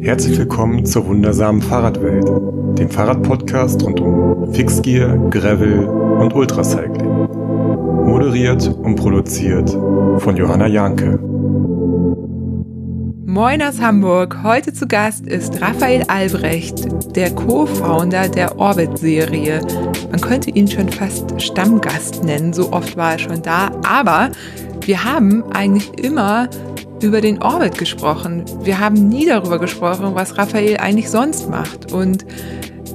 [0.00, 2.28] Herzlich willkommen zur wundersamen Fahrradwelt,
[2.78, 7.26] dem Fahrradpodcast rund um Fixgear, Gravel und Ultracycling.
[8.06, 11.18] Moderiert und produziert von Johanna Janke.
[13.26, 14.38] Moin aus Hamburg.
[14.44, 16.86] Heute zu Gast ist Raphael Albrecht,
[17.16, 19.60] der Co-Founder der Orbit-Serie.
[20.12, 23.72] Man könnte ihn schon fast Stammgast nennen, so oft war er schon da.
[23.84, 24.30] Aber
[24.82, 26.48] wir haben eigentlich immer
[27.02, 28.44] über den Orbit gesprochen.
[28.62, 31.92] Wir haben nie darüber gesprochen, was Raphael eigentlich sonst macht.
[31.92, 32.24] Und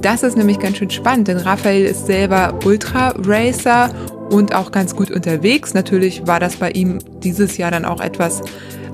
[0.00, 3.90] das ist nämlich ganz schön spannend, denn Raphael ist selber Ultra-Racer
[4.30, 5.74] und auch ganz gut unterwegs.
[5.74, 8.42] Natürlich war das bei ihm dieses Jahr dann auch etwas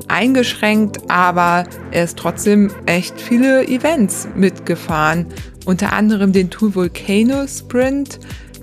[0.09, 5.27] eingeschränkt, aber er ist trotzdem echt viele Events mitgefahren.
[5.66, 8.19] Unter anderem den Tour Volcano Sprint.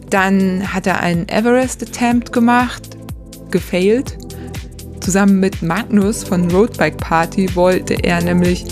[0.10, 2.98] Dann hat er einen Everest Attempt gemacht,
[3.52, 4.18] gefailt.
[5.00, 8.66] Zusammen mit Magnus von Roadbike Party wollte er nämlich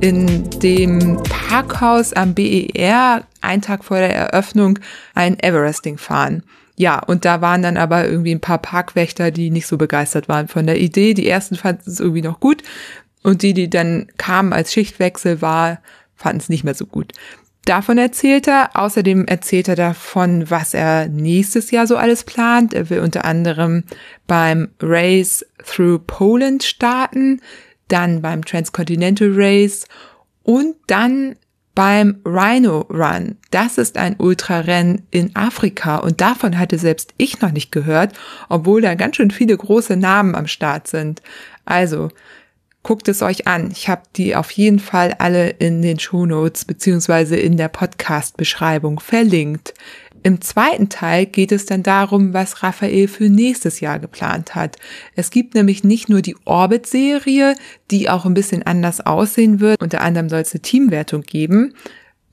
[0.00, 4.78] in dem Parkhaus am BER einen Tag vor der Eröffnung
[5.14, 6.42] ein Everesting fahren.
[6.76, 10.48] Ja, und da waren dann aber irgendwie ein paar Parkwächter, die nicht so begeistert waren
[10.48, 11.14] von der Idee.
[11.14, 12.62] Die ersten fanden es irgendwie noch gut
[13.22, 15.80] und die, die dann kamen als Schichtwechsel war,
[16.16, 17.12] fanden es nicht mehr so gut.
[17.64, 18.70] Davon erzählt er.
[18.74, 22.74] Außerdem erzählt er davon, was er nächstes Jahr so alles plant.
[22.74, 23.84] Er will unter anderem
[24.26, 27.40] beim Race Through Poland starten,
[27.88, 29.86] dann beim Transcontinental Race
[30.42, 31.36] und dann
[31.74, 33.36] beim Rhino Run.
[33.50, 38.12] Das ist ein Ultrarennen in Afrika und davon hatte selbst ich noch nicht gehört,
[38.48, 41.22] obwohl da ganz schön viele große Namen am Start sind.
[41.64, 42.10] Also,
[42.82, 43.70] Guckt es euch an.
[43.70, 49.74] Ich habe die auf jeden Fall alle in den Shownotes beziehungsweise in der Podcast-Beschreibung verlinkt.
[50.24, 54.76] Im zweiten Teil geht es dann darum, was Raphael für nächstes Jahr geplant hat.
[55.16, 57.56] Es gibt nämlich nicht nur die Orbit-Serie,
[57.90, 59.80] die auch ein bisschen anders aussehen wird.
[59.80, 61.74] Unter anderem soll es eine Teamwertung geben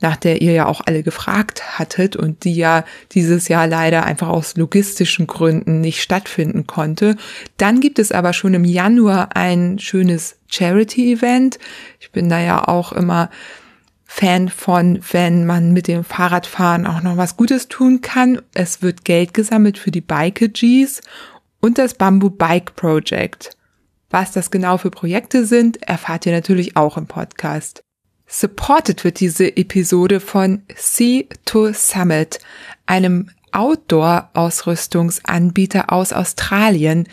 [0.01, 4.29] nach der ihr ja auch alle gefragt hattet und die ja dieses Jahr leider einfach
[4.29, 7.17] aus logistischen Gründen nicht stattfinden konnte.
[7.57, 11.59] Dann gibt es aber schon im Januar ein schönes Charity-Event.
[11.99, 13.29] Ich bin da ja auch immer
[14.05, 18.41] Fan von, wenn man mit dem Fahrradfahren auch noch was Gutes tun kann.
[18.55, 21.01] Es wird Geld gesammelt für die Bikeagees
[21.59, 23.55] und das Bamboo Bike Project.
[24.09, 27.83] Was das genau für Projekte sind, erfahrt ihr natürlich auch im Podcast.
[28.31, 32.37] Supported wird diese Episode von Sea to Summit,
[32.85, 37.07] einem Outdoor-Ausrüstungsanbieter aus Australien.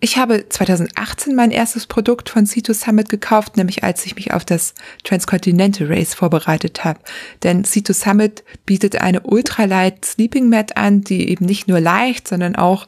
[0.00, 4.32] Ich habe 2018 mein erstes Produkt von Sea to Summit gekauft, nämlich als ich mich
[4.32, 7.00] auf das Transcontinental Race vorbereitet habe.
[7.42, 12.28] Denn Sea to Summit bietet eine Ultralight Sleeping Mat an, die eben nicht nur leicht,
[12.28, 12.86] sondern auch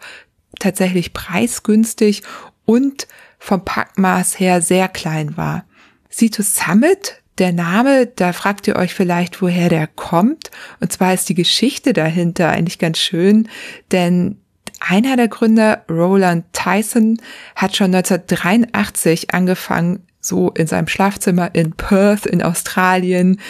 [0.58, 2.22] tatsächlich preisgünstig
[2.64, 3.06] und
[3.38, 5.66] vom Packmaß her sehr klein war.
[6.08, 10.50] Sea to Summit der Name, da fragt ihr euch vielleicht, woher der kommt.
[10.80, 13.48] Und zwar ist die Geschichte dahinter eigentlich ganz schön,
[13.92, 14.38] denn
[14.80, 17.20] einer der Gründer, Roland Tyson,
[17.54, 23.40] hat schon 1983 angefangen, so in seinem Schlafzimmer in Perth in Australien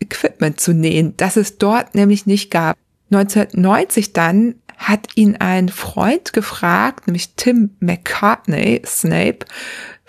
[0.00, 2.76] Equipment zu nähen, das es dort nämlich nicht gab.
[3.10, 9.44] 1990 dann hat ihn ein Freund gefragt, nämlich Tim McCartney, Snape,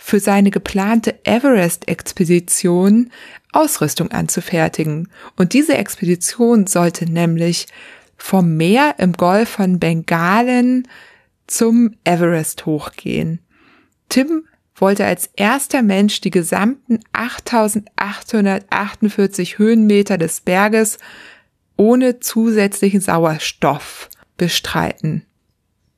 [0.02, 3.12] für seine geplante Everest-Expedition
[3.52, 5.10] Ausrüstung anzufertigen.
[5.36, 7.68] Und diese Expedition sollte nämlich
[8.18, 10.88] vom Meer im Golf von Bengalen
[11.48, 13.40] zum Everest hochgehen.
[14.08, 14.46] Tim
[14.76, 20.98] wollte als erster Mensch die gesamten 8848 Höhenmeter des Berges
[21.76, 25.24] ohne zusätzlichen Sauerstoff bestreiten.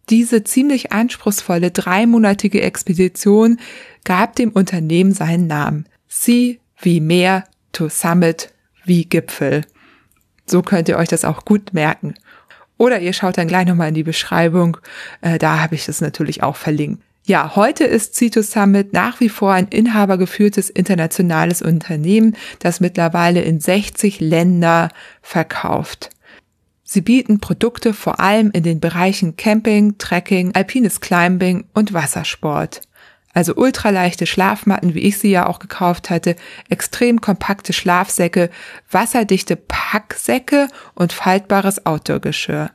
[0.09, 3.59] Diese ziemlich anspruchsvolle dreimonatige Expedition
[4.03, 5.85] gab dem Unternehmen seinen Namen.
[6.07, 8.53] Sea wie Meer, to Summit
[8.85, 9.65] wie Gipfel.
[10.45, 12.15] So könnt ihr euch das auch gut merken.
[12.77, 14.77] Oder ihr schaut dann gleich nochmal in die Beschreibung,
[15.21, 17.03] äh, da habe ich das natürlich auch verlinkt.
[17.23, 23.59] Ja, heute ist Cito Summit nach wie vor ein inhabergeführtes internationales Unternehmen, das mittlerweile in
[23.59, 24.89] 60 Länder
[25.21, 26.09] verkauft.
[26.83, 32.81] Sie bieten Produkte vor allem in den Bereichen Camping, Trekking, alpines Climbing und Wassersport.
[33.33, 36.35] Also ultraleichte Schlafmatten, wie ich sie ja auch gekauft hatte,
[36.69, 38.49] extrem kompakte Schlafsäcke,
[38.89, 42.71] wasserdichte Packsäcke und faltbares Outdoor-Geschirr.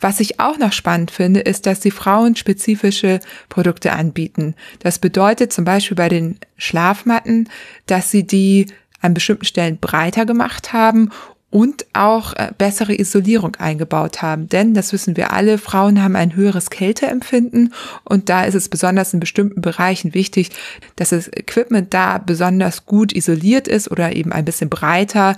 [0.00, 4.54] Was ich auch noch spannend finde, ist, dass sie frauenspezifische Produkte anbieten.
[4.78, 7.50] Das bedeutet zum Beispiel bei den Schlafmatten,
[7.86, 8.66] dass sie die
[9.02, 11.10] an bestimmten Stellen breiter gemacht haben
[11.50, 14.48] und auch äh, bessere Isolierung eingebaut haben.
[14.48, 17.74] Denn, das wissen wir alle, Frauen haben ein höheres Kälteempfinden
[18.04, 20.50] und da ist es besonders in bestimmten Bereichen wichtig,
[20.96, 25.36] dass das Equipment da besonders gut isoliert ist oder eben ein bisschen breiter,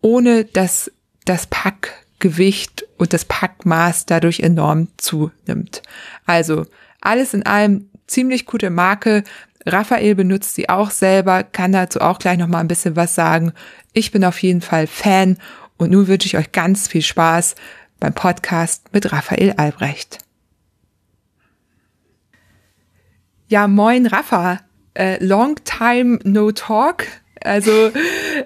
[0.00, 0.90] ohne dass
[1.26, 5.82] das Packgewicht und das Packmaß dadurch enorm zunimmt.
[6.24, 6.64] Also
[7.00, 9.24] alles in allem ziemlich gute Marke.
[9.66, 13.52] Raphael benutzt sie auch selber, kann dazu auch gleich noch mal ein bisschen was sagen.
[13.92, 15.38] Ich bin auf jeden Fall Fan
[15.76, 17.54] und nun wünsche ich euch ganz viel Spaß
[18.00, 20.18] beim Podcast mit Raphael Albrecht.
[23.48, 24.60] Ja, moin Rafa.
[24.94, 27.04] Äh, long time no talk.
[27.44, 27.90] Also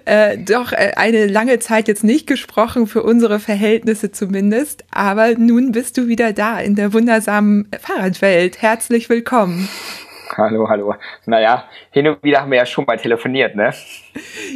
[0.05, 4.85] äh, doch äh, eine lange Zeit jetzt nicht gesprochen, für unsere Verhältnisse zumindest.
[4.91, 8.63] Aber nun bist du wieder da in der wundersamen Fahrradwelt.
[8.63, 9.69] Herzlich willkommen.
[10.37, 10.95] Hallo, hallo.
[11.25, 13.73] Naja, hin und wieder haben wir ja schon mal telefoniert, ne?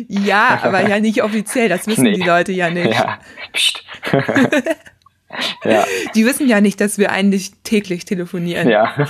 [0.08, 2.12] Ja, aber ja nicht offiziell, das wissen nee.
[2.12, 2.92] die Leute ja nicht.
[2.92, 3.18] Ja,
[3.52, 3.82] Psst.
[5.64, 5.84] ja.
[6.14, 8.68] Die wissen ja nicht, dass wir eigentlich täglich telefonieren.
[8.68, 8.94] Ja.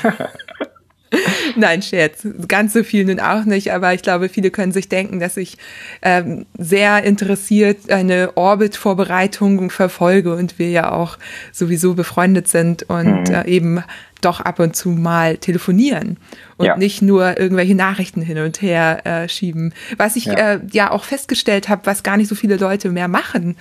[1.56, 2.26] Nein, Scherz.
[2.49, 5.58] Ganz so viel nun auch nicht, aber ich glaube, viele können sich denken, dass ich
[6.02, 11.19] ähm, sehr interessiert eine Orbit-Vorbereitung verfolge und wir ja auch
[11.52, 13.35] sowieso befreundet sind und mhm.
[13.35, 13.85] äh, eben
[14.20, 16.19] doch ab und zu mal telefonieren
[16.56, 16.76] und ja.
[16.76, 19.73] nicht nur irgendwelche Nachrichten hin und her äh, schieben.
[19.96, 23.08] Was ich ja, äh, ja auch festgestellt habe, was gar nicht so viele Leute mehr
[23.08, 23.56] machen.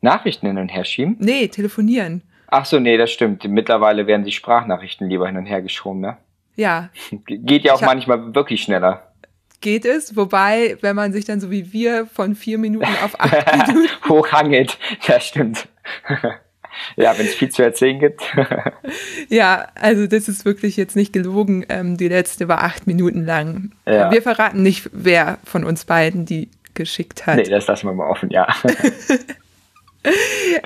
[0.00, 1.16] Nachrichten hin und her schieben?
[1.18, 2.22] Nee, telefonieren.
[2.48, 3.42] Ach so, nee, das stimmt.
[3.48, 6.18] Mittlerweile werden die Sprachnachrichten lieber hin und her geschoben, ne?
[6.56, 6.90] Ja.
[7.26, 9.10] Geht ja auch manchmal wirklich schneller.
[9.60, 13.66] Geht es, wobei, wenn man sich dann so wie wir von vier Minuten auf acht
[13.68, 15.68] Minuten hochhangelt, das stimmt.
[16.96, 18.22] ja, wenn es viel zu erzählen gibt.
[19.28, 21.64] ja, also das ist wirklich jetzt nicht gelogen.
[21.68, 23.72] Ähm, die letzte war acht Minuten lang.
[23.86, 24.10] Ja.
[24.10, 27.36] Wir verraten nicht, wer von uns beiden die geschickt hat.
[27.36, 28.48] Nee, das lassen wir mal offen, ja.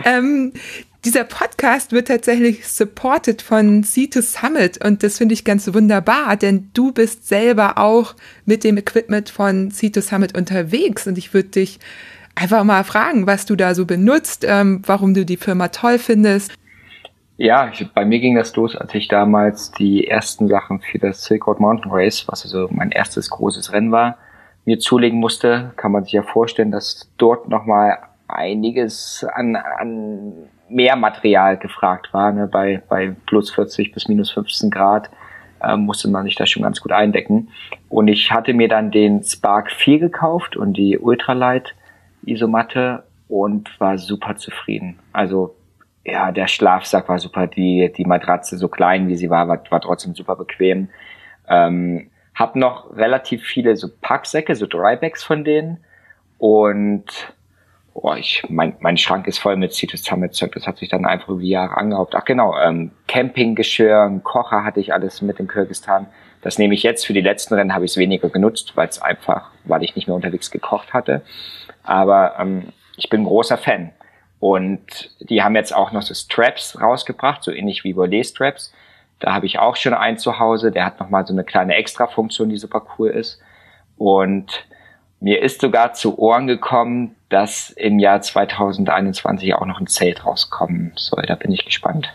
[0.05, 0.53] ähm,
[1.05, 6.71] dieser Podcast wird tatsächlich supported von C2 Summit und das finde ich ganz wunderbar, denn
[6.75, 8.15] du bist selber auch
[8.47, 11.79] mit dem Equipment von C2 Summit unterwegs und ich würde dich
[12.35, 16.53] einfach mal fragen, was du da so benutzt, ähm, warum du die Firma toll findest.
[17.37, 21.25] Ja, ich, bei mir ging das los, als ich damals die ersten Sachen für das
[21.25, 24.19] Silk Road Mountain Race, was also mein erstes großes Rennen war,
[24.65, 25.73] mir zulegen musste.
[25.77, 32.33] Kann man sich ja vorstellen, dass dort nochmal einiges an, an mehr Material gefragt war.
[32.33, 32.47] Ne?
[32.47, 35.11] Bei, bei plus 40 bis minus 15 Grad
[35.63, 37.49] äh, musste man sich da schon ganz gut eindecken.
[37.89, 41.75] Und ich hatte mir dann den Spark 4 gekauft und die Ultralight
[42.25, 44.99] Isomatte und war super zufrieden.
[45.13, 45.55] Also
[46.05, 49.81] ja, der Schlafsack war super, die, die Matratze so klein wie sie war, war, war
[49.81, 50.89] trotzdem super bequem.
[51.49, 55.79] Ähm, hab noch relativ viele so Packsäcke, so Drybacks von denen
[56.39, 57.35] und
[58.01, 61.05] boah, ich, mein, mein Schrank ist voll mit Citrus Summit Zeug, das hat sich dann
[61.05, 62.15] einfach über die Jahre angehaucht.
[62.15, 66.07] Ach genau, ähm, Campinggeschirr, Kocher hatte ich alles mit in Kirgistan.
[66.41, 69.03] Das nehme ich jetzt für die letzten Rennen, habe ich es weniger genutzt, weil es
[69.03, 71.23] einfach, weil ich nicht mehr unterwegs gekocht hatte.
[71.83, 73.91] Aber ähm, ich bin großer Fan.
[74.39, 78.73] Und die haben jetzt auch noch so Straps rausgebracht, so ähnlich wie Volet Straps.
[79.19, 80.71] Da habe ich auch schon einen zu Hause.
[80.71, 83.41] Der hat nochmal so eine kleine Extra-Funktion, die super cool ist.
[83.97, 84.65] Und
[85.21, 90.93] mir ist sogar zu Ohren gekommen, dass im Jahr 2021 auch noch ein Zelt rauskommen
[90.97, 91.25] soll.
[91.27, 92.09] Da bin ich gespannt.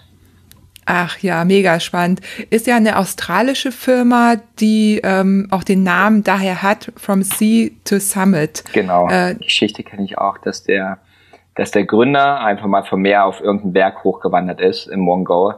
[0.85, 2.21] Ach ja, mega spannend.
[2.49, 7.99] Ist ja eine australische Firma, die ähm, auch den Namen daher hat, From Sea to
[7.99, 8.63] Summit.
[8.73, 9.09] Genau.
[9.09, 10.99] Äh, die Geschichte kenne ich auch, dass der,
[11.55, 15.55] dass der Gründer einfach mal vom Meer auf irgendeinen Berg hochgewandert ist im Mongol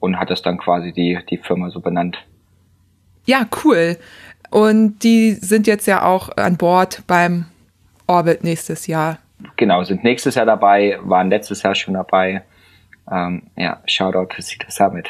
[0.00, 2.18] und hat das dann quasi die, die Firma so benannt.
[3.24, 3.96] Ja, cool.
[4.50, 7.46] Und die sind jetzt ja auch an Bord beim
[8.06, 9.18] Orbit nächstes Jahr.
[9.56, 12.42] Genau, sind nächstes Jahr dabei, waren letztes Jahr schon dabei.
[13.10, 15.08] Ähm, ja, Shoutout to Cedar Summit.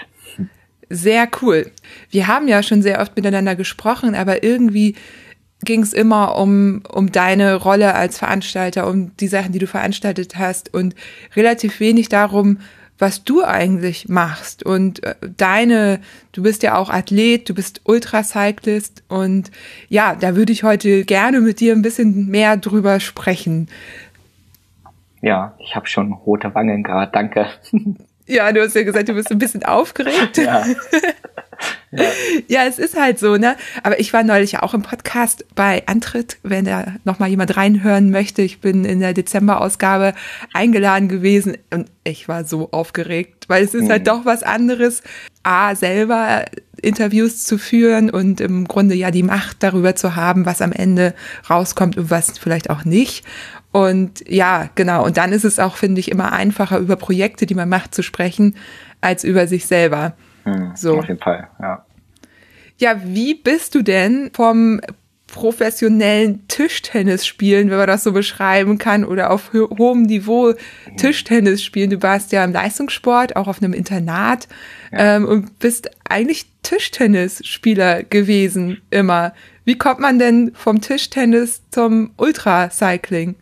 [0.89, 1.71] Sehr cool.
[2.11, 4.95] Wir haben ja schon sehr oft miteinander gesprochen, aber irgendwie
[5.65, 10.37] ging es immer um, um deine Rolle als Veranstalter, um die Sachen, die du veranstaltet
[10.37, 10.95] hast und
[11.35, 12.59] relativ wenig darum,
[12.99, 16.01] was du eigentlich machst und äh, deine,
[16.33, 19.51] du bist ja auch Athlet, du bist Ultracyclist und
[19.89, 23.69] ja, da würde ich heute gerne mit dir ein bisschen mehr drüber sprechen.
[25.21, 27.47] Ja, ich habe schon rote Wangen gerade, danke.
[28.27, 30.39] Ja, du hast ja gesagt, du bist ein bisschen aufgeregt.
[30.39, 30.65] Ja.
[31.91, 32.05] Ja.
[32.49, 33.57] ja, es ist halt so, ne?
[33.83, 38.43] Aber ich war neulich auch im Podcast bei Antritt, wenn da nochmal jemand reinhören möchte.
[38.43, 40.13] Ich bin in der Dezemberausgabe
[40.53, 43.91] eingeladen gewesen und ich war so aufgeregt, weil es ist mhm.
[43.91, 45.03] halt doch was anderes,
[45.45, 46.45] A, selber
[46.83, 51.15] Interviews zu führen und im Grunde ja die Macht darüber zu haben, was am Ende
[51.49, 53.25] rauskommt und was vielleicht auch nicht.
[53.77, 55.05] Und ja, genau.
[55.05, 58.03] Und dann ist es auch, finde ich, immer einfacher, über Projekte, die man macht, zu
[58.03, 58.57] sprechen,
[59.03, 60.15] als über sich selber.
[60.45, 60.99] Hm, so.
[60.99, 61.85] Auf jeden Fall, ja.
[62.79, 64.81] Ja, wie bist du denn vom
[65.27, 70.55] professionellen Tischtennis spielen, wenn man das so beschreiben kann, oder auf ho hohem Niveau
[70.97, 71.91] Tischtennis spielen.
[71.91, 74.49] Du warst ja im Leistungssport, auch auf einem Internat
[74.91, 75.17] ja.
[75.17, 79.35] ähm, und bist eigentlich Tischtennisspieler gewesen immer.
[79.67, 83.35] Wie kommt man denn vom Tischtennis zum Ultracycling?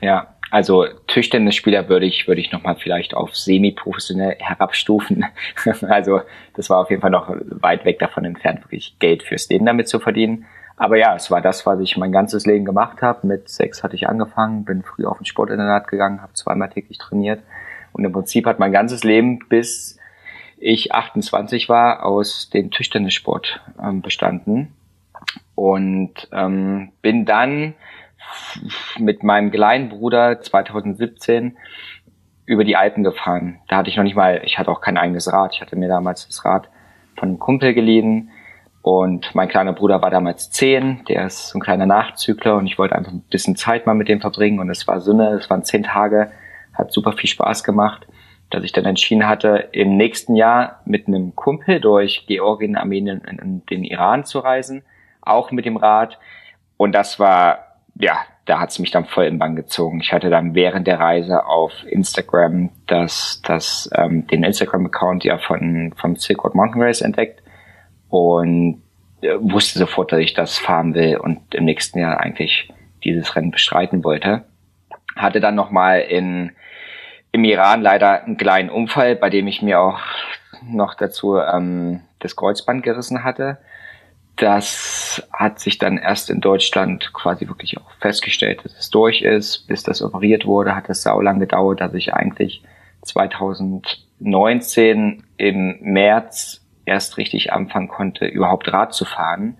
[0.00, 5.26] Ja, also Tischtennisspieler würde ich, würde ich nochmal vielleicht auf semi-professionell herabstufen.
[5.82, 6.22] also
[6.54, 9.88] das war auf jeden Fall noch weit weg davon entfernt, wirklich Geld fürs Leben damit
[9.88, 10.46] zu verdienen.
[10.76, 13.26] Aber ja, es war das, was ich mein ganzes Leben gemacht habe.
[13.26, 17.42] Mit sechs hatte ich angefangen, bin früh auf ein Sportinternat gegangen, habe zweimal täglich trainiert.
[17.92, 19.98] Und im Prinzip hat mein ganzes Leben, bis
[20.56, 24.72] ich 28 war, aus dem Tischtennissport ähm, bestanden.
[25.56, 27.74] Und ähm, bin dann
[28.98, 31.56] mit meinem kleinen Bruder 2017
[32.46, 33.60] über die Alpen gefahren.
[33.68, 35.54] Da hatte ich noch nicht mal, ich hatte auch kein eigenes Rad.
[35.54, 36.68] Ich hatte mir damals das Rad
[37.16, 38.30] von einem Kumpel geliehen.
[38.80, 42.78] Und mein kleiner Bruder war damals zehn, der ist so ein kleiner Nachzügler und ich
[42.78, 45.64] wollte einfach ein bisschen Zeit mal mit dem verbringen und es war Sünde, es waren
[45.64, 46.30] zehn Tage,
[46.72, 48.06] hat super viel Spaß gemacht,
[48.50, 53.68] dass ich dann entschieden hatte, im nächsten Jahr mit einem Kumpel durch Georgien, Armenien und
[53.68, 54.84] den Iran zu reisen,
[55.20, 56.18] auch mit dem Rad.
[56.78, 57.67] Und das war
[57.98, 60.00] ja, da hat's mich dann voll im Bann gezogen.
[60.00, 65.92] Ich hatte dann während der Reise auf Instagram das, das, ähm, den Instagram-Account ja von
[65.96, 67.42] vom Silk Road Mountain Race entdeckt
[68.08, 68.82] und
[69.20, 72.72] äh, wusste sofort, dass ich das fahren will und im nächsten Jahr eigentlich
[73.04, 74.44] dieses Rennen bestreiten wollte.
[75.16, 76.52] Hatte dann nochmal in
[77.32, 80.00] im Iran leider einen kleinen Unfall, bei dem ich mir auch
[80.62, 83.58] noch dazu ähm, das Kreuzband gerissen hatte
[84.38, 89.66] das hat sich dann erst in Deutschland quasi wirklich auch festgestellt, dass es durch ist.
[89.66, 92.62] Bis das operiert wurde, hat es saulang gedauert, dass ich eigentlich
[93.02, 99.58] 2019 im März erst richtig anfangen konnte, überhaupt Rad zu fahren.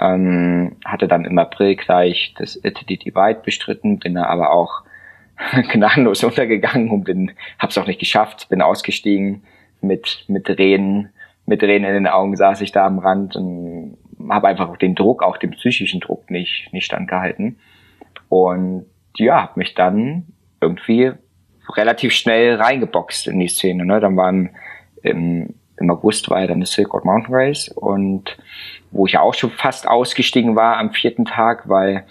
[0.00, 4.82] Ähm, hatte dann im April gleich das Italy Divide bestritten, bin da aber auch
[5.72, 9.42] gnadenlos untergegangen und bin, hab's auch nicht geschafft, bin ausgestiegen
[9.80, 11.10] mit, mit Tränen,
[11.46, 13.96] mit Tränen in den Augen saß ich da am Rand und
[14.28, 17.58] habe einfach den Druck, auch den psychischen Druck nicht, nicht standgehalten.
[18.28, 20.26] Und ja, habe mich dann
[20.60, 21.12] irgendwie
[21.70, 23.84] relativ schnell reingeboxt in die Szene.
[23.84, 24.00] Ne?
[24.00, 24.50] Dann waren
[25.02, 28.36] im, im August war ja dann das Silk Road Mountain Race und
[28.90, 32.04] wo ich auch schon fast ausgestiegen war am vierten Tag, weil,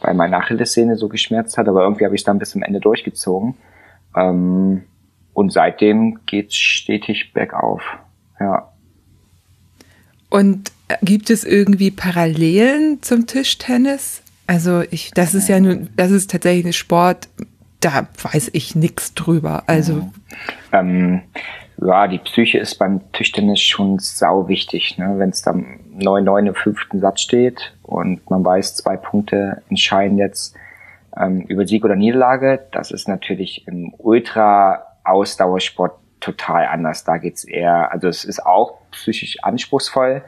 [0.00, 2.80] weil meine Achillessehne so geschmerzt hat, aber irgendwie habe ich es dann bis zum Ende
[2.80, 3.54] durchgezogen.
[4.16, 4.84] Ähm,
[5.32, 7.82] und seitdem geht's stetig bergauf.
[8.40, 8.70] Ja.
[10.30, 10.72] Und
[11.02, 14.22] Gibt es irgendwie Parallelen zum Tischtennis?
[14.46, 17.28] Also ich, das ist ja nun, das ist tatsächlich ein Sport,
[17.80, 19.62] da weiß ich nichts drüber.
[19.66, 20.10] Also
[20.72, 21.22] ähm,
[21.78, 25.14] ja, die Psyche ist beim Tischtennis schon sau wichtig, ne?
[25.16, 30.54] Wenn es dann 9-9 im fünften Satz steht und man weiß, zwei Punkte entscheiden jetzt
[31.16, 37.04] ähm, über Sieg oder Niederlage, das ist natürlich im Ultra-Ausdauersport total anders.
[37.04, 40.22] Da geht's eher, also es ist auch psychisch anspruchsvoll,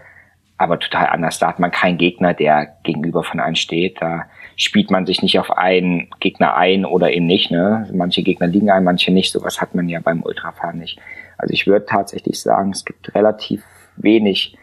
[0.58, 1.38] aber total anders.
[1.38, 4.00] Da hat man keinen Gegner, der gegenüber von einem steht.
[4.00, 4.24] Da
[4.56, 7.50] spielt man sich nicht auf einen Gegner ein oder eben nicht.
[7.50, 7.88] Ne?
[7.92, 9.32] Manche Gegner liegen ein, manche nicht.
[9.32, 10.98] Sowas hat man ja beim Ultrafahren nicht.
[11.36, 13.62] Also ich würde tatsächlich sagen, es gibt relativ
[13.96, 14.56] wenig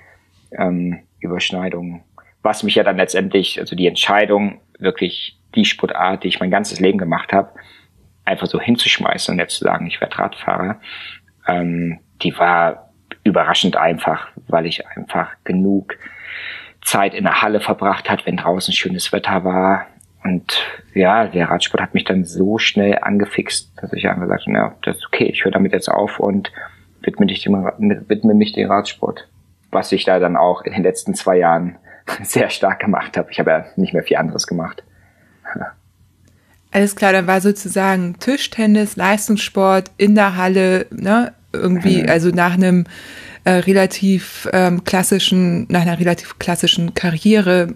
[0.57, 2.03] ähm, Überschneidungen.
[2.41, 6.79] Was mich ja dann letztendlich, also die Entscheidung, wirklich die Sportart, die ich mein ganzes
[6.79, 7.51] Leben gemacht habe,
[8.25, 10.79] einfach so hinzuschmeißen und jetzt zu sagen, ich werde Radfahrer,
[11.47, 12.82] ähm, die war
[13.23, 15.97] überraschend einfach, weil ich einfach genug
[16.81, 19.87] Zeit in der Halle verbracht hat, wenn draußen schönes Wetter war.
[20.23, 20.63] Und
[20.93, 24.97] ja, der Radsport hat mich dann so schnell angefixt, dass ich einfach sagte, ja, das
[24.97, 26.51] ist okay, ich höre damit jetzt auf und
[27.01, 27.53] widme, dich dem,
[28.07, 29.27] widme mich dem Radsport.
[29.71, 31.77] Was ich da dann auch in den letzten zwei Jahren
[32.23, 33.31] sehr stark gemacht habe.
[33.31, 34.83] Ich habe ja nicht mehr viel anderes gemacht.
[36.71, 42.85] Alles klar, dann war sozusagen Tischtennis, Leistungssport in der Halle, ne, irgendwie, also nach einem
[43.43, 47.73] äh, relativ ähm, klassischen, nach einer relativ klassischen Karriere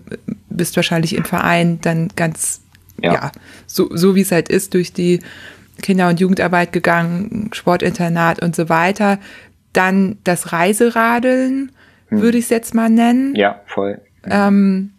[0.50, 2.62] bist wahrscheinlich im Verein dann ganz,
[3.02, 3.32] ja, ja
[3.68, 5.20] so, so wie es halt ist, durch die
[5.82, 9.20] Kinder- und Jugendarbeit gegangen, Sportinternat und so weiter.
[9.74, 11.72] Dann das Reiseradeln,
[12.08, 12.22] hm.
[12.22, 13.36] würde ich es jetzt mal nennen.
[13.36, 14.02] Ja, voll.
[14.24, 14.92] Ähm,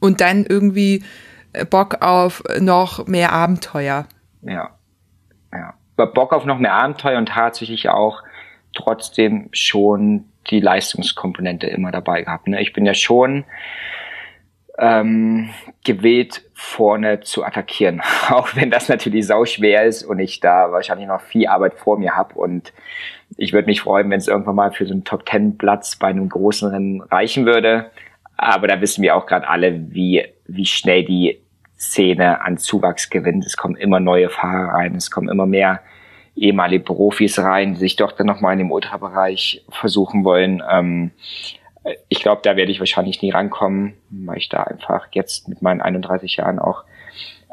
[0.00, 1.02] und dann irgendwie
[1.70, 4.06] Bock auf noch mehr Abenteuer.
[4.42, 4.77] Ja, ja.
[6.06, 8.22] Bock auf noch mehr Abenteuer und tatsächlich auch
[8.74, 12.48] trotzdem schon die Leistungskomponente immer dabei gehabt.
[12.48, 12.60] Ne?
[12.60, 13.44] Ich bin ja schon
[14.78, 15.50] ähm,
[15.84, 18.00] gewillt, vorne zu attackieren.
[18.30, 21.98] Auch wenn das natürlich sau schwer ist und ich da wahrscheinlich noch viel Arbeit vor
[21.98, 22.34] mir habe.
[22.34, 22.72] Und
[23.36, 26.08] ich würde mich freuen, wenn es irgendwann mal für so einen Top Ten Platz bei
[26.08, 27.90] einem großen Rennen reichen würde.
[28.36, 31.40] Aber da wissen wir auch gerade alle, wie, wie schnell die
[31.78, 33.46] Szene an Zuwachs gewinnt.
[33.46, 35.80] Es kommen immer neue Fahrer rein, es kommen immer mehr
[36.34, 40.62] ehemalige Profis rein, die sich doch dann nochmal in dem Ultrabereich versuchen wollen.
[40.70, 41.10] Ähm,
[42.08, 45.80] ich glaube, da werde ich wahrscheinlich nie rankommen, weil ich da einfach jetzt mit meinen
[45.80, 46.84] 31 Jahren auch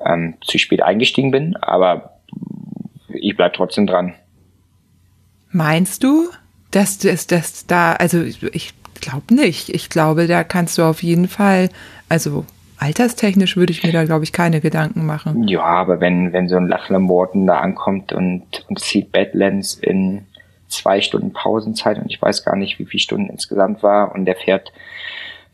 [0.05, 1.55] ähm, zu spät eingestiegen bin.
[1.58, 2.20] Aber
[3.08, 4.13] ich bleib trotzdem dran.
[5.51, 6.29] Meinst du,
[6.72, 9.70] dass das dass da, also ich glaube nicht.
[9.70, 11.70] Ich glaube, da kannst du auf jeden Fall,
[12.10, 12.46] also
[12.77, 15.48] alterstechnisch würde ich mir da, glaube ich, keine Gedanken machen.
[15.48, 20.25] Ja, aber wenn, wenn so ein Lachlan Morton da ankommt und, und zieht Badlands in
[20.67, 24.36] zwei Stunden Pausenzeit und ich weiß gar nicht, wie viele Stunden insgesamt war und der
[24.36, 24.72] fährt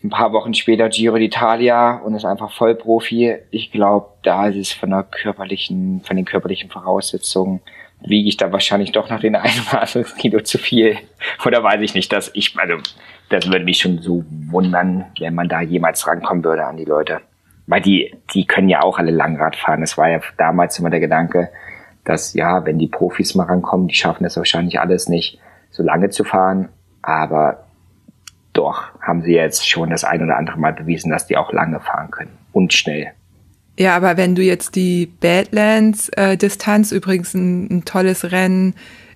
[0.03, 3.35] ein paar Wochen später Giro d'Italia und ist einfach Vollprofi.
[3.51, 7.61] Ich glaube, da ist es von der körperlichen, von den körperlichen Voraussetzungen
[8.03, 10.97] wiege ich da wahrscheinlich doch nach den einen Kilo zu viel.
[11.45, 12.77] Oder weiß ich nicht, dass ich, also,
[13.31, 17.21] das würde mich schon so wundern, wenn man da jemals rankommen würde an die Leute.
[17.65, 19.81] Weil die, die können ja auch alle Langrad fahren.
[19.81, 21.49] Das war ja damals immer der Gedanke,
[22.03, 26.09] dass ja, wenn die Profis mal rankommen, die schaffen es wahrscheinlich alles nicht, so lange
[26.09, 26.67] zu fahren.
[27.01, 27.65] Aber
[28.51, 31.79] doch haben sie jetzt schon das ein oder andere Mal bewiesen, dass die auch lange
[31.79, 33.13] fahren können und schnell.
[33.79, 38.75] Ja, aber wenn du jetzt die Badlands-Distanz, äh, übrigens ein, ein, tolles Rennen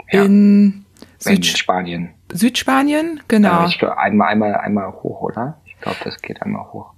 [0.10, 0.24] ja.
[0.24, 0.86] in
[1.20, 2.15] Südspanien.
[2.32, 3.68] Südspanien, genau.
[3.98, 5.58] Einmal, einmal, einmal hoch, oder?
[5.66, 6.92] Ich glaube, das geht einmal hoch.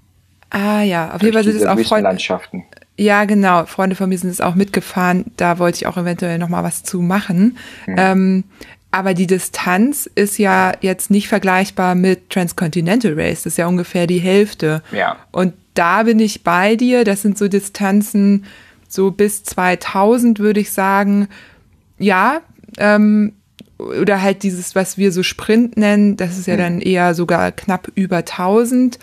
[0.49, 2.17] Ah ja, auf jeden Fall sind es auch Freunde.
[2.95, 3.65] Ja, genau.
[3.65, 5.25] Freunde von mir sind es auch mitgefahren.
[5.35, 7.57] Da wollte ich auch eventuell noch mal was zu machen.
[7.85, 7.95] Hm.
[7.97, 8.43] Ähm,
[8.89, 13.43] aber die Distanz ist ja jetzt nicht vergleichbar mit Transcontinental Race.
[13.43, 14.81] Das ist ja ungefähr die Hälfte.
[14.91, 15.17] Ja.
[15.31, 17.03] Und da bin ich bei dir.
[17.03, 18.45] Das sind so Distanzen
[18.87, 21.27] so bis 2000 würde ich sagen.
[21.99, 22.41] Ja,
[22.77, 23.33] ähm,
[23.77, 26.59] oder halt dieses, was wir so Sprint nennen, das ist ja hm.
[26.59, 28.97] dann eher sogar knapp über 1000.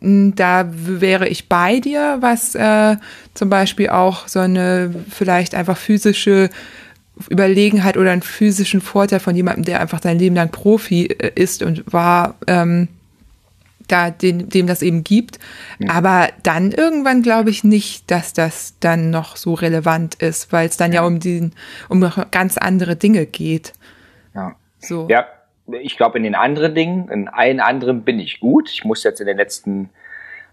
[0.00, 2.96] Hm, da wäre ich bei dir, was äh,
[3.34, 6.50] zum Beispiel auch so eine vielleicht einfach physische
[7.30, 11.62] Überlegenheit oder einen physischen Vorteil von jemandem, der einfach sein Leben lang Profi äh, ist
[11.62, 12.88] und war, ähm,
[13.88, 15.38] da den, dem das eben gibt.
[15.78, 15.92] Ja.
[15.92, 20.76] Aber dann irgendwann glaube ich nicht, dass das dann noch so relevant ist, weil es
[20.76, 21.50] dann ja, ja um die,
[21.88, 23.72] um ganz andere Dinge geht.
[24.34, 24.56] Ja.
[24.78, 25.06] So.
[25.08, 25.26] Ja,
[25.80, 28.68] ich glaube, in den anderen Dingen, in allen anderen bin ich gut.
[28.70, 29.90] Ich muss jetzt in den letzten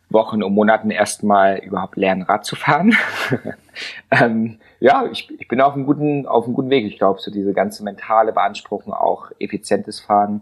[0.10, 2.96] Wochen und Monaten erstmal überhaupt lernen, Rad zu fahren.
[4.12, 6.86] ähm, ja, ich, ich bin auf einem guten, auf einem guten Weg.
[6.86, 10.42] Ich glaube, so diese ganze mentale Beanspruchung, auch effizientes Fahren,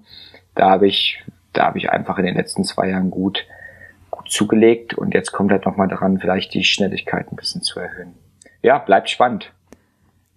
[0.55, 1.23] da habe ich,
[1.53, 3.45] da habe ich einfach in den letzten zwei Jahren gut,
[4.11, 8.13] gut zugelegt und jetzt kommt halt nochmal daran, vielleicht die Schnelligkeit ein bisschen zu erhöhen.
[8.61, 9.51] Ja, bleibt spannend.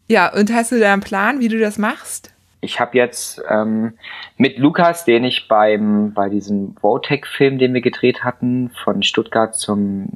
[0.09, 2.35] Ja, und hast du da einen Plan, wie du das machst?
[2.63, 3.95] Ich habe jetzt ähm,
[4.37, 10.11] mit Lukas, den ich beim bei diesem Votec-Film, den wir gedreht hatten, von Stuttgart zum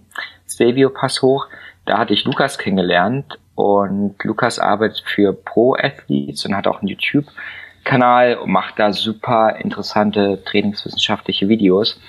[0.48, 1.48] Stelvio Pass hoch,
[1.86, 6.88] da hatte ich Lukas kennengelernt und Lukas arbeitet für Pro Athletes und hat auch einen
[6.88, 12.00] YouTube-Kanal und macht da super interessante trainingswissenschaftliche Videos.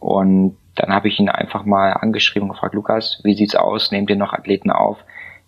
[0.00, 3.92] Und dann habe ich ihn einfach mal angeschrieben und gefragt, Lukas, wie sieht's aus?
[3.92, 4.98] Nehmt ihr noch Athleten auf?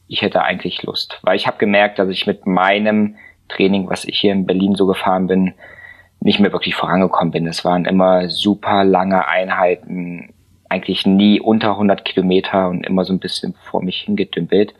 [0.07, 3.17] Ich hätte eigentlich Lust, weil ich habe gemerkt, dass ich mit meinem
[3.49, 5.55] Training, was ich hier in Berlin so gefahren bin,
[6.21, 7.47] nicht mehr wirklich vorangekommen bin.
[7.47, 10.33] Es waren immer super lange Einheiten,
[10.69, 14.75] eigentlich nie unter 100 Kilometer und immer so ein bisschen vor mich hingedümpelt.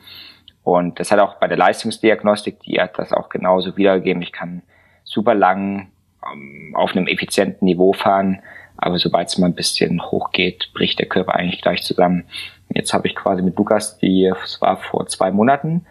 [0.65, 4.23] Und das hat auch bei der Leistungsdiagnostik, die hat das auch genauso wiedergegeben.
[4.23, 4.63] Ich kann
[5.05, 5.93] super lang
[6.29, 8.43] ähm, auf einem effizienten Niveau fahren,
[8.77, 12.25] aber sobald es mal ein bisschen hochgeht, bricht der Körper eigentlich gleich zusammen.
[12.69, 15.87] Jetzt habe ich quasi mit Lukas, die, es war vor zwei Monaten,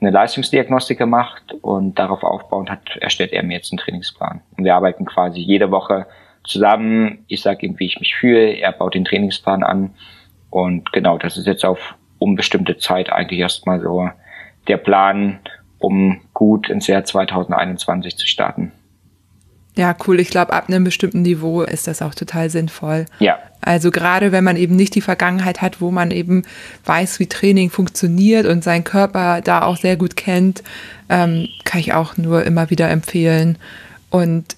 [0.00, 4.40] eine Leistungsdiagnostik gemacht und darauf aufbauend hat, erstellt er mir jetzt einen Trainingsplan.
[4.56, 6.06] Und wir arbeiten quasi jede Woche
[6.44, 7.24] zusammen.
[7.28, 8.52] Ich sage ihm, wie ich mich fühle.
[8.52, 9.94] Er baut den Trainingsplan an.
[10.50, 14.08] Und genau, das ist jetzt auf unbestimmte Zeit eigentlich erstmal so
[14.68, 15.40] der Plan,
[15.78, 18.72] um gut ins Jahr 2021 zu starten.
[19.76, 20.20] Ja, cool.
[20.20, 23.04] Ich glaube, ab einem bestimmten Niveau ist das auch total sinnvoll.
[23.18, 23.38] Ja.
[23.60, 26.44] Also gerade wenn man eben nicht die Vergangenheit hat, wo man eben
[26.84, 30.62] weiß, wie Training funktioniert und seinen Körper da auch sehr gut kennt,
[31.08, 33.58] ähm, kann ich auch nur immer wieder empfehlen.
[34.08, 34.56] Und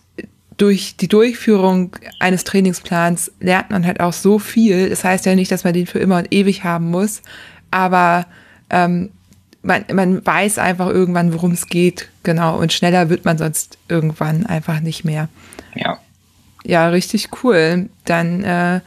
[0.56, 4.90] durch die Durchführung eines Trainingsplans lernt man halt auch so viel.
[4.90, 7.22] Das heißt ja nicht, dass man den für immer und ewig haben muss,
[7.70, 8.26] aber
[8.70, 9.10] ähm,
[9.68, 12.58] man, man weiß einfach irgendwann, worum es geht, genau.
[12.58, 15.28] Und schneller wird man sonst irgendwann einfach nicht mehr.
[15.74, 15.98] Ja.
[16.64, 17.88] Ja, richtig cool.
[18.04, 18.80] Dann äh,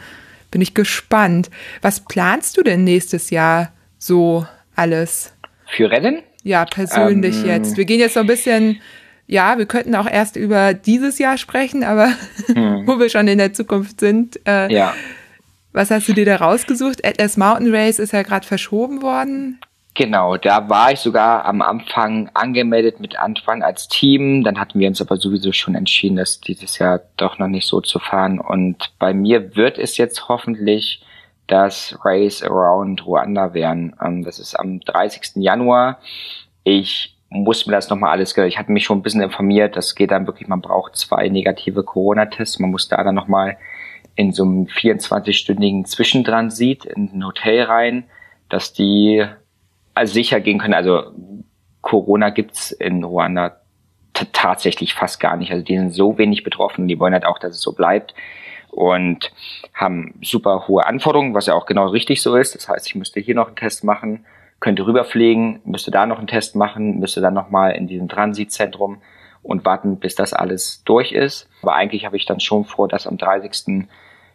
[0.50, 1.50] bin ich gespannt.
[1.82, 5.34] Was planst du denn nächstes Jahr so alles?
[5.68, 6.24] Für Rennen?
[6.44, 7.78] Ja, persönlich ähm, jetzt.
[7.78, 8.82] Wir gehen jetzt so ein bisschen,
[9.28, 12.12] ja, wir könnten auch erst über dieses Jahr sprechen, aber
[12.48, 12.84] hm.
[12.88, 14.40] wo wir schon in der Zukunft sind.
[14.48, 14.94] Äh, ja.
[15.74, 17.06] Was hast du dir da rausgesucht?
[17.06, 19.60] Atlas Mountain Race ist ja gerade verschoben worden.
[19.94, 24.44] Genau, da war ich sogar am Anfang angemeldet mit Anfang als Team.
[24.44, 27.82] Dann hatten wir uns aber sowieso schon entschieden, das dieses Jahr doch noch nicht so
[27.82, 28.40] zu fahren.
[28.40, 31.04] Und bei mir wird es jetzt hoffentlich
[31.48, 33.94] das Race Around Ruanda werden.
[34.02, 35.34] Ähm, das ist am 30.
[35.36, 36.00] Januar.
[36.64, 40.12] Ich muss mir das nochmal alles, ich hatte mich schon ein bisschen informiert, das geht
[40.12, 43.58] dann wirklich, man braucht zwei negative Corona-Tests, man muss da dann nochmal
[44.16, 48.04] in so einem 24-stündigen Zwischentransit in ein Hotel rein,
[48.50, 49.26] dass die
[50.02, 50.74] also sicher gehen können.
[50.74, 51.12] Also
[51.82, 53.58] Corona gibt's in Ruanda
[54.14, 55.52] tatsächlich fast gar nicht.
[55.52, 58.14] Also die sind so wenig betroffen, die wollen halt auch, dass es so bleibt
[58.72, 59.32] und
[59.74, 62.56] haben super hohe Anforderungen, was ja auch genau richtig so ist.
[62.56, 64.26] Das heißt, ich müsste hier noch einen Test machen,
[64.60, 69.02] könnte rüberfliegen, müsste da noch einen Test machen, müsste dann nochmal in diesem Transitzentrum
[69.44, 71.48] und warten, bis das alles durch ist.
[71.62, 73.88] Aber eigentlich habe ich dann schon vor, das am 30.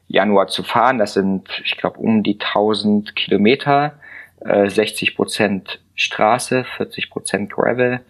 [0.09, 0.99] Januar zu fahren.
[0.99, 3.99] Das sind, ich glaube, um die 1000 Kilometer,
[4.47, 8.01] äh, 60 Prozent Straße, 40 Prozent Gravel.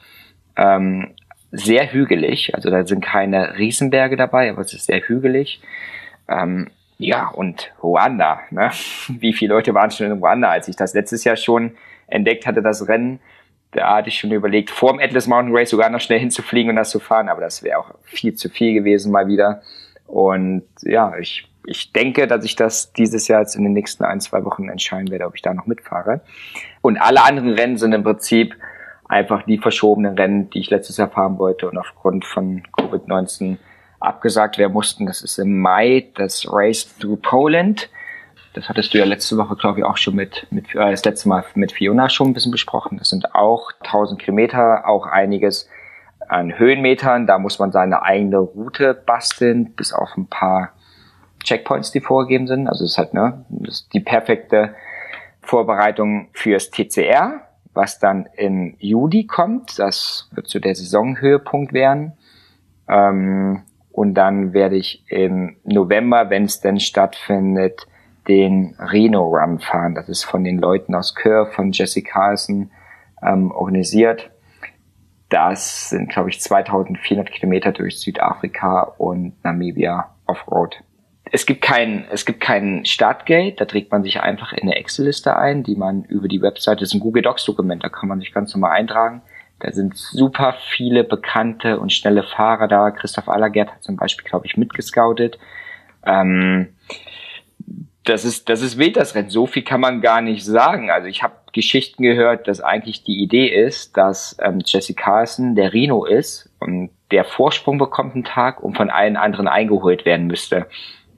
[0.56, 1.14] Ähm,
[1.52, 5.60] sehr hügelig, also da sind keine Riesenberge dabei, aber es ist sehr hügelig.
[6.28, 6.68] Ähm,
[6.98, 8.70] ja, und Ruanda, ne?
[9.08, 12.62] Wie viele Leute waren schon in Ruanda, als ich das letztes Jahr schon entdeckt hatte,
[12.62, 13.20] das Rennen?
[13.72, 16.76] Da hatte ich schon überlegt, vor dem Atlas Mountain Race sogar noch schnell hinzufliegen und
[16.76, 19.62] das zu fahren, aber das wäre auch viel zu viel gewesen mal wieder.
[20.06, 24.20] Und ja, ich, ich denke, dass ich das dieses Jahr jetzt in den nächsten ein,
[24.20, 26.20] zwei Wochen entscheiden werde, ob ich da noch mitfahre.
[26.80, 28.56] Und alle anderen Rennen sind im Prinzip
[29.08, 33.58] einfach die verschobenen Rennen, die ich letztes Jahr fahren wollte und aufgrund von Covid-19
[34.00, 35.06] abgesagt werden mussten.
[35.06, 37.88] Das ist im Mai das Race Through Poland.
[38.54, 41.28] Das hattest du ja letzte Woche, glaube ich, auch schon mit, mit äh, das letzte
[41.28, 42.98] Mal mit Fiona schon ein bisschen besprochen.
[42.98, 45.68] Das sind auch 1000 Kilometer, auch einiges
[46.28, 47.26] an Höhenmetern.
[47.26, 50.72] Da muss man seine eigene Route basteln, bis auf ein paar
[51.46, 52.68] Checkpoints, die vorgegeben sind.
[52.68, 54.74] Also es ist halt ne, ist die perfekte
[55.40, 57.40] Vorbereitung fürs TCR,
[57.72, 59.78] was dann im Juli kommt.
[59.78, 62.12] Das wird so der Saisonhöhepunkt werden.
[62.88, 67.86] Ähm, und dann werde ich im November, wenn es denn stattfindet,
[68.28, 69.94] den Reno Run fahren.
[69.94, 72.70] Das ist von den Leuten aus Kör, von Jesse Carlson
[73.22, 74.30] ähm, organisiert.
[75.28, 80.82] Das sind, glaube ich, 2400 Kilometer durch Südafrika und Namibia Offroad.
[81.32, 85.36] Es gibt kein, es gibt kein Startgate, da trägt man sich einfach in eine Excel-Liste
[85.36, 88.20] ein, die man über die Webseite, das ist ein Google Docs Dokument, da kann man
[88.20, 89.22] sich ganz normal eintragen.
[89.58, 92.90] Da sind super viele bekannte und schnelle Fahrer da.
[92.90, 95.38] Christoph Allergert hat zum Beispiel, glaube ich, mitgescoutet.
[96.04, 96.74] Ähm,
[98.04, 99.30] das ist, das ist wild, das Rennen.
[99.30, 100.90] So viel kann man gar nicht sagen.
[100.90, 105.72] Also ich habe Geschichten gehört, dass eigentlich die Idee ist, dass ähm, Jesse Carlson der
[105.72, 110.66] Reno ist und der Vorsprung bekommt einen Tag und von allen anderen eingeholt werden müsste.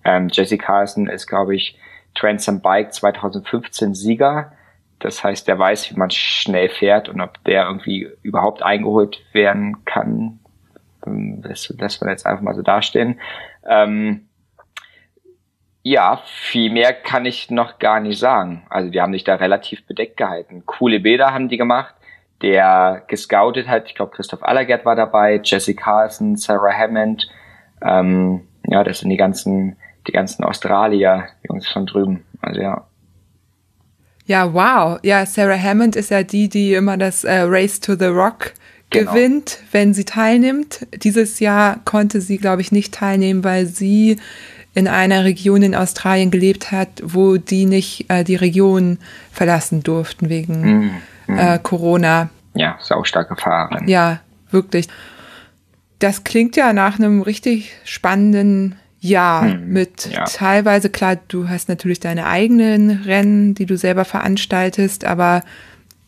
[0.08, 1.78] Ähm, Jesse Carlson ist, glaube ich,
[2.14, 4.52] Transam Bike 2015 Sieger
[4.98, 9.84] das heißt, der weiß, wie man schnell fährt und ob der irgendwie überhaupt eingeholt werden
[9.84, 10.40] kann.
[11.04, 13.20] Das lässt man jetzt einfach mal so dastehen.
[13.66, 14.28] Ähm,
[15.82, 18.66] ja, viel mehr kann ich noch gar nicht sagen.
[18.68, 20.66] Also die haben sich da relativ bedeckt gehalten.
[20.66, 21.94] Coole Bilder haben die gemacht.
[22.42, 27.28] Der gescoutet hat, ich glaube Christoph Allergert war dabei, Jesse Carlson, Sarah Hammond.
[27.82, 29.76] Ähm, ja, das sind die ganzen,
[30.08, 32.24] die ganzen Australier, Jungs von drüben.
[32.40, 32.86] Also ja.
[34.26, 34.98] Ja, wow.
[35.02, 38.52] Ja, Sarah Hammond ist ja die, die immer das äh, Race to the Rock
[38.90, 39.12] genau.
[39.12, 40.86] gewinnt, wenn sie teilnimmt.
[41.02, 44.18] Dieses Jahr konnte sie, glaube ich, nicht teilnehmen, weil sie
[44.74, 48.98] in einer Region in Australien gelebt hat, wo die nicht äh, die Region
[49.32, 50.60] verlassen durften wegen
[51.26, 51.38] mm, mm.
[51.38, 52.28] Äh, Corona.
[52.54, 53.88] Ja, saustarke Fahrerin.
[53.88, 54.88] Ja, wirklich.
[55.98, 60.24] Das klingt ja nach einem richtig spannenden ja, hm, mit ja.
[60.24, 65.42] teilweise, klar, du hast natürlich deine eigenen Rennen, die du selber veranstaltest, aber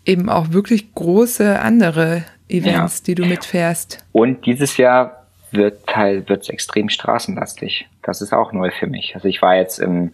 [0.05, 3.05] eben auch wirklich große andere Events, ja.
[3.07, 4.05] die du mitfährst.
[4.13, 7.89] Und dieses Jahr wird Teil, wird's extrem straßenlastig.
[8.03, 9.15] Das ist auch neu für mich.
[9.15, 10.13] Also ich war jetzt im,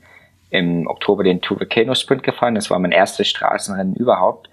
[0.51, 2.55] im Oktober den Two Volcano Sprint gefahren.
[2.55, 4.51] Das war mein erstes Straßenrennen überhaupt.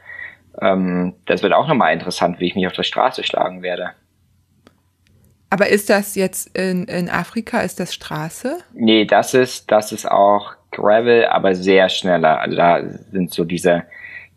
[0.61, 3.91] Ähm, das wird auch nochmal interessant, wie ich mich auf der Straße schlagen werde.
[5.53, 8.57] Aber ist das jetzt in, in Afrika, ist das Straße?
[8.73, 12.39] Nee, das ist, das ist auch Gravel, aber sehr schneller.
[12.39, 13.83] Also da sind so diese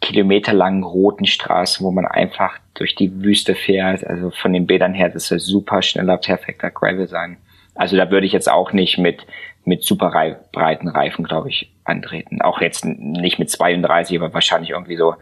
[0.03, 4.07] kilometerlangen roten Straßen, wo man einfach durch die Wüste fährt.
[4.07, 7.39] Also von den Bildern her, das soll super schneller, perfekter Gravel sein.
[7.75, 9.27] Also da würde ich jetzt auch nicht mit
[9.65, 10.11] mit super
[10.53, 12.43] breiten Reifen, glaube ich, antreten.
[12.43, 15.15] Auch jetzt nicht mit 32, aber wahrscheinlich irgendwie so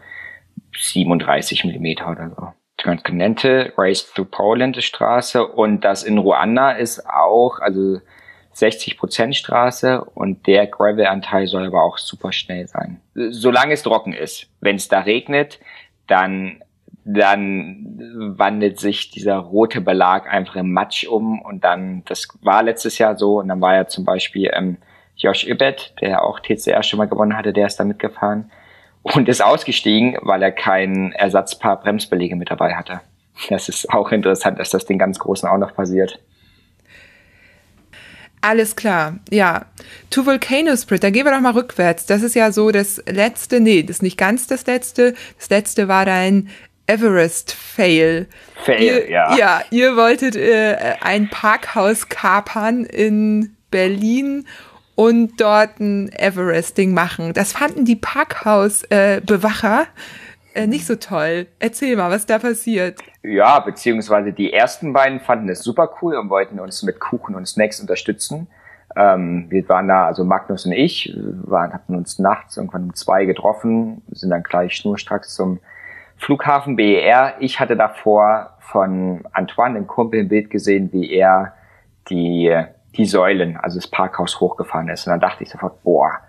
[0.77, 2.64] 37 Millimeter oder so.
[2.85, 7.99] Transcontinental Race Through Poland Straße und das in Ruanda ist auch, also
[8.53, 13.01] 60 Prozent Straße und der Gravel-Anteil soll aber auch super schnell sein.
[13.13, 14.47] Solange es trocken ist.
[14.61, 15.59] Wenn es da regnet,
[16.07, 16.61] dann
[17.07, 17.99] dann
[18.35, 23.15] wandelt sich dieser rote Belag einfach im Matsch um und dann, das war letztes Jahr
[23.15, 24.77] so und dann war ja zum Beispiel ähm,
[25.15, 28.49] Josh Ibbett, der auch TCR schon mal gewonnen hatte, der ist da mitgefahren
[29.13, 33.01] und ist ausgestiegen, weil er kein Ersatzpaar Bremsbelege mit dabei hatte.
[33.49, 36.19] Das ist auch interessant, dass das den ganz Großen auch noch passiert.
[38.41, 39.65] Alles klar, ja.
[40.09, 42.07] To Volcano Sprit, da gehen wir doch mal rückwärts.
[42.07, 45.13] Das ist ja so das letzte, nee, das ist nicht ganz das letzte.
[45.37, 46.49] Das letzte war dein
[46.87, 48.27] Everest-Fail.
[48.63, 49.37] Fail, ihr, ja.
[49.37, 54.47] Ja, ihr wolltet äh, ein Parkhaus kapern in Berlin
[54.95, 57.33] und dort ein Everesting machen.
[57.33, 59.85] Das fanden die Parkhausbewacher äh,
[60.55, 61.47] äh, nicht so toll.
[61.59, 62.99] Erzähl mal, was da passiert.
[63.23, 67.45] Ja, beziehungsweise die ersten beiden fanden es super cool und wollten uns mit Kuchen und
[67.45, 68.47] Snacks unterstützen.
[68.95, 73.25] Ähm, wir waren da, also Magnus und ich, waren, hatten uns nachts irgendwann um zwei
[73.25, 75.59] getroffen, sind dann gleich schnurstracks zum
[76.15, 77.33] Flughafen BER.
[77.39, 81.53] Ich hatte davor von Antoine, dem Kumpel, ein Bild gesehen, wie er
[82.09, 82.55] die
[82.97, 85.05] die Säulen, also das Parkhaus hochgefahren ist.
[85.07, 86.19] Und dann dachte ich sofort, boah,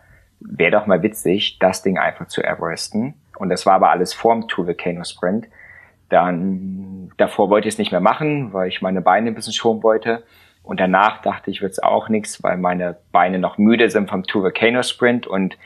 [0.40, 3.14] wäre doch mal witzig, das Ding einfach zu Everesten.
[3.38, 5.46] Und das war aber alles vorm Two Volcano Sprint.
[6.08, 9.82] Dann, davor wollte ich es nicht mehr machen, weil ich meine Beine ein bisschen schonen
[9.82, 10.24] wollte.
[10.62, 14.42] Und danach dachte ich, wird's auch nichts, weil meine Beine noch müde sind vom Two
[14.42, 15.56] Volcano Sprint und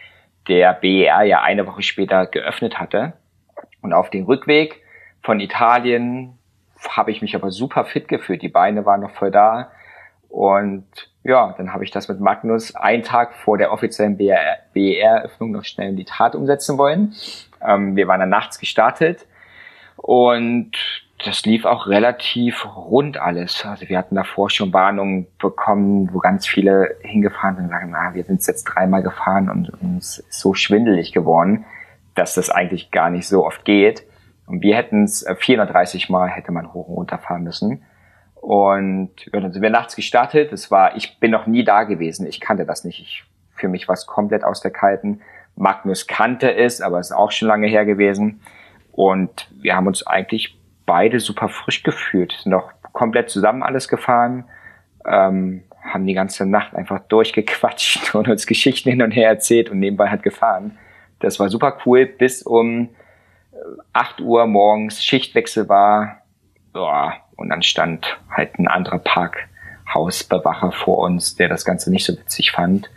[0.48, 3.14] der BER ja eine Woche später geöffnet hatte.
[3.82, 4.82] Und auf dem Rückweg
[5.22, 6.38] von Italien
[6.88, 8.42] habe ich mich aber super fit gefühlt.
[8.42, 9.70] Die Beine waren noch voll da.
[10.30, 10.86] Und
[11.24, 15.90] ja, dann habe ich das mit Magnus einen Tag vor der offiziellen BER-Eröffnung noch schnell
[15.90, 17.14] in die Tat umsetzen wollen.
[17.60, 19.26] Ähm, wir waren dann nachts gestartet
[19.96, 20.72] und
[21.24, 23.66] das lief auch relativ rund alles.
[23.66, 28.14] Also wir hatten davor schon Warnungen bekommen, wo ganz viele hingefahren sind und sagen, na,
[28.14, 31.66] wir sind jetzt dreimal gefahren und uns ist so schwindelig geworden,
[32.14, 34.04] dass das eigentlich gar nicht so oft geht.
[34.46, 37.82] Und wir hätten es 430 Mal hätte man hoch und runter fahren müssen.
[38.40, 40.50] Und ja, dann sind wir nachts gestartet.
[40.50, 42.26] Das war, ich bin noch nie da gewesen.
[42.26, 43.00] Ich kannte das nicht.
[43.00, 43.24] Ich,
[43.54, 45.20] für mich war es komplett aus der Kalten.
[45.56, 48.40] Magnus kannte es, aber es ist auch schon lange her gewesen.
[48.92, 52.32] Und wir haben uns eigentlich beide super frisch gefühlt.
[52.42, 54.44] Sind auch komplett zusammen alles gefahren.
[55.04, 59.80] Ähm, haben die ganze Nacht einfach durchgequatscht und uns Geschichten hin und her erzählt und
[59.80, 60.78] nebenbei hat gefahren.
[61.18, 62.88] Das war super cool, bis um
[63.92, 66.22] 8 Uhr morgens Schichtwechsel war.
[66.72, 72.12] Boah, und dann stand halt ein anderer Parkhausbewacher vor uns, der das Ganze nicht so
[72.12, 72.90] witzig fand.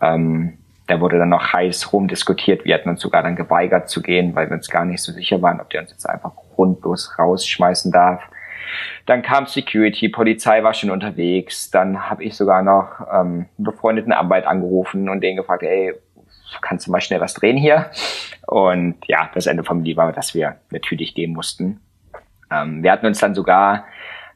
[0.00, 2.64] Ähm, da wurde dann noch heiß rumdiskutiert.
[2.64, 5.40] Wir hatten uns sogar dann geweigert zu gehen, weil wir uns gar nicht so sicher
[5.42, 8.22] waren, ob der uns jetzt einfach grundlos rausschmeißen darf.
[9.06, 11.70] Dann kam Security, Polizei war schon unterwegs.
[11.70, 15.94] Dann habe ich sogar noch ähm, einen befreundeten Arbeit angerufen und den gefragt, ey,
[16.60, 17.90] kannst du mal schnell was drehen hier?
[18.46, 21.80] Und ja, das Ende vom Lied war, dass wir natürlich gehen mussten.
[22.52, 23.84] Ähm, wir hatten uns dann sogar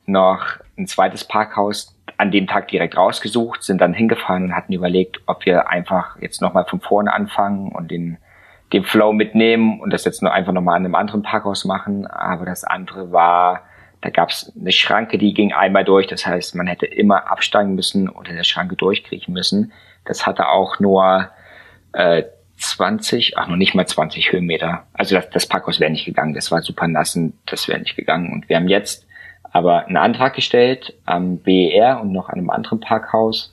[0.06, 0.44] noch
[0.78, 5.44] ein zweites Parkhaus an dem Tag direkt rausgesucht, sind dann hingefahren und hatten überlegt, ob
[5.44, 8.18] wir einfach jetzt nochmal von vorne anfangen und den,
[8.72, 12.06] den Flow mitnehmen und das jetzt nur einfach nochmal an einem anderen Parkhaus machen.
[12.06, 13.62] Aber das andere war,
[14.00, 16.06] da gab es eine Schranke, die ging einmal durch.
[16.06, 19.72] Das heißt, man hätte immer absteigen müssen oder der Schranke durchkriechen müssen.
[20.04, 21.28] Das hatte auch nur
[21.92, 22.22] äh,
[22.56, 24.86] 20, ach noch nicht mal 20 Höhenmeter.
[24.92, 27.96] Also das, das Parkhaus wäre nicht gegangen, das war super nass und das wäre nicht
[27.96, 28.32] gegangen.
[28.32, 29.06] Und wir haben jetzt
[29.42, 33.52] aber einen Antrag gestellt am BER und noch an einem anderen Parkhaus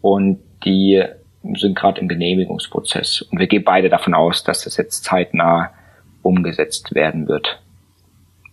[0.00, 1.02] und die
[1.54, 3.22] sind gerade im Genehmigungsprozess.
[3.22, 5.72] Und wir gehen beide davon aus, dass das jetzt zeitnah
[6.22, 7.60] umgesetzt werden wird.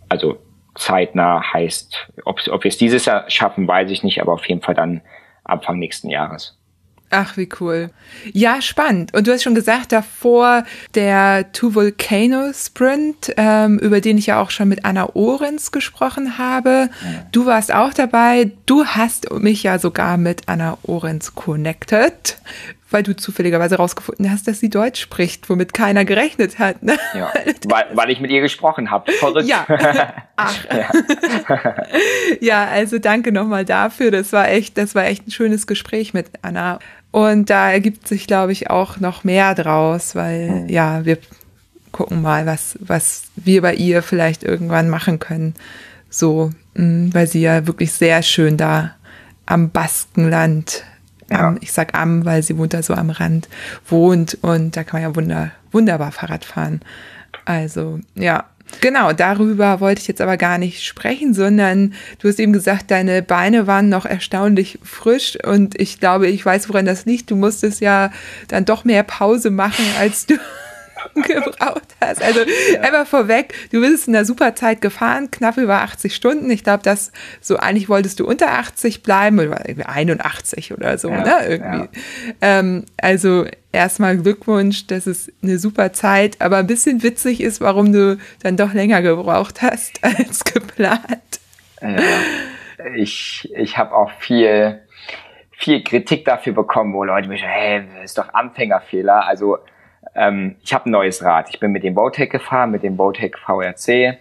[0.09, 0.37] Also
[0.75, 4.61] zeitnah heißt, ob, ob wir es dieses Jahr schaffen, weiß ich nicht, aber auf jeden
[4.61, 5.01] Fall dann
[5.43, 6.57] Anfang nächsten Jahres.
[7.13, 7.89] Ach, wie cool.
[8.31, 9.13] Ja, spannend.
[9.13, 10.63] Und du hast schon gesagt, davor
[10.95, 16.37] der Two Volcano Sprint, ähm, über den ich ja auch schon mit Anna Ohrens gesprochen
[16.37, 16.89] habe.
[17.33, 18.51] Du warst auch dabei.
[18.65, 22.37] Du hast mich ja sogar mit Anna Ohrens connected,
[22.89, 26.81] weil du zufälligerweise rausgefunden hast, dass sie Deutsch spricht, womit keiner gerechnet hat.
[26.81, 26.97] Ne?
[27.13, 27.33] Ja,
[27.67, 29.11] weil, weil ich mit ihr gesprochen habe.
[29.11, 29.47] Verrückt.
[29.47, 29.65] Ja.
[30.37, 30.65] Ach.
[30.65, 31.83] Ja.
[32.39, 34.11] ja, also danke nochmal dafür.
[34.11, 36.79] Das war echt, das war echt ein schönes Gespräch mit Anna.
[37.11, 41.17] Und da ergibt sich, glaube ich, auch noch mehr draus, weil ja, wir
[41.91, 45.53] gucken mal, was, was wir bei ihr vielleicht irgendwann machen können.
[46.09, 48.95] So, mh, weil sie ja wirklich sehr schön da
[49.45, 50.83] am Baskenland
[51.29, 51.47] ja.
[51.47, 53.49] am, ich sag am, weil sie wohnt da so am Rand,
[53.87, 56.81] wohnt und da kann man ja wunder, wunderbar Fahrrad fahren.
[57.45, 58.45] Also, ja.
[58.79, 63.21] Genau, darüber wollte ich jetzt aber gar nicht sprechen, sondern du hast eben gesagt, deine
[63.21, 67.29] Beine waren noch erstaunlich frisch und ich glaube, ich weiß, woran das liegt.
[67.29, 68.11] Du musstest ja
[68.47, 70.35] dann doch mehr Pause machen, als du
[71.15, 72.21] gebraucht hast.
[72.21, 72.81] Also ja.
[72.81, 76.49] einfach vorweg, du bist in einer super Zeit gefahren, knapp über 80 Stunden.
[76.49, 81.23] Ich glaube, dass so eigentlich wolltest du unter 80 bleiben oder 81 oder so, ja,
[81.23, 81.47] ne?
[81.47, 81.79] Irgendwie.
[81.79, 81.89] Ja.
[82.41, 87.91] Ähm, also erstmal Glückwunsch, das ist eine super Zeit, aber ein bisschen witzig ist, warum
[87.93, 91.21] du dann doch länger gebraucht hast als geplant.
[92.95, 94.81] Ich ich habe auch viel
[95.61, 99.27] viel Kritik dafür bekommen, wo Leute mich, hey, das ist doch Anfängerfehler.
[99.27, 99.59] Also
[100.15, 101.49] ähm, ich habe ein neues Rad.
[101.49, 104.17] Ich bin mit dem Bowtech gefahren, mit dem Bowtech VRC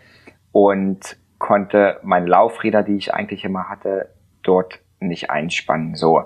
[0.52, 4.10] und konnte meine Laufräder, die ich eigentlich immer hatte,
[4.42, 5.94] dort nicht einspannen.
[5.94, 6.24] So,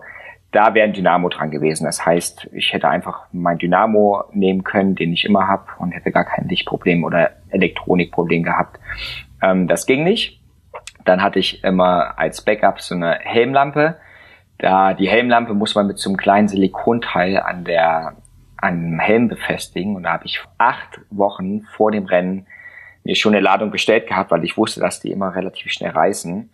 [0.51, 1.85] da wäre ein Dynamo dran gewesen.
[1.85, 6.13] Das heißt, ich hätte einfach mein Dynamo nehmen können, den ich immer habe und hätte
[6.13, 8.79] gar kein Lichtproblem oder Elektronikproblem gehabt.
[9.43, 10.41] Ähm, das ging nicht.
[11.05, 13.97] Dann hatte ich immer als Backup so eine Helmlampe.
[14.59, 18.15] Da die Helmlampe muss man mit so einem kleinen Silikonteil an der
[18.65, 19.95] an Helm befestigen.
[19.95, 22.47] Und da habe ich acht Wochen vor dem Rennen
[23.05, 26.51] mir schon eine Ladung bestellt gehabt, weil ich wusste, dass die immer relativ schnell reißen.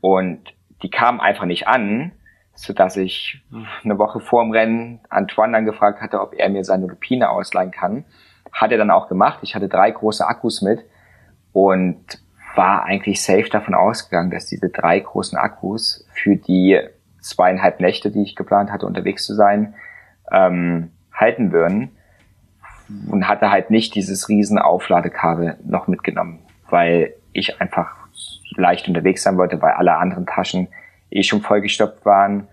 [0.00, 2.12] Und die kamen einfach nicht an,
[2.54, 3.42] so dass ich
[3.84, 7.70] eine Woche vor dem Rennen Antoine dann gefragt hatte, ob er mir seine Lupine ausleihen
[7.70, 8.04] kann.
[8.52, 9.40] Hat er dann auch gemacht.
[9.42, 10.80] Ich hatte drei große Akkus mit
[11.52, 12.00] und
[12.56, 16.80] war eigentlich safe davon ausgegangen, dass diese drei großen Akkus für die
[17.20, 19.74] zweieinhalb Nächte, die ich geplant hatte, unterwegs zu sein,
[20.32, 21.90] ähm, halten würden
[23.08, 27.94] und hatte halt nicht dieses riesen Aufladekabel noch mitgenommen, weil ich einfach
[28.56, 30.68] leicht unterwegs sein wollte, weil alle anderen Taschen
[31.10, 32.48] eh schon vollgestopft waren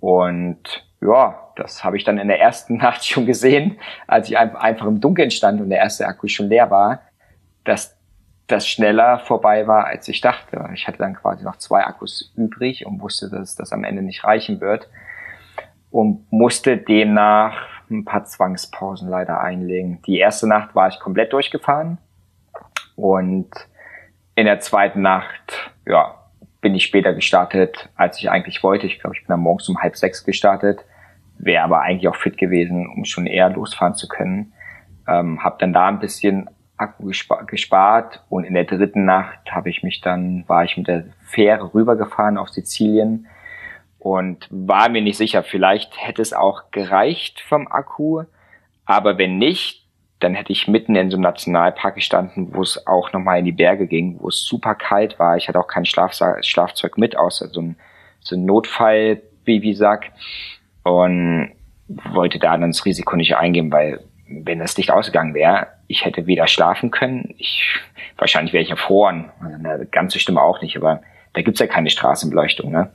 [0.00, 4.86] und ja, das habe ich dann in der ersten Nacht schon gesehen, als ich einfach
[4.86, 7.02] im Dunkeln stand und der erste Akku schon leer war,
[7.64, 7.96] dass
[8.46, 10.68] das schneller vorbei war, als ich dachte.
[10.74, 14.24] Ich hatte dann quasi noch zwei Akkus übrig und wusste, dass das am Ende nicht
[14.24, 14.88] reichen wird
[15.90, 20.00] und musste demnach ein paar Zwangspausen leider einlegen.
[20.06, 21.98] Die erste Nacht war ich komplett durchgefahren
[22.96, 23.50] und
[24.34, 26.18] in der zweiten Nacht, ja,
[26.60, 28.86] bin ich später gestartet, als ich eigentlich wollte.
[28.86, 30.84] Ich glaube, ich bin dann morgens um halb sechs gestartet,
[31.38, 34.52] wäre aber eigentlich auch fit gewesen, um schon eher losfahren zu können.
[35.08, 39.70] Ähm, habe dann da ein bisschen Akku gespa gespart und in der dritten Nacht habe
[39.70, 43.26] ich mich dann, war ich mit der Fähre rübergefahren auf Sizilien
[44.02, 48.24] und war mir nicht sicher, vielleicht hätte es auch gereicht vom Akku,
[48.84, 49.86] aber wenn nicht,
[50.18, 53.52] dann hätte ich mitten in so einem Nationalpark gestanden, wo es auch nochmal in die
[53.52, 55.36] Berge ging, wo es super kalt war.
[55.36, 57.76] Ich hatte auch kein Schlafsa Schlafzeug mit, außer so ein,
[58.18, 60.10] so ein Notfall-Babysack
[60.82, 61.52] und
[61.86, 66.26] wollte da dann das Risiko nicht eingehen, weil wenn das Licht ausgegangen wäre, ich hätte
[66.26, 67.62] weder schlafen können, ich
[68.16, 69.30] wahrscheinlich wäre ich erfroren.
[69.92, 71.02] Ganz so schlimm auch nicht, aber
[71.34, 72.90] da gibt's ja keine Straßenbeleuchtung, ne?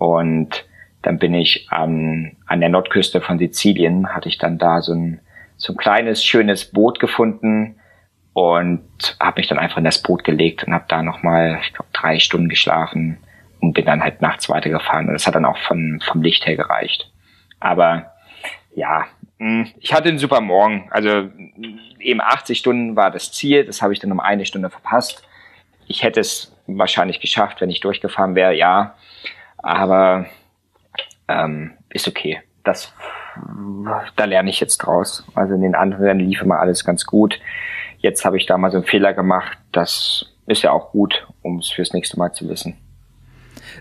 [0.00, 0.64] Und
[1.02, 5.20] dann bin ich an, an der Nordküste von Sizilien, hatte ich dann da so ein,
[5.58, 7.76] so ein kleines, schönes Boot gefunden
[8.32, 8.82] und
[9.20, 12.18] habe mich dann einfach in das Boot gelegt und habe da nochmal, ich glaube, drei
[12.18, 13.18] Stunden geschlafen
[13.60, 15.06] und bin dann halt nachts weitergefahren.
[15.06, 17.12] Und das hat dann auch von, vom Licht her gereicht.
[17.60, 18.12] Aber
[18.74, 19.04] ja,
[19.38, 20.88] hm, ich hatte einen super Morgen.
[20.90, 21.28] Also
[21.98, 25.22] eben 80 Stunden war das Ziel, das habe ich dann um eine Stunde verpasst.
[25.86, 28.94] Ich hätte es wahrscheinlich geschafft, wenn ich durchgefahren wäre, ja.
[29.62, 30.26] Aber
[31.28, 32.40] ähm, ist okay.
[32.64, 32.92] Das,
[34.16, 35.24] da lerne ich jetzt draus.
[35.34, 37.40] Also in den anderen lief immer alles ganz gut.
[37.98, 39.58] Jetzt habe ich da mal so einen Fehler gemacht.
[39.72, 42.76] Das ist ja auch gut, um es fürs nächste Mal zu wissen.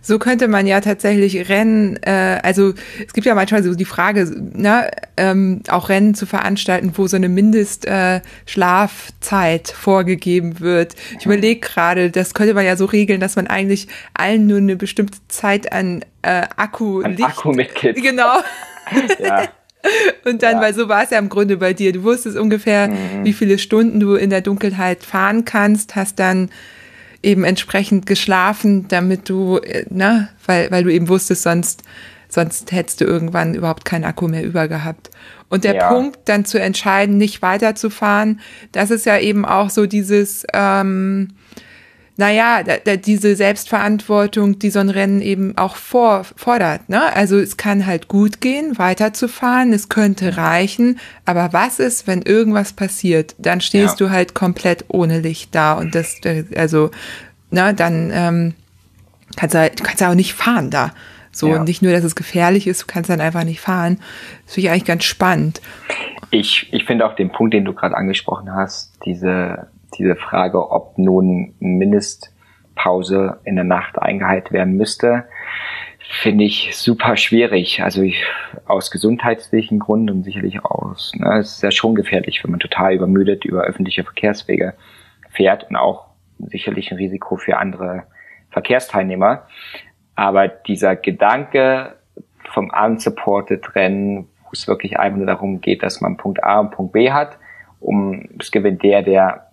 [0.01, 2.73] So könnte man ja tatsächlich Rennen, äh, also
[3.05, 7.17] es gibt ja manchmal so die Frage, ne, ähm, auch Rennen zu veranstalten, wo so
[7.17, 10.95] eine Mindestschlafzeit äh, vorgegeben wird.
[11.19, 14.75] Ich überlege gerade, das könnte man ja so regeln, dass man eigentlich allen nur eine
[14.75, 18.01] bestimmte Zeit an äh, Akku, an Licht, Akku mitgibt.
[18.01, 18.39] Genau.
[19.19, 19.47] ja.
[20.25, 20.61] Und dann, ja.
[20.61, 21.93] weil so war es ja im Grunde bei dir.
[21.93, 23.23] Du wusstest ungefähr, mhm.
[23.23, 26.49] wie viele Stunden du in der Dunkelheit fahren kannst, hast dann
[27.21, 31.83] eben entsprechend geschlafen, damit du, äh, ne, weil, weil du eben wusstest, sonst,
[32.29, 35.09] sonst hättest du irgendwann überhaupt keinen Akku mehr über gehabt.
[35.49, 35.89] Und der ja.
[35.89, 38.39] Punkt, dann zu entscheiden, nicht weiterzufahren,
[38.71, 41.29] das ist ja eben auch so dieses, ähm,
[42.19, 46.89] naja, da, da, diese Selbstverantwortung, die so ein Rennen eben auch vor, fordert.
[46.89, 47.01] Ne?
[47.15, 52.73] Also es kann halt gut gehen, weiterzufahren, es könnte reichen, aber was ist, wenn irgendwas
[52.73, 53.35] passiert?
[53.37, 54.07] Dann stehst ja.
[54.07, 56.17] du halt komplett ohne Licht da und das,
[56.57, 56.91] also,
[57.51, 58.53] na, dann ähm,
[59.37, 60.91] kannst du halt, du kannst auch nicht fahren da.
[61.31, 61.63] So, ja.
[61.63, 63.97] nicht nur, dass es gefährlich ist, du kannst dann einfach nicht fahren.
[64.45, 65.61] Das finde ich eigentlich ganz spannend.
[66.31, 69.67] Ich, ich finde auch den Punkt, den du gerade angesprochen hast, diese,
[69.97, 75.25] diese Frage, ob nun Mindestpause in der Nacht eingehalten werden müsste,
[75.99, 77.81] finde ich super schwierig.
[77.83, 78.23] Also ich,
[78.65, 82.93] aus gesundheitlichen Gründen und sicherlich aus, ne, es ist ja schon gefährlich, wenn man total
[82.93, 84.73] übermüdet über öffentliche Verkehrswege
[85.29, 86.07] fährt und auch
[86.39, 88.03] sicherlich ein Risiko für andere
[88.49, 89.47] Verkehrsteilnehmer.
[90.15, 91.95] Aber dieser Gedanke
[92.49, 96.71] vom unsupported Rennen, wo es wirklich einfach nur darum geht, dass man Punkt A und
[96.71, 97.37] Punkt B hat,
[97.79, 99.48] um es gewinnt der, der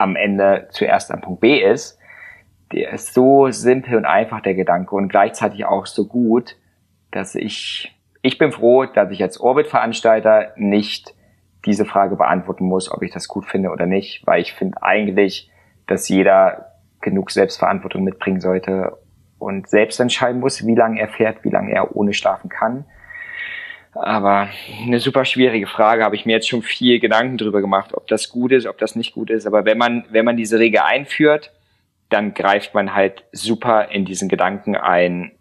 [0.00, 1.98] am Ende zuerst am Punkt B ist,
[2.72, 6.56] der ist so simpel und einfach der Gedanke und gleichzeitig auch so gut,
[7.10, 11.14] dass ich, ich bin froh, dass ich als Orbit-Veranstalter nicht
[11.66, 15.50] diese Frage beantworten muss, ob ich das gut finde oder nicht, weil ich finde eigentlich,
[15.86, 16.72] dass jeder
[17.02, 18.96] genug Selbstverantwortung mitbringen sollte
[19.38, 22.86] und selbst entscheiden muss, wie lange er fährt, wie lange er ohne schlafen kann.
[23.92, 24.48] Aber
[24.82, 28.28] eine super schwierige Frage, habe ich mir jetzt schon viel Gedanken drüber gemacht, ob das
[28.28, 29.46] gut ist, ob das nicht gut ist.
[29.46, 31.50] Aber wenn man, wenn man diese Regel einführt,
[32.08, 35.32] dann greift man halt super in diesen Gedanken ein,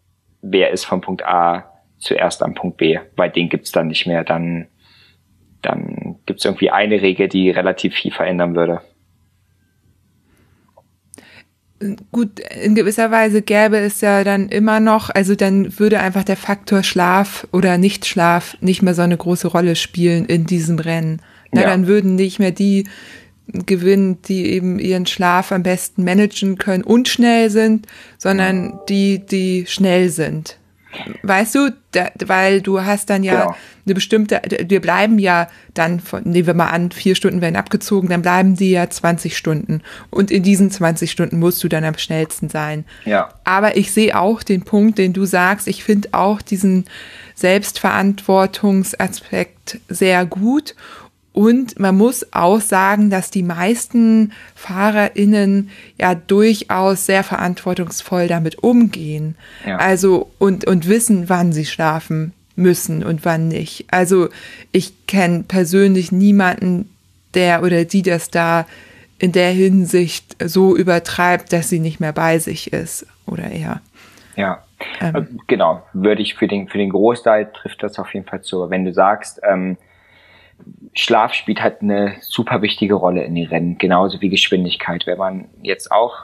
[0.41, 4.23] wer ist von Punkt A zuerst am Punkt B, weil den gibt's dann nicht mehr.
[4.23, 4.67] Dann,
[5.61, 8.81] dann gibt's irgendwie eine Regel, die relativ viel verändern würde.
[12.11, 16.35] Gut, in gewisser Weise gäbe es ja dann immer noch, also dann würde einfach der
[16.35, 21.21] Faktor Schlaf oder Nichtschlaf nicht mehr so eine große Rolle spielen in diesem Rennen.
[21.51, 21.67] Na, ja.
[21.67, 22.85] Dann würden nicht mehr die
[23.65, 29.65] gewinnen, die eben ihren Schlaf am besten managen können und schnell sind, sondern die, die
[29.67, 30.57] schnell sind.
[31.23, 33.55] Weißt du, da, weil du hast dann ja genau.
[33.85, 38.09] eine bestimmte, wir bleiben ja dann, von, nehmen wir mal an, vier Stunden werden abgezogen,
[38.09, 39.81] dann bleiben die ja 20 Stunden.
[40.09, 42.85] Und in diesen 20 Stunden musst du dann am schnellsten sein.
[43.05, 43.29] Ja.
[43.43, 45.67] Aber ich sehe auch den Punkt, den du sagst.
[45.67, 46.85] Ich finde auch diesen
[47.35, 50.73] Selbstverantwortungsaspekt sehr gut.
[51.39, 59.37] Und man muss auch sagen, dass die meisten FahrerInnen ja durchaus sehr verantwortungsvoll damit umgehen.
[59.65, 59.77] Ja.
[59.77, 63.85] Also und, und wissen, wann sie schlafen müssen und wann nicht.
[63.89, 64.27] Also
[64.73, 66.89] ich kenne persönlich niemanden,
[67.33, 68.65] der oder die das da
[69.17, 73.79] in der Hinsicht so übertreibt, dass sie nicht mehr bei sich ist oder eher.
[74.35, 74.61] Ja,
[74.99, 75.15] ähm.
[75.15, 75.83] Äh, genau.
[75.93, 78.69] Würde ich für den, für den Großteil trifft das auf jeden Fall zu.
[78.69, 79.77] Wenn du sagst, ähm,
[80.93, 85.05] Schlaf spielt halt eine super wichtige Rolle in den Rennen, genauso wie Geschwindigkeit.
[85.05, 86.15] Wenn man jetzt auch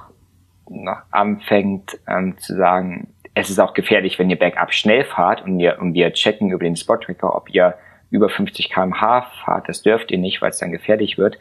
[0.69, 5.57] noch anfängt ähm, zu sagen, es ist auch gefährlich, wenn ihr bergab schnell fahrt und
[5.57, 7.75] wir, und wir checken über den Spot-Tracker, ob ihr
[8.09, 11.37] über 50 kmh fahrt, das dürft ihr nicht, weil es dann gefährlich wird.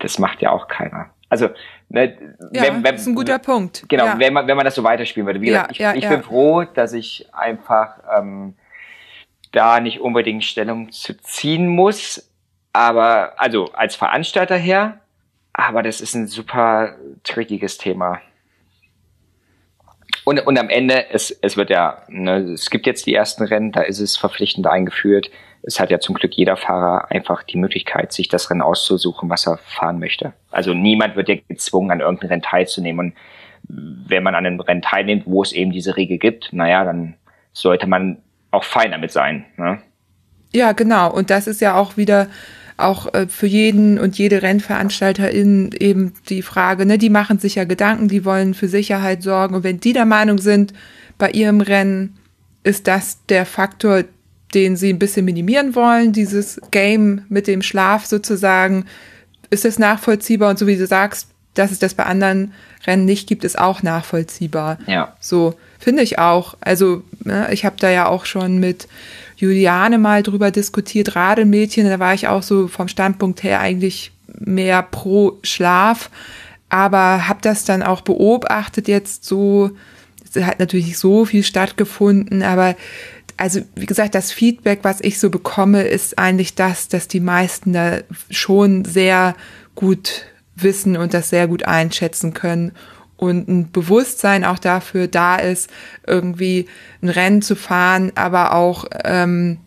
[0.00, 1.10] Das macht ja auch keiner.
[1.28, 1.50] Also,
[1.88, 2.16] ne,
[2.52, 3.84] ja, wenn, wenn, das ist ein guter Punkt.
[3.88, 4.18] Genau, ja.
[4.18, 5.40] wenn man wenn man das so weiterspielen würde.
[5.40, 8.54] Wie gesagt, ja, ich, ich bin froh, dass ich einfach ähm,
[9.52, 12.29] da nicht unbedingt Stellung zu ziehen muss.
[12.72, 15.00] Aber, also als Veranstalter her,
[15.52, 16.94] aber das ist ein super
[17.24, 18.20] trickiges Thema.
[20.24, 23.72] Und, und am Ende, es, es wird ja, ne, es gibt jetzt die ersten Rennen,
[23.72, 25.30] da ist es verpflichtend eingeführt.
[25.62, 29.46] Es hat ja zum Glück jeder Fahrer einfach die Möglichkeit, sich das Rennen auszusuchen, was
[29.46, 30.32] er fahren möchte.
[30.50, 33.06] Also niemand wird ja gezwungen, an irgendeinem Rennen teilzunehmen.
[33.06, 33.14] Und
[34.08, 37.16] wenn man an einem Rennen teilnimmt, wo es eben diese Regel gibt, naja, dann
[37.52, 38.18] sollte man
[38.50, 39.44] auch fein damit sein.
[39.56, 39.80] Ne?
[40.52, 41.12] Ja, genau.
[41.12, 42.28] Und das ist ja auch wieder
[42.82, 47.64] auch äh, für jeden und jede Rennveranstalterin eben die Frage, ne, die machen sich ja
[47.64, 49.54] Gedanken, die wollen für Sicherheit sorgen.
[49.54, 50.72] Und wenn die der Meinung sind,
[51.18, 52.16] bei ihrem Rennen
[52.62, 54.04] ist das der Faktor,
[54.54, 58.86] den sie ein bisschen minimieren wollen, dieses Game mit dem Schlaf sozusagen,
[59.50, 60.50] ist das nachvollziehbar.
[60.50, 62.52] Und so wie du sagst, dass es das bei anderen
[62.86, 64.78] Rennen nicht gibt, ist auch nachvollziehbar.
[64.86, 65.14] Ja.
[65.20, 65.54] So.
[65.80, 66.56] Finde ich auch.
[66.60, 68.86] Also ne, ich habe da ja auch schon mit
[69.36, 74.82] Juliane mal drüber diskutiert, Radelmädchen, da war ich auch so vom Standpunkt her eigentlich mehr
[74.82, 76.10] pro Schlaf,
[76.68, 79.70] aber habe das dann auch beobachtet jetzt so,
[80.28, 82.76] es hat natürlich nicht so viel stattgefunden, aber
[83.38, 87.72] also wie gesagt, das Feedback, was ich so bekomme, ist eigentlich das, dass die meisten
[87.72, 89.34] da schon sehr
[89.74, 90.26] gut
[90.56, 92.72] wissen und das sehr gut einschätzen können
[93.20, 95.68] und ein Bewusstsein auch dafür da ist,
[96.06, 96.66] irgendwie
[97.02, 99.58] ein Rennen zu fahren, aber auch ähm,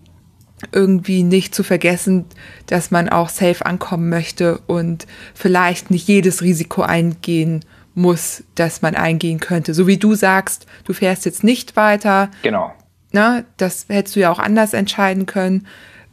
[0.71, 2.25] irgendwie nicht zu vergessen,
[2.65, 8.95] dass man auch safe ankommen möchte und vielleicht nicht jedes Risiko eingehen muss, dass man
[8.95, 9.75] eingehen könnte.
[9.75, 12.31] So wie du sagst, du fährst jetzt nicht weiter.
[12.41, 12.73] Genau.
[13.11, 15.67] Na, das hättest du ja auch anders entscheiden können,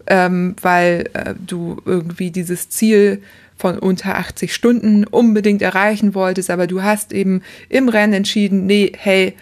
[0.09, 3.22] ähm, weil äh, du irgendwie dieses Ziel
[3.61, 8.90] von unter 80 Stunden unbedingt erreichen wolltest, aber du hast eben im Rennen entschieden, nee,
[8.96, 9.34] hey,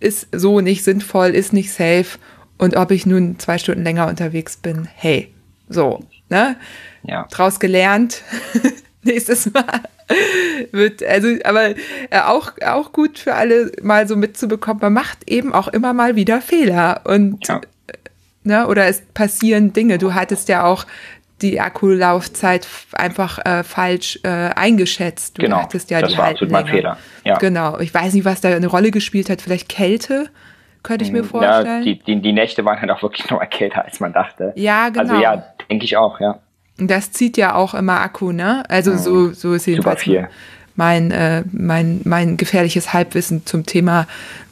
[0.00, 2.18] ist so nicht sinnvoll, ist nicht safe.
[2.58, 5.32] Und ob ich nun zwei Stunden länger unterwegs bin, hey,
[5.68, 6.56] so, ne?
[7.02, 7.26] Ja.
[7.30, 8.22] Draus gelernt.
[9.02, 9.82] Nächstes Mal
[10.72, 11.70] wird, also, aber
[12.10, 16.16] äh, auch, auch gut für alle mal so mitzubekommen, man macht eben auch immer mal
[16.16, 17.60] wieder Fehler und, Ja.
[18.42, 19.98] ne, oder es passieren Dinge.
[19.98, 20.86] Du hattest ja auch
[21.42, 25.36] die Akkulaufzeit einfach äh, falsch äh, eingeschätzt.
[25.38, 26.66] Du Genau, hattest ja das die war absolut mein.
[26.66, 26.96] Fehler.
[27.24, 27.38] Ja.
[27.38, 27.78] Genau.
[27.80, 29.40] Ich weiß nicht, was da eine Rolle gespielt hat.
[29.42, 30.28] Vielleicht Kälte,
[30.82, 31.82] könnte ich mir Ja, vorstellen.
[31.82, 34.52] die, die, die Nächte waren halt auch wirklich noch mal kälter, als man dachte.
[34.54, 35.00] Ja, genau.
[35.12, 36.38] Also ja, denke ich auch, ja.
[36.78, 38.64] Das zieht ja auch immer Akku, ne?
[38.68, 40.04] Also so, so ist jedenfalls
[40.76, 44.06] mein, äh, mein, mein gefährliches Halbwissen zum Thema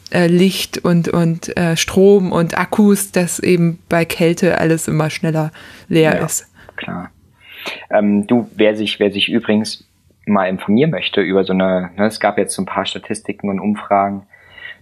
[0.09, 5.51] äh, Licht und, und äh, Strom und Akkus, dass eben bei Kälte alles immer schneller
[5.89, 6.25] leer Ja.
[6.25, 6.47] ist.
[6.83, 7.11] Klar.
[7.89, 9.87] Ähm, du, wer sich, wer sich übrigens
[10.25, 13.59] mal informieren möchte über so eine, ne, es gab jetzt so ein paar Statistiken und
[13.59, 14.25] Umfragen,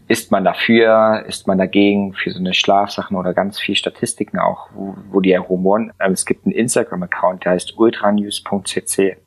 [0.08, 4.70] ist man dafür, ist man dagegen für so eine Schlafsachen oder ganz viel Statistiken auch,
[4.74, 5.94] wo, wo die rumoren.
[6.00, 9.18] Ähm, es gibt einen Instagram-Account, der heißt ultranews.cc.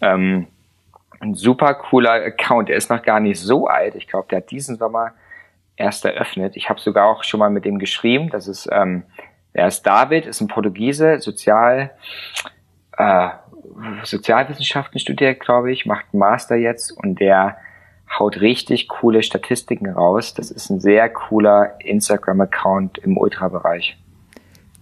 [0.00, 0.46] Ähm,
[1.20, 3.94] ein super cooler Account, der ist noch gar nicht so alt.
[3.94, 5.12] Ich glaube, der hat diesen Sommer
[5.76, 6.56] erst eröffnet.
[6.56, 8.30] Ich habe sogar auch schon mal mit dem geschrieben.
[8.30, 9.02] Das ist, ähm,
[9.52, 11.90] er ist David, ist ein Portugiese, Sozial,
[12.96, 13.28] äh,
[14.04, 17.56] Sozialwissenschaften studiert, glaube ich, macht einen Master jetzt und der
[18.18, 20.34] haut richtig coole Statistiken raus.
[20.34, 23.96] Das ist ein sehr cooler Instagram-Account im Ultrabereich.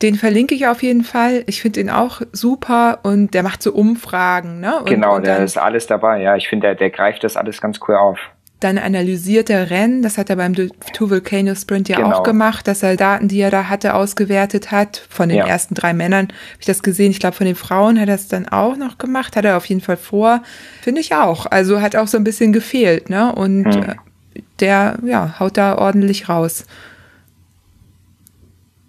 [0.01, 1.43] Den verlinke ich auf jeden Fall.
[1.47, 4.79] Ich finde ihn auch super und der macht so Umfragen, ne?
[4.79, 6.23] Und, genau, und da ist alles dabei.
[6.23, 8.19] Ja, ich finde, der, der greift das alles ganz cool auf.
[8.61, 10.03] Dann analysiert er Rennen.
[10.03, 10.53] Das hat er beim
[10.93, 12.11] Two Volcano Sprint ja Genau.
[12.17, 15.01] auch gemacht, dass er Daten, die er da hatte, ausgewertet hat.
[15.09, 15.47] Von den Ja.
[15.47, 17.13] ersten drei Männern habe ich das gesehen.
[17.13, 19.37] Ich glaube, von den Frauen hat er es dann auch noch gemacht.
[19.37, 20.43] Hat er auf jeden Fall vor.
[20.83, 21.47] Finde ich auch.
[21.47, 23.33] Also hat auch so ein bisschen gefehlt, ne?
[23.33, 23.83] Und Hm.
[23.91, 23.95] äh,
[24.59, 26.65] der, ja, haut da ordentlich raus.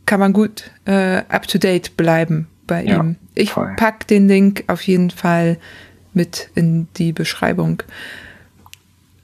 [0.05, 3.17] Kann man gut äh, up to date bleiben bei Ja, ihm.
[3.35, 3.73] Ich voll.
[3.77, 5.57] pack den Link auf jeden Fall
[6.13, 7.83] mit in die Beschreibung.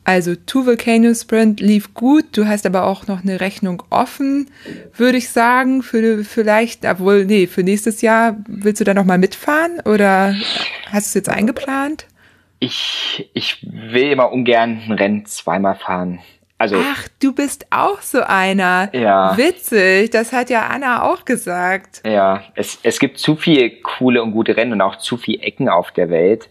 [0.06, 4.51] Also Two Volcano Sprint lief gut, du hast aber auch noch eine Rechnung offen,
[4.95, 9.18] würde ich sagen, für vielleicht, obwohl, nee, für nächstes Jahr willst du da noch mal
[9.18, 10.36] mitfahren oder
[10.91, 12.06] hast du es jetzt eingeplant?
[12.60, 16.20] Ich, ich will immer ungern ein Rennen zweimal fahren.
[16.60, 18.89] Also, Ach, du bist auch so einer.
[18.95, 19.36] Ja.
[19.38, 22.01] Witzig, das hat ja Anna auch gesagt.
[22.06, 25.68] ja, es, es gibt zu viele coole und gute Rennen und auch zu viele Ecken
[25.68, 26.49] auf der Welt,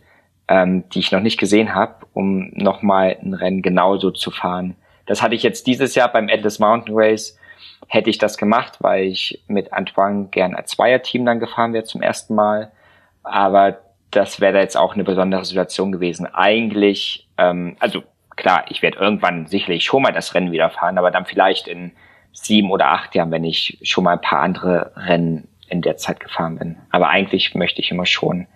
[0.49, 4.77] ähm, die ich noch nicht gesehen habe, um nochmal ein Rennen genauso zu fahren.
[5.07, 7.39] Das hatte ich jetzt dieses Jahr beim Atlas Mountain Race,
[7.89, 12.03] hätte ich das gemacht, weil ich mit Antoine gern als Zweierteam dann gefahren wäre zum
[12.03, 12.73] ersten Mal.
[13.23, 13.79] Aber
[14.11, 16.27] das wäre da jetzt auch eine besondere Situation gewesen.
[16.27, 18.03] Eigentlich, ähm, also
[18.37, 21.93] klar, ich werde irgendwann sicherlich schon mal das Rennen wieder fahren, aber dann vielleicht in
[22.33, 26.21] sieben oder acht Jahren, wenn ich schon mal ein paar andere Rennen in der Zeit
[26.21, 26.77] gefahren bin.
[26.91, 28.47] Aber eigentlich möchte ich immer schon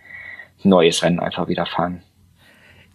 [0.63, 2.03] neues Rennen einfach wieder fahren.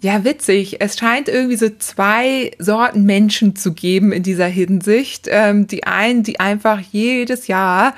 [0.01, 0.82] Ja, witzig.
[0.82, 5.28] Es scheint irgendwie so zwei Sorten Menschen zu geben in dieser Hinsicht.
[5.32, 7.93] Ähm, die einen, die einfach jedes Jahr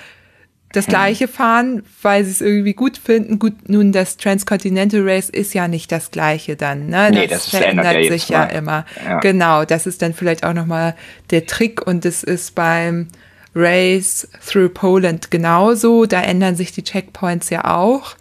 [0.71, 3.39] das gleiche fahren, weil sie es irgendwie gut finden.
[3.39, 6.87] Gut, nun, das Transcontinental Race ist ja nicht das gleiche dann.
[6.87, 7.09] Ne?
[7.11, 8.45] Nee, das ist- ändert ja sich ja Mal.
[8.47, 8.85] immer.
[9.03, 9.19] Ja.
[9.21, 10.95] Genau, das ist dann vielleicht auch nochmal
[11.31, 13.07] der Trick und es ist beim
[13.55, 16.05] Race Through Poland genauso.
[16.05, 18.15] Da ändern sich die Checkpoints ja auch.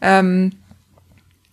[0.00, 0.50] Ähm,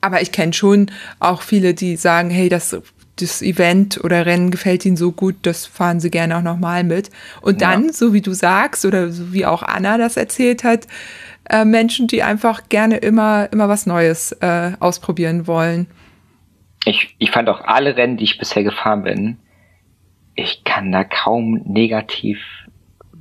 [0.01, 2.77] aber ich kenne schon auch viele, die sagen, hey, das,
[3.17, 7.09] das Event oder Rennen gefällt ihnen so gut, das fahren sie gerne auch nochmal mit.
[7.41, 7.93] Und dann, Ja.
[7.93, 10.87] so wie du sagst, oder so wie auch Anna das erzählt hat,
[11.49, 15.87] äh, Menschen, die einfach gerne immer, immer was Neues äh, ausprobieren wollen.
[16.85, 19.37] Ich, ich fand auch alle Rennen, die ich bisher gefahren bin,
[20.35, 22.39] ich kann da kaum negativ,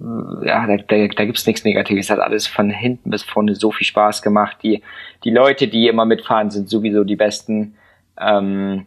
[0.01, 2.07] ja, da, da, da gibt's nichts Negatives.
[2.07, 4.59] Es hat alles von hinten bis vorne so viel Spaß gemacht.
[4.63, 4.83] Die,
[5.25, 7.77] die Leute, die immer mitfahren, sind sowieso die besten.
[8.21, 8.87] Ähm,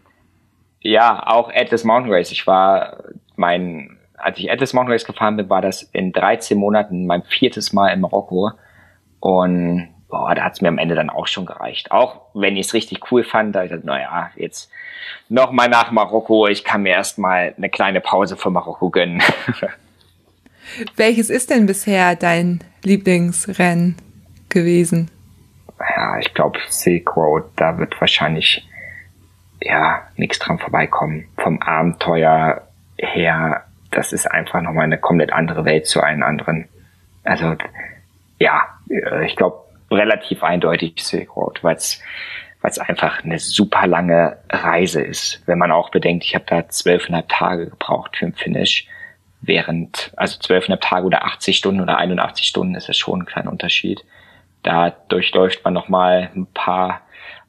[0.82, 2.32] ja, auch Atlas Mountain Race.
[2.32, 2.97] Ich war
[3.36, 7.74] mein, als ich Atlas Mountain Race gefahren bin, war das in 13 Monaten mein viertes
[7.74, 8.51] Mal in Marokko.
[9.20, 11.91] Und boah, da hat's mir am Ende dann auch schon gereicht.
[11.91, 14.72] Auch wenn ich es richtig cool fand, da ich dachte, naja, jetzt
[15.28, 19.22] noch mal nach Marokko, ich kann mir erstmal eine kleine Pause für Marokko gönnen.
[20.96, 23.96] Welches ist denn bisher dein Lieblingsrennen
[24.50, 25.10] gewesen?
[25.96, 28.68] ja, ich glaube, Silk Road, da wird wahrscheinlich
[29.62, 31.28] ja nichts dran vorbeikommen.
[31.38, 32.68] Vom Abenteuer
[32.98, 36.68] her, das ist einfach nochmal eine komplett andere Welt zu allen anderen.
[37.24, 37.56] Also
[38.40, 39.58] ja, äh, ich glaube
[39.90, 42.02] relativ eindeutig Silk Road, weil es
[42.62, 45.42] weil es einfach eine super lange Reise ist.
[45.48, 48.88] Wenn man auch bedenkt, ich habe da zwölfeinhalb Tage gebraucht für den Finish.
[49.42, 53.52] Während, also zwölfeinhalb Tage oder 80 Stunden oder 81 Stunden ist das schon ein kleiner
[53.52, 54.04] Unterschied.
[54.64, 57.02] Da durchläuft man nochmal ein paar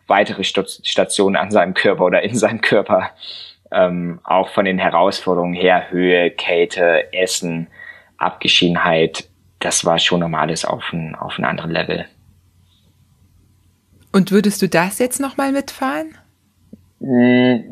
[0.06, 3.10] weitere Stationen an seinem Körper oder in seinem Körper.
[3.70, 7.68] Ähm, auch von den Herausforderungen her, Höhe, Kälte, Essen,
[8.18, 9.28] Abgeschiedenheit,
[9.60, 12.04] das war schon normales auf ein, auf ein anderen Level.
[14.12, 16.18] Und würdest du das jetzt nochmal mitfahren?
[17.00, 17.64] Hm,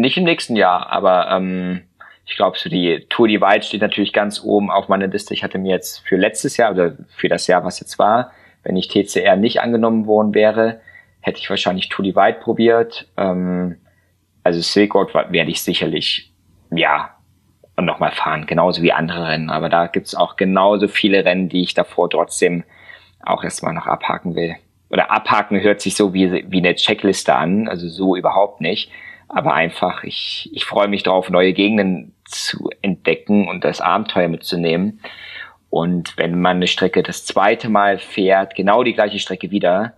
[0.00, 1.82] nicht im nächsten Jahr, aber ähm,
[2.28, 5.32] ich glaube, so die Tour Divide steht natürlich ganz oben auf meiner Liste.
[5.32, 8.76] Ich hatte mir jetzt für letztes Jahr oder für das Jahr, was jetzt war, wenn
[8.76, 10.80] ich TCR nicht angenommen worden wäre,
[11.20, 13.08] hätte ich wahrscheinlich Tour Divide probiert.
[13.16, 13.78] Ähm,
[14.44, 16.30] also Silk Road werde ich sicherlich,
[16.70, 17.14] ja,
[17.80, 19.48] nochmal fahren, genauso wie andere Rennen.
[19.48, 22.64] Aber da gibt's auch genauso viele Rennen, die ich davor trotzdem
[23.24, 24.56] auch erstmal noch abhaken will.
[24.90, 28.90] Oder abhaken hört sich so wie, wie eine Checkliste an, also so überhaupt nicht.
[29.28, 35.00] Aber einfach, ich, ich freue mich darauf, neue Gegenden zu entdecken und das Abenteuer mitzunehmen.
[35.70, 39.94] Und wenn man eine Strecke das zweite Mal fährt, genau die gleiche Strecke wieder,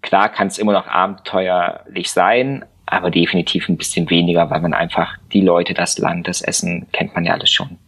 [0.00, 5.16] klar kann es immer noch abenteuerlich sein, aber definitiv ein bisschen weniger, weil man einfach
[5.32, 7.78] die Leute, das Land, das Essen kennt man ja alles schon.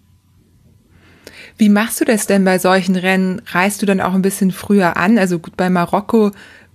[1.56, 3.42] Wie machst du das denn bei solchen Rennen?
[3.46, 5.18] Reist du dann auch ein bisschen früher an?
[5.18, 6.32] Also gut, bei Marokko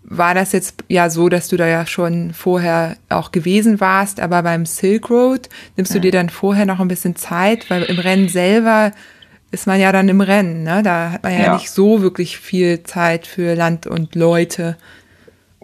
[0.09, 4.41] war das jetzt ja so, dass du da ja schon vorher auch gewesen warst, aber
[4.41, 8.27] beim Silk Road nimmst du dir dann vorher noch ein bisschen Zeit, weil im Rennen
[8.27, 8.91] selber
[9.51, 10.81] ist man ja dann im Rennen, ne?
[10.83, 11.53] Da hat man ja, ja.
[11.53, 14.77] nicht so wirklich viel Zeit für Land und Leute.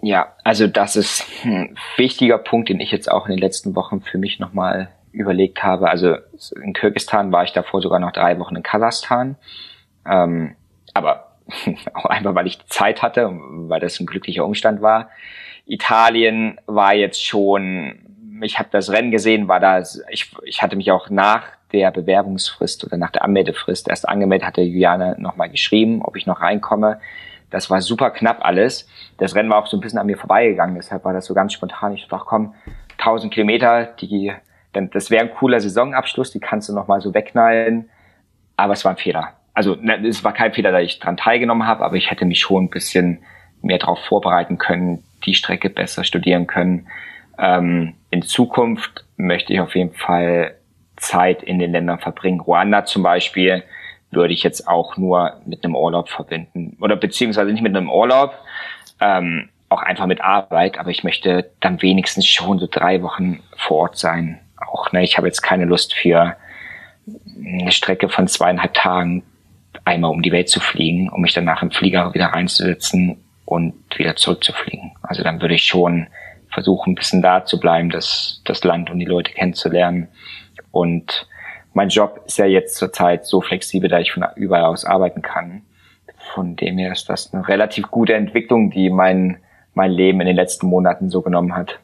[0.00, 4.00] Ja, also das ist ein wichtiger Punkt, den ich jetzt auch in den letzten Wochen
[4.00, 5.88] für mich nochmal überlegt habe.
[5.90, 6.16] Also
[6.62, 9.36] in Kirgistan war ich davor sogar noch drei Wochen in Kasachstan.
[10.08, 10.54] Ähm,
[10.94, 11.25] aber
[11.94, 15.10] auch einfach, weil ich Zeit hatte, weil das ein glücklicher Umstand war.
[15.66, 19.80] Italien war jetzt schon, ich habe das Rennen gesehen, war da,
[20.10, 24.62] ich, ich hatte mich auch nach der Bewerbungsfrist oder nach der Anmeldefrist erst angemeldet, hatte
[24.62, 27.00] Juliane nochmal geschrieben, ob ich noch reinkomme.
[27.50, 28.88] Das war super knapp alles.
[29.18, 31.52] Das Rennen war auch so ein bisschen an mir vorbeigegangen, deshalb war das so ganz
[31.52, 31.94] spontan.
[31.94, 32.54] Ich dachte, komm,
[32.98, 34.32] 1000 Kilometer, die,
[34.72, 37.88] das wäre ein cooler Saisonabschluss, die kannst du nochmal so wegknallen.
[38.56, 39.35] Aber es war ein Fehler.
[39.56, 42.64] Also es war kein Fehler, dass ich dran teilgenommen habe, aber ich hätte mich schon
[42.64, 43.20] ein bisschen
[43.62, 46.88] mehr darauf vorbereiten können, die Strecke besser studieren können.
[47.38, 50.56] Ähm, in Zukunft möchte ich auf jeden Fall
[50.96, 52.40] Zeit in den Ländern verbringen.
[52.40, 53.62] Ruanda zum Beispiel
[54.10, 56.76] würde ich jetzt auch nur mit einem Urlaub verbinden.
[56.82, 58.34] Oder beziehungsweise nicht mit einem Urlaub,
[59.00, 63.78] ähm, auch einfach mit Arbeit, aber ich möchte dann wenigstens schon so drei Wochen vor
[63.78, 64.38] Ort sein.
[64.70, 66.36] Auch, ne, ich habe jetzt keine Lust für
[67.42, 69.22] eine Strecke von zweieinhalb Tagen
[69.86, 74.16] einmal um die Welt zu fliegen, um mich danach im Flieger wieder reinzusetzen und wieder
[74.16, 74.92] zurückzufliegen.
[75.02, 76.08] Also dann würde ich schon
[76.50, 80.08] versuchen, ein bisschen da zu bleiben, das, das Land und die Leute kennenzulernen.
[80.72, 81.28] Und
[81.72, 85.62] mein Job ist ja jetzt zurzeit so flexibel, dass ich von überall aus arbeiten kann.
[86.34, 89.38] Von dem her ist das eine relativ gute Entwicklung, die mein,
[89.74, 91.78] mein Leben in den letzten Monaten so genommen hat.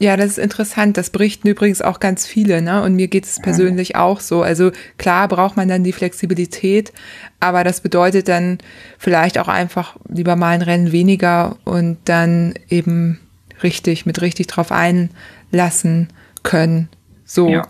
[0.00, 0.96] Ja, das ist interessant.
[0.96, 2.82] Das berichten übrigens auch ganz viele, ne?
[2.82, 4.42] Und mir geht es persönlich auch so.
[4.42, 6.92] Also klar braucht man dann die Flexibilität,
[7.40, 8.58] aber das bedeutet dann
[8.96, 13.18] vielleicht auch einfach lieber mal ein Rennen weniger und dann eben
[13.62, 16.08] richtig, mit richtig drauf einlassen
[16.44, 16.88] können.
[17.24, 17.48] So.
[17.48, 17.66] Ja.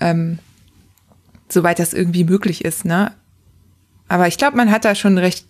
[0.00, 0.38] Ähm,
[1.50, 3.12] soweit das irgendwie möglich ist, ne?
[4.08, 5.46] Aber ich glaube, man hat da schon recht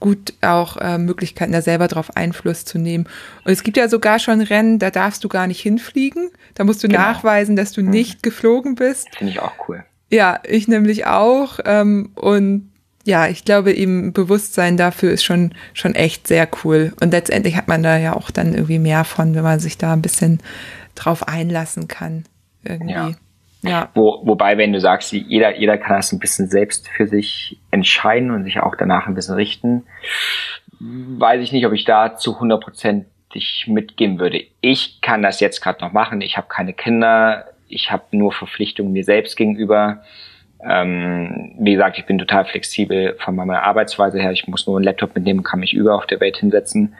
[0.00, 3.06] gut auch äh, Möglichkeiten, da selber drauf Einfluss zu nehmen.
[3.44, 6.30] Und es gibt ja sogar schon Rennen, da darfst du gar nicht hinfliegen.
[6.54, 7.00] Da musst du genau.
[7.00, 7.90] nachweisen, dass du mhm.
[7.90, 9.08] nicht geflogen bist.
[9.16, 9.84] Finde ich auch cool.
[10.10, 11.58] Ja, ich nämlich auch.
[11.64, 12.70] Ähm, und
[13.04, 16.92] ja, ich glaube eben Bewusstsein dafür ist schon, schon echt sehr cool.
[17.00, 19.92] Und letztendlich hat man da ja auch dann irgendwie mehr von, wenn man sich da
[19.92, 20.40] ein bisschen
[20.94, 22.24] drauf einlassen kann.
[22.62, 22.92] Irgendwie.
[22.92, 23.12] Ja.
[23.64, 23.88] Ja.
[23.94, 28.30] Wo, wobei, wenn du sagst, jeder, jeder kann das ein bisschen selbst für sich entscheiden
[28.30, 29.84] und sich auch danach ein bisschen richten,
[30.80, 34.44] weiß ich nicht, ob ich da zu 100 Prozent dich mitgeben würde.
[34.60, 36.20] Ich kann das jetzt gerade noch machen.
[36.20, 37.46] Ich habe keine Kinder.
[37.68, 40.02] Ich habe nur Verpflichtungen mir selbst gegenüber.
[40.62, 44.32] Ähm, wie gesagt, ich bin total flexibel von meiner Arbeitsweise her.
[44.32, 46.94] Ich muss nur einen Laptop mitnehmen, kann mich über auf der Welt hinsetzen.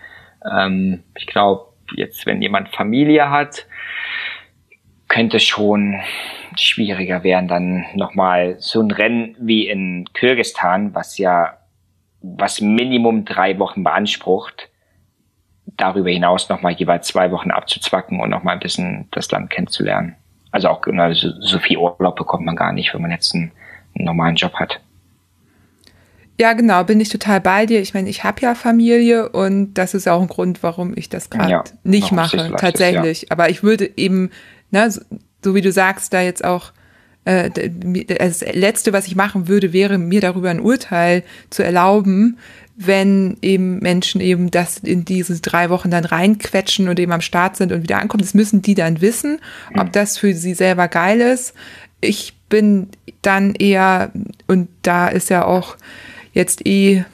[0.51, 3.67] Ähm, ich glaube, jetzt, wenn jemand Familie hat,
[5.09, 6.01] könnte schon
[6.61, 11.59] schwieriger werden, dann nochmal so ein Rennen wie in Kirgistan, was ja,
[12.23, 14.69] was Minimum drei Wochen beansprucht,
[15.77, 20.17] darüber hinaus nochmal jeweils zwei Wochen abzuzwacken und nochmal ein bisschen das Land kennenzulernen.
[20.51, 23.51] Also auch also so viel Urlaub bekommt man gar nicht, wenn man jetzt einen,
[23.95, 24.81] einen normalen Job hat.
[26.39, 27.81] Ja, genau, bin ich total bei dir.
[27.81, 31.31] Ich meine, ich habe ja Familie und das ist auch ein Grund, warum ich das
[31.31, 33.23] gerade ja, nicht mache, tatsächlich.
[33.23, 33.29] Ist, ja.
[33.31, 34.31] Aber ich würde eben,
[34.71, 34.93] ne,
[35.45, 36.73] so, wie du sagst, da jetzt auch
[37.25, 37.51] äh,
[38.07, 42.39] das Letzte, was ich machen würde, wäre mir darüber ein Urteil zu erlauben,
[42.77, 47.57] wenn eben Menschen eben das in diese drei Wochen dann reinquetschen und eben am Start
[47.57, 48.23] sind und wieder ankommen.
[48.23, 49.39] Das müssen die dann wissen,
[49.77, 51.55] ob das für sie selber geil ist.
[52.01, 52.89] Ich bin
[53.23, 54.11] dann eher,
[54.47, 55.77] und da ist ja auch
[56.33, 57.05] jetzt eh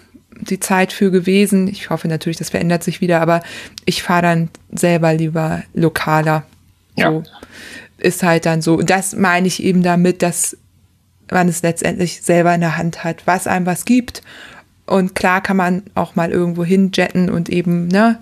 [0.41, 1.69] die Zeit für gewesen.
[1.69, 3.43] Ich hoffe natürlich, das verändert sich wieder, aber
[3.85, 6.45] ich fahre dann selber lieber lokaler.
[6.97, 7.23] So ja.
[8.01, 8.75] Ist halt dann so.
[8.75, 10.57] Und das meine ich eben damit, dass
[11.31, 14.23] man es letztendlich selber in der Hand hat, was einem was gibt
[14.91, 18.19] und klar kann man auch mal irgendwo hinjetten und eben, ne,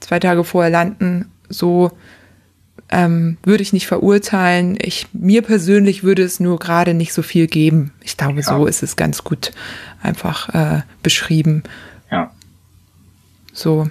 [0.00, 1.30] zwei Tage vorher landen.
[1.50, 1.92] So
[2.88, 4.78] ähm, würde ich nicht verurteilen.
[4.80, 7.92] Ich, mir persönlich würde es nur gerade nicht so viel geben.
[8.02, 8.42] Ich glaube, ja.
[8.42, 9.52] so ist es ganz gut
[10.02, 11.62] einfach äh, beschrieben.
[12.10, 12.30] Ja.
[13.52, 13.90] So.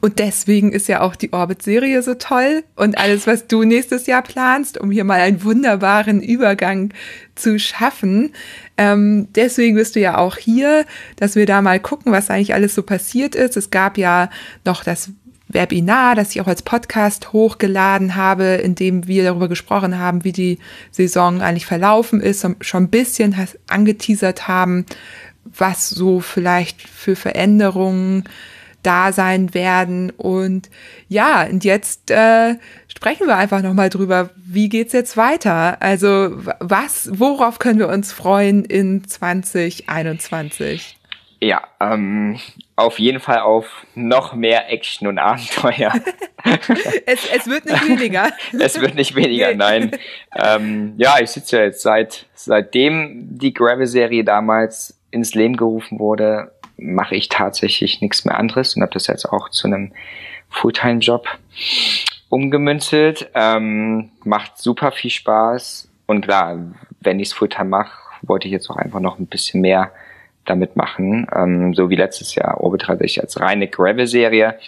[0.00, 4.22] Und deswegen ist ja auch die Orbit-Serie so toll und alles, was du nächstes Jahr
[4.22, 6.92] planst, um hier mal einen wunderbaren Übergang
[7.34, 8.32] zu schaffen.
[8.76, 10.84] Ähm, deswegen bist du ja auch hier,
[11.16, 13.56] dass wir da mal gucken, was eigentlich alles so passiert ist.
[13.56, 14.30] Es gab ja
[14.64, 15.10] noch das
[15.48, 20.32] Webinar, das ich auch als Podcast hochgeladen habe, in dem wir darüber gesprochen haben, wie
[20.32, 20.58] die
[20.90, 23.36] Saison eigentlich verlaufen ist, und schon ein bisschen
[23.68, 24.86] angeteasert haben,
[25.44, 28.24] was so vielleicht für Veränderungen
[28.82, 30.10] da sein werden.
[30.10, 30.70] Und
[31.08, 32.56] ja, und jetzt äh,
[32.88, 35.80] sprechen wir einfach nochmal drüber, wie geht's jetzt weiter?
[35.80, 36.30] Also
[36.60, 40.98] was, worauf können wir uns freuen in 2021?
[41.42, 42.38] Ja, ähm,
[42.76, 43.66] auf jeden Fall auf
[43.96, 45.92] noch mehr Action und Abenteuer.
[47.06, 48.30] es, es wird nicht weniger.
[48.60, 49.56] es wird nicht weniger, nee.
[49.56, 49.90] nein.
[50.36, 56.52] Ähm, ja, ich sitze ja jetzt seit seitdem die Gravel-Serie damals ins Leben gerufen wurde,
[56.82, 59.92] mache ich tatsächlich nichts mehr anderes und habe das jetzt auch zu einem
[60.50, 61.26] Fulltime-Job
[62.28, 63.30] umgemünzelt.
[63.34, 66.58] Ähm, macht super viel Spaß und klar,
[67.00, 69.92] wenn ich es Fulltime mache, wollte ich jetzt auch einfach noch ein bisschen mehr
[70.44, 74.58] damit machen, ähm, so wie letztes Jahr Orbit tatsächlich als reine Gravel-Serie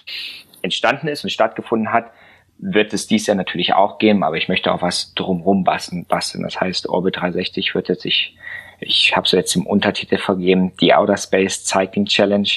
[0.63, 2.11] entstanden ist und stattgefunden hat,
[2.59, 6.07] wird es dies Jahr natürlich auch geben, aber ich möchte auch was drumherum basteln.
[6.09, 8.37] Das heißt, Orbit 360 wird jetzt sich
[8.81, 12.49] ich habe so jetzt im Untertitel vergeben, die Outer Space Cycling Challenge.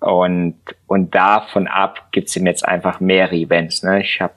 [0.00, 0.56] Und,
[0.86, 3.82] und davon ab gibt's ihm jetzt einfach mehrere Events.
[3.82, 4.02] Ne?
[4.02, 4.34] Ich habe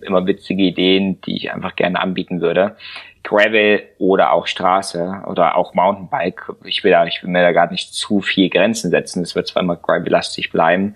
[0.00, 2.76] immer witzige Ideen, die ich einfach gerne anbieten würde.
[3.22, 6.52] Gravel oder auch Straße oder auch Mountainbike.
[6.64, 9.22] Ich will, da, ich will mir da gar nicht zu viel Grenzen setzen.
[9.22, 10.94] Es wird zwar immer Gravel-lastig bleiben,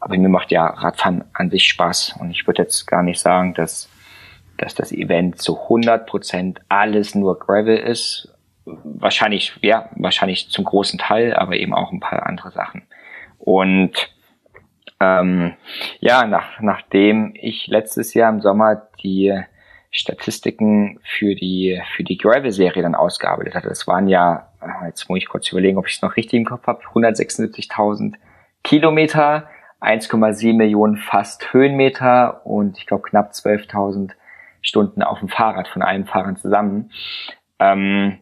[0.00, 2.16] aber mir macht ja Radfahren an sich Spaß.
[2.20, 3.90] Und ich würde jetzt gar nicht sagen, dass,
[4.56, 8.27] dass das Event zu 100 Prozent alles nur Gravel ist
[8.84, 12.82] wahrscheinlich, ja, wahrscheinlich zum großen Teil, aber eben auch ein paar andere Sachen.
[13.38, 14.10] Und
[15.00, 15.54] ähm,
[16.00, 19.32] ja, nach, nachdem ich letztes Jahr im Sommer die
[19.90, 24.48] Statistiken für die für die Gravel-Serie dann ausgearbeitet hatte, das waren ja,
[24.86, 28.14] jetzt muss ich kurz überlegen, ob ich es noch richtig im Kopf habe, 176.000
[28.64, 29.48] Kilometer,
[29.80, 34.10] 1,7 Millionen fast Höhenmeter und ich glaube knapp 12.000
[34.60, 36.90] Stunden auf dem Fahrrad von allen Fahrern zusammen.
[37.60, 38.18] Ähm,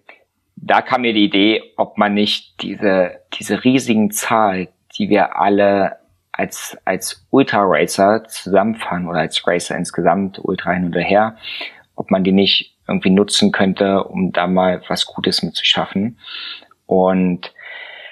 [0.57, 5.99] da kam mir die Idee, ob man nicht diese, diese riesigen Zahl, die wir alle
[6.33, 11.37] als, als Ultra-Racer zusammenfahren oder als Racer insgesamt, Ultra hin und her,
[11.95, 16.19] ob man die nicht irgendwie nutzen könnte, um da mal was Gutes mitzuschaffen.
[16.87, 17.53] Und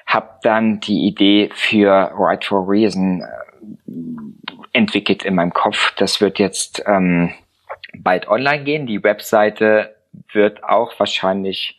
[0.07, 3.93] habe dann die Idee für Right for Reason äh,
[4.73, 5.95] entwickelt in meinem Kopf.
[5.97, 7.33] Das wird jetzt ähm,
[7.97, 8.87] bald online gehen.
[8.87, 9.94] Die Webseite
[10.33, 11.79] wird auch wahrscheinlich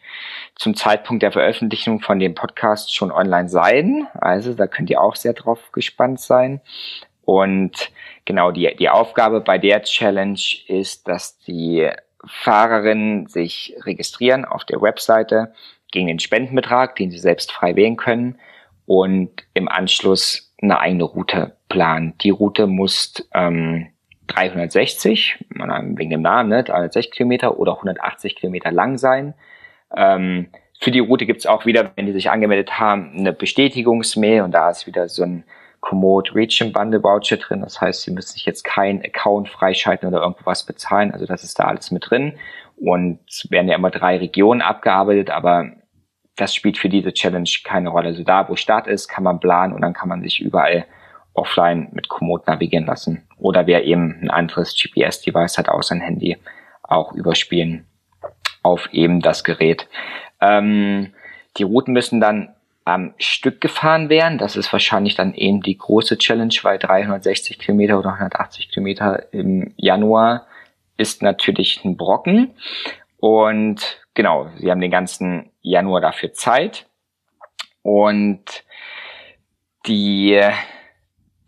[0.55, 4.07] zum Zeitpunkt der Veröffentlichung von dem Podcast schon online sein.
[4.13, 6.61] Also da könnt ihr auch sehr drauf gespannt sein.
[7.23, 7.91] Und
[8.25, 11.89] genau die, die Aufgabe bei der Challenge ist, dass die
[12.25, 15.53] Fahrerinnen sich registrieren auf der Webseite
[15.91, 18.39] gegen den Spendenbetrag, den sie selbst frei wählen können
[18.85, 22.13] und im Anschluss eine eigene Route planen.
[22.21, 23.87] Die Route muss ähm,
[24.27, 29.33] 360, wegen dem Namen, ne, 360 Kilometer oder 180 Kilometer lang sein.
[29.95, 30.47] Ähm,
[30.79, 34.69] für die Route gibt's auch wieder, wenn die sich angemeldet haben, eine Bestätigungsmail und da
[34.69, 35.43] ist wieder so ein
[35.79, 37.61] Komoot Region Bundle Voucher drin.
[37.61, 41.11] Das heißt, Sie müssen sich jetzt keinen Account freischalten oder irgendwas bezahlen.
[41.11, 42.33] Also das ist da alles mit drin.
[42.77, 43.19] Und
[43.49, 45.71] werden ja immer drei Regionen abgearbeitet, aber
[46.35, 48.07] das spielt für diese Challenge keine Rolle.
[48.07, 50.85] Also da, wo Start ist, kann man planen und dann kann man sich überall
[51.35, 53.27] offline mit Komoot navigieren lassen.
[53.37, 56.37] Oder wer eben ein anderes GPS-Device hat, auch sein Handy,
[56.83, 57.85] auch überspielen
[58.63, 59.87] auf eben das Gerät.
[60.41, 61.13] Ähm,
[61.57, 64.37] die Routen müssen dann am Stück gefahren werden.
[64.37, 69.73] Das ist wahrscheinlich dann eben die große Challenge, weil 360 Kilometer oder 180 Kilometer im
[69.75, 70.47] Januar
[70.97, 72.55] ist natürlich ein Brocken.
[73.17, 76.85] Und genau, sie haben den ganzen Januar dafür Zeit.
[77.81, 78.63] Und
[79.87, 80.41] die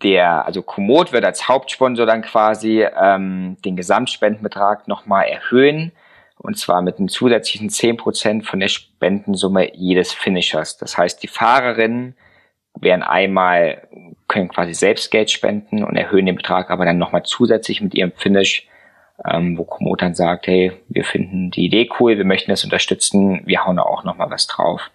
[0.04, 5.92] der, also Komoot wird als Hauptsponsor dann quasi ähm, den Gesamtspendenbetrag nochmal erhöhen.
[6.38, 10.78] Und zwar mit einem zusätzlichen 10% von der Spendensumme jedes Finishers.
[10.78, 12.16] Das heißt, die Fahrerinnen
[12.80, 13.88] werden einmal,
[14.28, 18.12] können quasi selbst Geld spenden und erhöhen den Betrag aber dann nochmal zusätzlich mit ihrem
[18.12, 18.68] Finish,
[19.26, 23.42] ähm, wo Komoot dann sagt, hey, wir finden die Idee cool, wir möchten das unterstützen,
[23.46, 24.92] wir hauen da auch nochmal was drauf.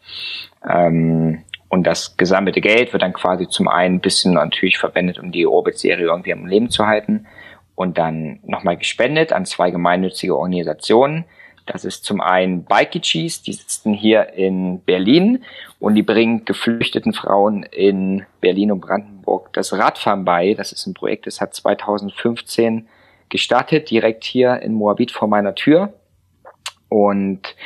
[0.68, 1.42] Ähm,
[1.72, 5.46] und das gesammelte Geld wird dann quasi zum einen ein bisschen natürlich verwendet, um die
[5.46, 7.26] Orbit-Serie irgendwie am Leben zu halten
[7.74, 11.24] und dann nochmal gespendet an zwei gemeinnützige Organisationen.
[11.64, 15.44] Das ist zum einen Bikey Cheese, die sitzen hier in Berlin
[15.78, 20.52] und die bringen geflüchteten Frauen in Berlin und Brandenburg das Radfahren bei.
[20.52, 22.86] Das ist ein Projekt, das hat 2015
[23.30, 25.94] gestartet, direkt hier in Moabit vor meiner Tür.
[26.90, 27.56] Und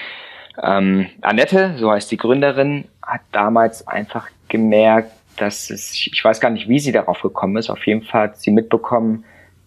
[0.62, 6.50] ähm, Annette, so heißt die Gründerin, hat damals einfach gemerkt, dass es, ich weiß gar
[6.50, 9.24] nicht, wie sie darauf gekommen ist, auf jeden Fall hat sie mitbekommen,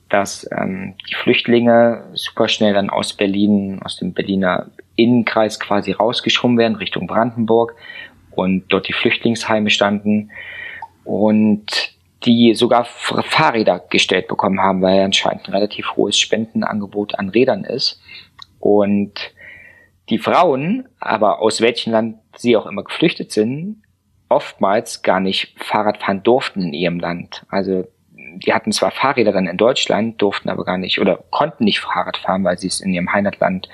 [0.09, 6.57] dass ähm, die Flüchtlinge super schnell dann aus Berlin, aus dem Berliner Innenkreis quasi rausgeschoben
[6.57, 7.75] werden, Richtung Brandenburg.
[8.31, 10.31] Und dort die Flüchtlingsheime standen.
[11.03, 17.63] Und die sogar Fahrräder gestellt bekommen haben, weil anscheinend ein relativ hohes Spendenangebot an Rädern
[17.63, 18.01] ist.
[18.59, 19.13] Und
[20.09, 23.83] die Frauen, aber aus welchem Land sie auch immer geflüchtet sind,
[24.29, 27.45] oftmals gar nicht Fahrrad fahren durften in ihrem Land.
[27.49, 31.79] Also die hatten zwar Fahrräder dann in Deutschland, durften aber gar nicht oder konnten nicht
[31.79, 33.69] Fahrrad fahren, weil sie es in ihrem Heimatland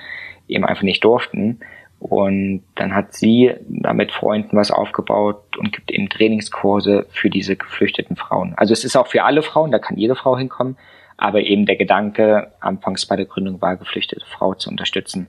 [0.48, 1.60] eben einfach nicht durften.
[1.98, 7.56] Und dann hat sie da mit Freunden was aufgebaut und gibt eben Trainingskurse für diese
[7.56, 8.54] geflüchteten Frauen.
[8.56, 10.76] Also es ist auch für alle Frauen, da kann jede Frau hinkommen,
[11.16, 15.28] aber eben der Gedanke anfangs bei der Gründung war, geflüchtete Frau zu unterstützen.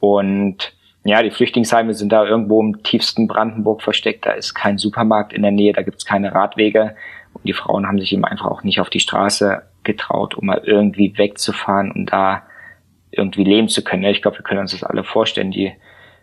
[0.00, 0.72] Und
[1.04, 4.26] ja, die Flüchtlingsheime sind da irgendwo im tiefsten Brandenburg versteckt.
[4.26, 6.96] Da ist kein Supermarkt in der Nähe, da gibt's keine Radwege.
[7.32, 10.62] Und die Frauen haben sich eben einfach auch nicht auf die Straße getraut, um mal
[10.64, 12.42] irgendwie wegzufahren und da
[13.10, 14.04] irgendwie leben zu können.
[14.04, 15.50] Ich glaube, wir können uns das alle vorstellen.
[15.50, 15.72] Die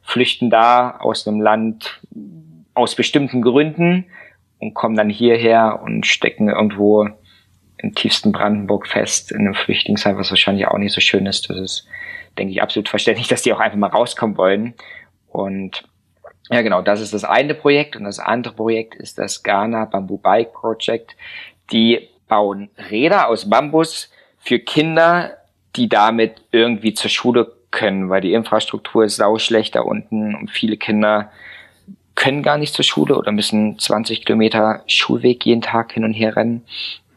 [0.04, 2.00] flüchten da aus einem Land
[2.74, 4.06] aus bestimmten Gründen
[4.60, 7.10] und kommen dann hierher und stecken irgendwo
[7.78, 11.50] im tiefsten Brandenburg fest in einem Flüchtlingsheim, was wahrscheinlich auch nicht so schön ist.
[11.50, 11.88] Das ist
[12.38, 14.74] denke ich, absolut verständlich, dass die auch einfach mal rauskommen wollen.
[15.28, 15.84] Und
[16.50, 17.96] ja, genau, das ist das eine Projekt.
[17.96, 21.16] Und das andere Projekt ist das Ghana Bamboo Bike Project.
[21.72, 25.38] Die bauen Räder aus Bambus für Kinder,
[25.76, 30.50] die damit irgendwie zur Schule können, weil die Infrastruktur ist sau schlecht da unten und
[30.50, 31.32] viele Kinder
[32.16, 36.36] können gar nicht zur Schule oder müssen 20 Kilometer Schulweg jeden Tag hin und her
[36.36, 36.66] rennen.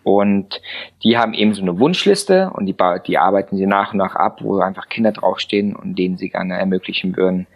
[0.03, 0.62] Und
[1.03, 2.76] die haben eben so eine Wunschliste und die,
[3.07, 6.59] die arbeiten sie nach und nach ab, wo einfach Kinder draufstehen und denen sie gerne
[6.59, 7.46] ermöglichen würden,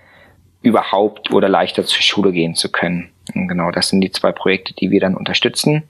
[0.62, 3.10] überhaupt oder leichter zur Schule gehen zu können.
[3.34, 5.84] Und genau, das sind die zwei Projekte, die wir dann unterstützen.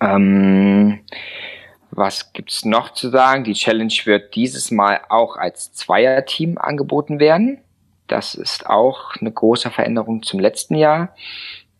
[0.00, 1.00] Ähm,
[1.90, 3.44] was gibt's noch zu sagen?
[3.44, 7.58] Die Challenge wird dieses Mal auch als Zweierteam angeboten werden.
[8.06, 11.14] Das ist auch eine große Veränderung zum letzten Jahr.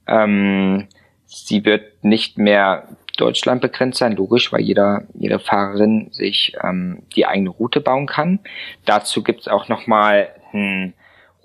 [0.07, 0.89] Ähm,
[1.27, 2.89] sie wird nicht mehr
[3.21, 8.41] Deutschland begrenzt sein, logisch, weil jeder, jede Fahrerin sich ähm, die eigene Route bauen kann.
[8.85, 10.95] Dazu gibt es auch nochmal ein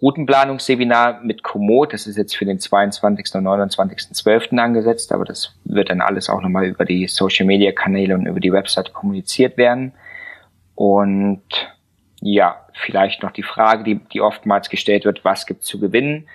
[0.02, 1.94] Routenplanungsseminar mit Komoot.
[1.94, 3.36] Das ist jetzt für den 22.
[3.36, 4.58] und 29.12.
[4.58, 8.94] angesetzt, aber das wird dann alles auch nochmal über die Social-Media-Kanäle und über die Website
[8.94, 9.94] kommuniziert werden.
[10.76, 11.44] Und
[12.22, 16.28] ja, vielleicht noch die Frage, die, die oftmals gestellt wird, was gibt zu gewinnen?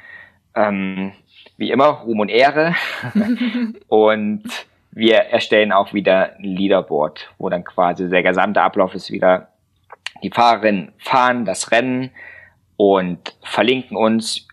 [0.55, 1.13] Ähm,
[1.59, 2.75] wie immer, Ruhm und Ehre.
[3.89, 4.45] und
[4.91, 9.49] wir erstellen auch wieder ein Leaderboard, wo dann quasi der gesamte Ablauf ist wieder,
[10.23, 12.11] die Fahrerinnen fahren das Rennen
[12.77, 14.49] und verlinken uns,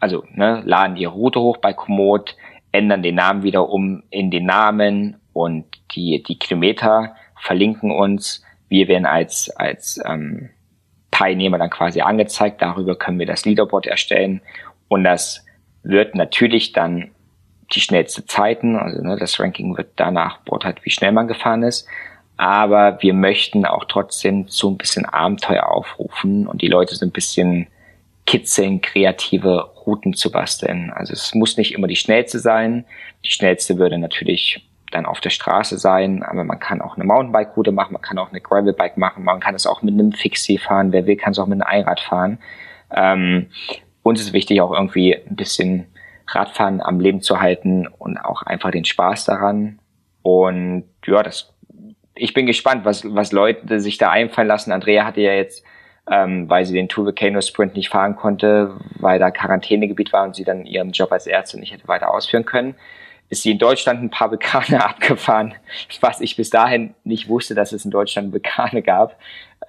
[0.00, 2.36] also ne, laden ihre Route hoch bei Komoot,
[2.72, 5.64] ändern den Namen wieder um in den Namen und
[5.94, 8.42] die, die Kilometer verlinken uns.
[8.68, 10.50] Wir werden als, als ähm,
[11.10, 12.60] Teilnehmer dann quasi angezeigt.
[12.60, 14.40] Darüber können wir das Leaderboard erstellen
[14.88, 15.44] und das
[15.84, 17.13] wird natürlich dann
[17.74, 18.76] die schnellste Zeiten.
[18.76, 21.86] Also ne, das Ranking wird danach beurteilt, wie schnell man gefahren ist.
[22.36, 27.12] Aber wir möchten auch trotzdem so ein bisschen Abenteuer aufrufen und die Leute so ein
[27.12, 27.68] bisschen
[28.26, 30.90] kitzeln, kreative Routen zu basteln.
[30.90, 32.84] Also es muss nicht immer die schnellste sein.
[33.24, 37.72] Die schnellste würde natürlich dann auf der Straße sein, aber man kann auch eine Mountainbike-Route
[37.72, 40.92] machen, man kann auch eine Gravelbike machen, man kann es auch mit einem Fixie fahren,
[40.92, 42.38] wer will, kann es auch mit einem Einrad fahren.
[42.94, 43.46] Ähm,
[44.02, 45.86] uns ist wichtig, auch irgendwie ein bisschen
[46.26, 49.78] Radfahren am Leben zu halten und auch einfach den Spaß daran.
[50.22, 51.52] Und ja, das,
[52.14, 54.72] ich bin gespannt, was, was Leute sich da einfallen lassen.
[54.72, 55.64] Andrea hatte ja jetzt
[56.10, 60.36] ähm, weil sie den Two Volcano Sprint nicht fahren konnte, weil da Quarantänegebiet war und
[60.36, 62.74] sie dann ihren Job als Ärztin nicht hätte weiter ausführen können
[63.30, 65.54] ist sie in Deutschland ein paar Vulkane abgefahren,
[66.00, 69.18] was ich bis dahin nicht wusste, dass es in Deutschland Vulkane gab.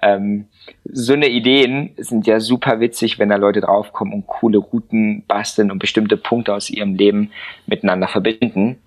[0.06, 0.46] Ähm,
[0.84, 5.70] so eine Ideen sind ja super witzig, wenn da Leute draufkommen und coole Routen basteln
[5.70, 7.32] und bestimmte Punkte aus ihrem Leben
[7.66, 8.78] miteinander verbinden.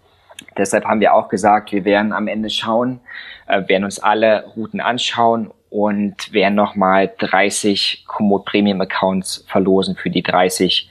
[0.57, 3.01] Deshalb haben wir auch gesagt, wir werden am Ende schauen,
[3.47, 10.09] äh, werden uns alle Routen anschauen und werden nochmal 30 Komoot Premium Accounts verlosen für
[10.09, 10.89] die 30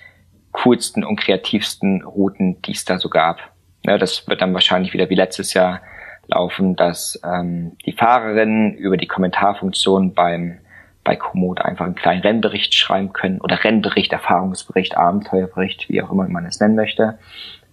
[0.52, 3.38] coolsten und kreativsten Routen, die es da so gab.
[3.84, 5.80] Ja, das wird dann wahrscheinlich wieder wie letztes Jahr
[6.28, 10.58] laufen, dass ähm, die Fahrerinnen über die Kommentarfunktion beim
[11.04, 16.28] bei Komoot einfach einen kleinen Rennbericht schreiben können oder Rennbericht, Erfahrungsbericht, Abenteuerbericht, wie auch immer
[16.28, 17.18] man es nennen möchte.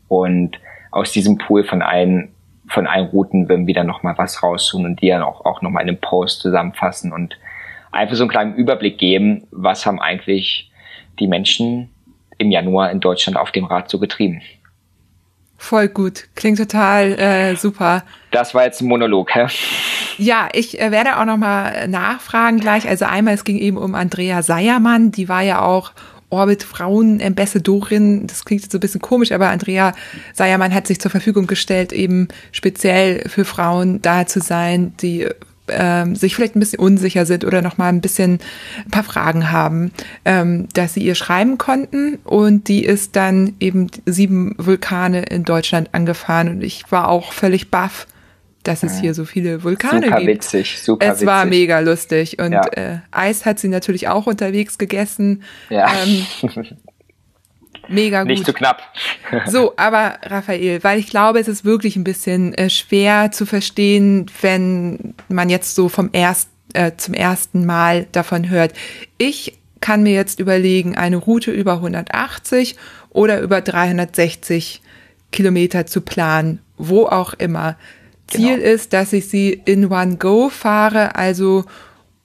[0.07, 0.57] Und
[0.91, 2.31] aus diesem Pool von allen
[2.67, 5.83] von allen Routen werden wir dann nochmal was raussuchen und die dann auch, auch nochmal
[5.83, 7.37] in einem Post zusammenfassen und
[7.91, 10.71] einfach so einen kleinen Überblick geben, was haben eigentlich
[11.19, 11.89] die Menschen
[12.37, 14.41] im Januar in Deutschland auf dem Rad so getrieben.
[15.57, 16.25] Voll gut.
[16.35, 18.03] Klingt total äh, super.
[18.31, 19.47] Das war jetzt ein Monolog, hä?
[20.17, 22.87] Ja, ich äh, werde auch nochmal nachfragen gleich.
[22.87, 25.91] Also einmal, es ging eben um Andrea Seiermann, die war ja auch
[26.29, 28.27] Orbit Frauen Ambassadorin.
[28.27, 29.93] Das klingt jetzt so ein bisschen komisch, aber Andrea
[30.33, 35.27] Seiermann hat sich zur Verfügung gestellt, eben speziell für Frauen da zu sein, die
[35.69, 38.39] ähm, sich vielleicht ein bisschen unsicher sind oder noch mal ein bisschen
[38.85, 39.91] ein paar Fragen haben,
[40.25, 45.89] ähm, dass sie ihr schreiben konnten und die ist dann eben sieben Vulkane in Deutschland
[45.93, 48.07] angefahren und ich war auch völlig baff,
[48.63, 50.27] dass es hier so viele Vulkane super gibt.
[50.27, 51.27] Witzig, super es witzig.
[51.27, 52.61] war mega lustig und Ja.
[52.73, 55.43] äh, Eis hat sie natürlich auch unterwegs gegessen.
[55.69, 55.91] Ja.
[56.03, 56.25] Ähm,
[57.89, 58.29] mega gut.
[58.29, 58.81] Nicht zu knapp.
[59.47, 64.27] So, aber Raphael, weil ich glaube, es ist wirklich ein bisschen äh, schwer zu verstehen,
[64.41, 68.73] wenn man jetzt so vom erst, äh, zum ersten Mal davon hört.
[69.17, 72.75] Ich kann mir jetzt überlegen, eine Route über 180
[73.09, 74.81] oder über 360
[75.31, 77.75] Kilometer zu planen, wo auch immer.
[78.27, 78.73] Ziel Genau.
[78.73, 81.65] ist, dass ich sie in One Go fahre, also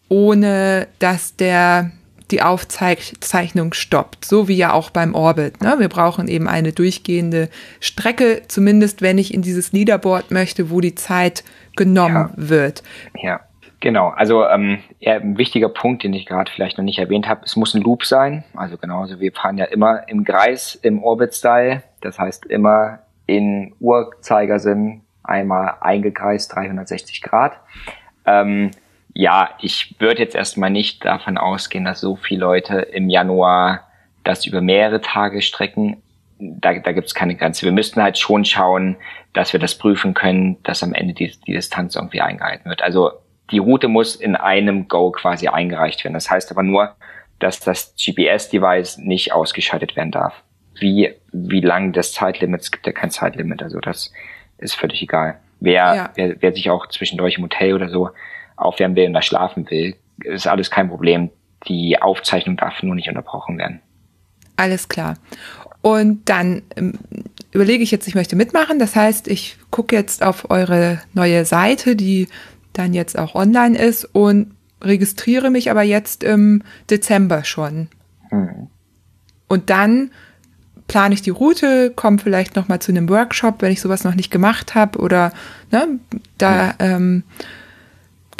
[0.08, 1.92] ohne dass der
[2.30, 5.60] die Aufzeichnung stoppt, so wie ja auch beim Orbit.
[5.62, 5.76] Ne?
[5.78, 7.48] Wir brauchen eben eine durchgehende
[7.80, 11.44] Strecke, zumindest wenn ich in dieses Leaderboard möchte, wo die Zeit
[11.76, 12.30] genommen Ja.
[12.36, 12.82] wird.
[13.20, 13.40] Ja,
[13.80, 14.08] genau.
[14.08, 17.56] Also ähm, ja, ein wichtiger Punkt, den ich gerade vielleicht noch nicht erwähnt habe, es
[17.56, 18.44] muss ein Loop sein.
[18.54, 21.82] Also genauso, wir fahren ja immer im Kreis im Orbit-Style.
[22.00, 27.52] Das heißt immer in Uhrzeigersinn einmal eingekreist 360 Grad.
[28.26, 28.70] Ähm,
[29.14, 33.88] ja, ich würde jetzt erstmal nicht davon ausgehen, dass so viele Leute im Januar
[34.24, 36.02] das über mehrere Tage strecken.
[36.38, 37.66] Da, da gibt es keine Grenze.
[37.66, 38.96] Wir müssten halt schon schauen,
[39.32, 42.82] dass wir das prüfen können, dass am Ende die, die Distanz irgendwie eingehalten wird.
[42.82, 43.12] Also
[43.50, 46.14] die Route muss in einem Go quasi eingereicht werden.
[46.14, 46.94] Das heißt aber nur,
[47.40, 50.34] dass das GPS-Device nicht ausgeschaltet werden darf.
[50.78, 54.12] Wie, wie lang das Zeitlimit, es gibt ja kein Zeitlimit, also das
[54.58, 55.38] ist völlig egal.
[55.58, 56.10] Wer, Ja.
[56.14, 58.10] wer, wer sich auch zwischendurch im Hotel oder so
[58.60, 61.30] aufwärmen will und da schlafen will, ist alles kein Problem.
[61.68, 63.80] Die Aufzeichnung darf nur nicht unterbrochen werden.
[64.56, 65.14] Alles klar.
[65.82, 66.98] Und dann ähm,
[67.52, 68.78] überlege ich jetzt, ich möchte mitmachen.
[68.78, 72.28] Das heißt, ich gucke jetzt auf eure neue Seite, die
[72.72, 77.88] dann jetzt auch online ist und registriere mich aber jetzt im Dezember schon.
[78.28, 78.68] Hm.
[79.48, 80.10] Und dann
[80.86, 84.14] plane ich die Route, komme vielleicht noch mal zu einem Workshop, wenn ich sowas noch
[84.14, 85.32] nicht gemacht habe oder
[85.70, 86.00] ne,
[86.38, 87.22] da ähm,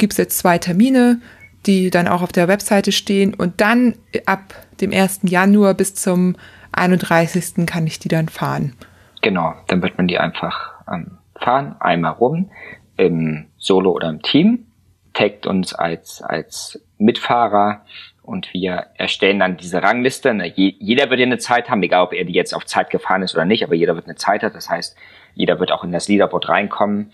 [0.01, 1.21] gibt es jetzt zwei Termine,
[1.67, 3.95] die dann auch auf der Webseite stehen und dann
[4.25, 5.21] ab dem 1.
[5.23, 6.35] Januar bis zum
[6.73, 7.65] 31.
[7.67, 8.73] kann ich die dann fahren.
[9.21, 12.49] Genau, dann wird man die einfach ähm, fahren, einmal rum,
[12.97, 14.65] im Solo oder im Team,
[15.13, 17.85] taggt uns als, als Mitfahrer
[18.23, 20.31] und wir erstellen dann diese Rangliste.
[20.55, 23.21] Je- Jeder wird ja eine Zeit haben, egal ob er die jetzt auf Zeit gefahren
[23.21, 24.53] ist oder nicht, aber jeder wird eine Zeit haben.
[24.53, 24.95] Das heißt,
[25.35, 27.11] jeder wird auch in das Leaderboard reinkommen.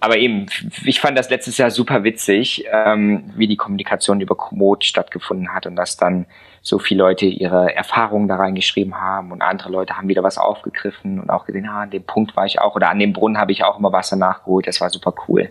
[0.00, 0.46] Aber eben,
[0.84, 5.66] ich fand das letztes Jahr super witzig, ähm, wie die Kommunikation über Komoot stattgefunden hat
[5.66, 6.24] und dass dann
[6.62, 11.20] so viele Leute ihre Erfahrungen da reingeschrieben haben und andere Leute haben wieder was aufgegriffen
[11.20, 13.52] und auch gesehen, ah, an dem Punkt war ich auch oder an dem Brunnen habe
[13.52, 14.66] ich auch immer Wasser nachgeholt.
[14.66, 15.50] Das war super cool.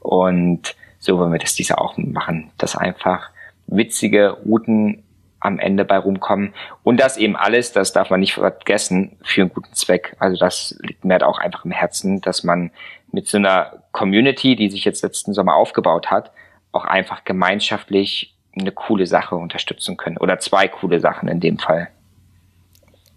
[0.00, 3.28] Und so wollen wir das diese auch machen, dass einfach
[3.66, 5.02] witzige Routen
[5.42, 6.54] am Ende bei rumkommen.
[6.82, 10.16] Und das eben alles, das darf man nicht vergessen, für einen guten Zweck.
[10.18, 12.70] Also das liegt mir halt auch einfach im Herzen, dass man
[13.10, 16.30] mit so einer Community, die sich jetzt letzten Sommer aufgebaut hat,
[16.70, 20.18] auch einfach gemeinschaftlich eine coole Sache unterstützen können.
[20.18, 21.88] Oder zwei coole Sachen in dem Fall.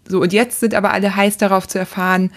[0.08, 2.30] So, und jetzt sind aber alle heiß darauf zu erfahren,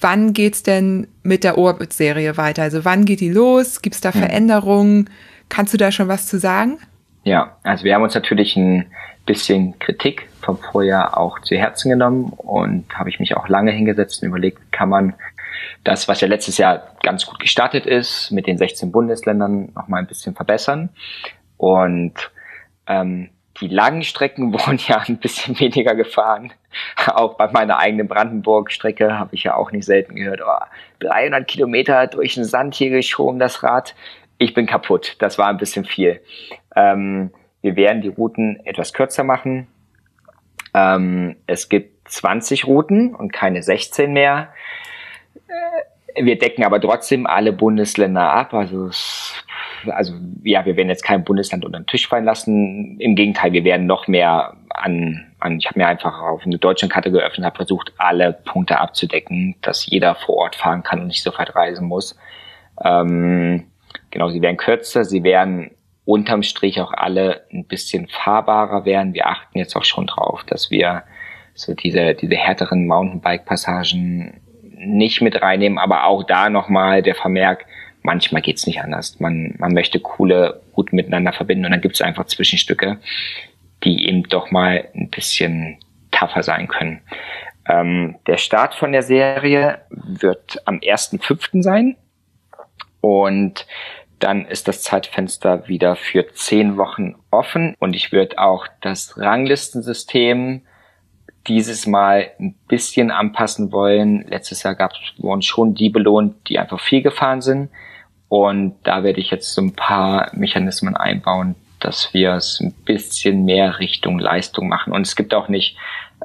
[0.00, 2.62] wann geht's denn mit der Orbit-Serie weiter?
[2.62, 3.82] Also wann geht die los?
[3.82, 5.10] Gibt's da Veränderungen?
[5.48, 6.78] Kannst du da schon was zu sagen?
[7.24, 8.86] Ja, also wir haben uns natürlich ein
[9.28, 14.22] bisschen Kritik vom Vorjahr auch zu Herzen genommen und habe ich mich auch lange hingesetzt
[14.22, 15.14] und überlegt, kann man
[15.84, 19.98] das, was ja letztes Jahr ganz gut gestartet ist, mit den 16 Bundesländern noch mal
[19.98, 20.88] ein bisschen verbessern.
[21.58, 22.14] Und
[22.86, 23.28] ähm,
[23.60, 26.52] die langen Strecken wurden ja ein bisschen weniger gefahren.
[27.06, 30.64] Auch bei meiner eigenen Brandenburg-Strecke habe ich ja auch nicht selten gehört, oh,
[31.00, 33.94] 300 Kilometer durch den Sand hier geschoben, das Rad.
[34.38, 35.16] Ich bin kaputt.
[35.18, 36.22] Das war ein bisschen viel.
[36.74, 37.30] Ähm,
[37.68, 39.66] wir werden die Routen etwas kürzer machen.
[40.74, 44.54] Ähm, es gibt 20 Routen und keine 16 mehr.
[46.14, 48.54] Äh, wir decken aber trotzdem alle Bundesländer ab.
[48.54, 48.90] Also,
[49.86, 52.98] also ja, wir werden jetzt kein Bundesland unter den Tisch fallen lassen.
[52.98, 57.12] Im Gegenteil, wir werden noch mehr an, an ich habe mir einfach auf eine Deutschlandkarte
[57.12, 61.36] geöffnet, habe versucht, alle Punkte abzudecken, dass jeder vor Ort fahren kann und nicht so
[61.36, 62.16] weit reisen muss.
[62.82, 63.66] Ähm,
[64.10, 65.70] genau, sie werden kürzer, sie werden
[66.08, 69.12] unterm Strich auch alle ein bisschen fahrbarer werden.
[69.12, 71.02] Wir achten jetzt auch schon drauf, dass wir
[71.52, 74.40] so diese, diese härteren Mountainbike-Passagen
[74.78, 77.66] nicht mit reinnehmen, aber auch da nochmal der Vermerk,
[78.00, 79.20] manchmal geht's nicht anders.
[79.20, 82.96] Man, man möchte coole Routen miteinander verbinden und dann gibt's einfach Zwischenstücke,
[83.84, 85.76] die eben doch mal ein bisschen
[86.10, 87.02] tougher sein können.
[87.68, 91.62] Ähm, der Start von der Serie wird am 1.5.
[91.62, 91.96] sein
[93.02, 93.66] und
[94.18, 100.62] dann ist das Zeitfenster wieder für zehn Wochen offen und ich würde auch das Ranglistensystem
[101.46, 104.26] dieses Mal ein bisschen anpassen wollen.
[104.28, 107.70] Letztes Jahr gab es wurden schon die belohnt, die einfach viel gefahren sind.
[108.28, 113.44] Und da werde ich jetzt so ein paar Mechanismen einbauen, dass wir es ein bisschen
[113.44, 114.92] mehr Richtung Leistung machen.
[114.92, 115.76] Und es gibt auch nicht,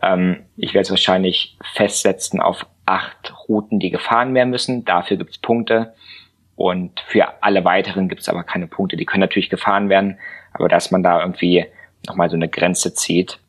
[0.01, 4.83] ähm, ich werde es wahrscheinlich festsetzen auf acht Routen, die gefahren werden müssen.
[4.83, 5.93] Dafür gibt es Punkte.
[6.55, 8.95] Und für alle weiteren gibt es aber keine Punkte.
[8.95, 10.17] Die können natürlich gefahren werden,
[10.53, 11.65] aber dass man da irgendwie
[12.05, 13.39] nochmal so eine Grenze zieht.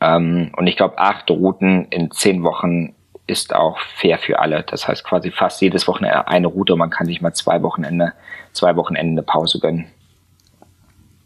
[0.00, 2.94] Ähm, und ich glaube, acht Routen in zehn Wochen
[3.26, 4.62] ist auch fair für alle.
[4.62, 8.12] Das heißt quasi fast jedes Wochenende eine Route und man kann sich mal zwei Wochenende,
[8.52, 9.86] zwei Wochenende eine Pause gönnen.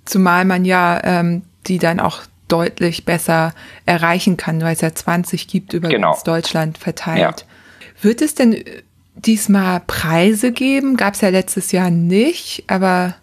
[0.05, 3.53] Zumal man ja ähm, die dann auch deutlich besser
[3.87, 6.13] erreichen kann, weil es ja 20 gibt über genau.
[6.13, 7.19] ganz Deutschland verteilt.
[7.19, 8.03] Ja.
[8.03, 8.63] Wird es denn
[9.17, 10.97] diesmal Preise geben?
[10.97, 13.17] Gab es ja letztes Jahr nicht, aber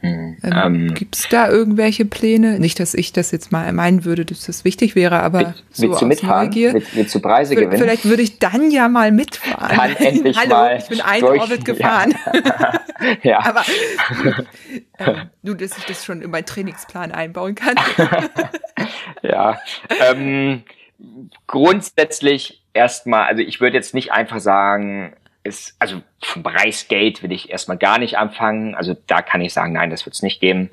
[0.00, 2.58] hm, ähm, ähm, gibt es da irgendwelche Pläne?
[2.60, 5.88] Nicht, dass ich das jetzt mal meinen würde, dass das wichtig wäre, aber Will, so
[5.88, 6.46] willst du mitfahren?
[6.46, 6.74] Neugier.
[6.74, 7.78] Willst, willst du Preise v gewinnen?
[7.78, 9.76] Vielleicht würde ich dann ja mal mitfahren.
[9.76, 12.14] Dann endlich Hallo, mal ich bin ein durch, Orbit gefahren.
[12.32, 13.18] Ja.
[13.22, 13.44] ja.
[13.44, 13.62] aber
[14.98, 17.74] äh, nur, dass ich das schon in meinen Trainingsplan einbauen kann.
[19.22, 19.58] ja.
[20.10, 20.62] Ähm,
[21.46, 25.14] grundsätzlich erstmal, also ich würde jetzt nicht einfach sagen,
[25.46, 28.74] ist, also vom Preisgeld will ich erstmal gar nicht anfangen.
[28.74, 30.70] Also da kann ich sagen, nein, das wird es nicht geben.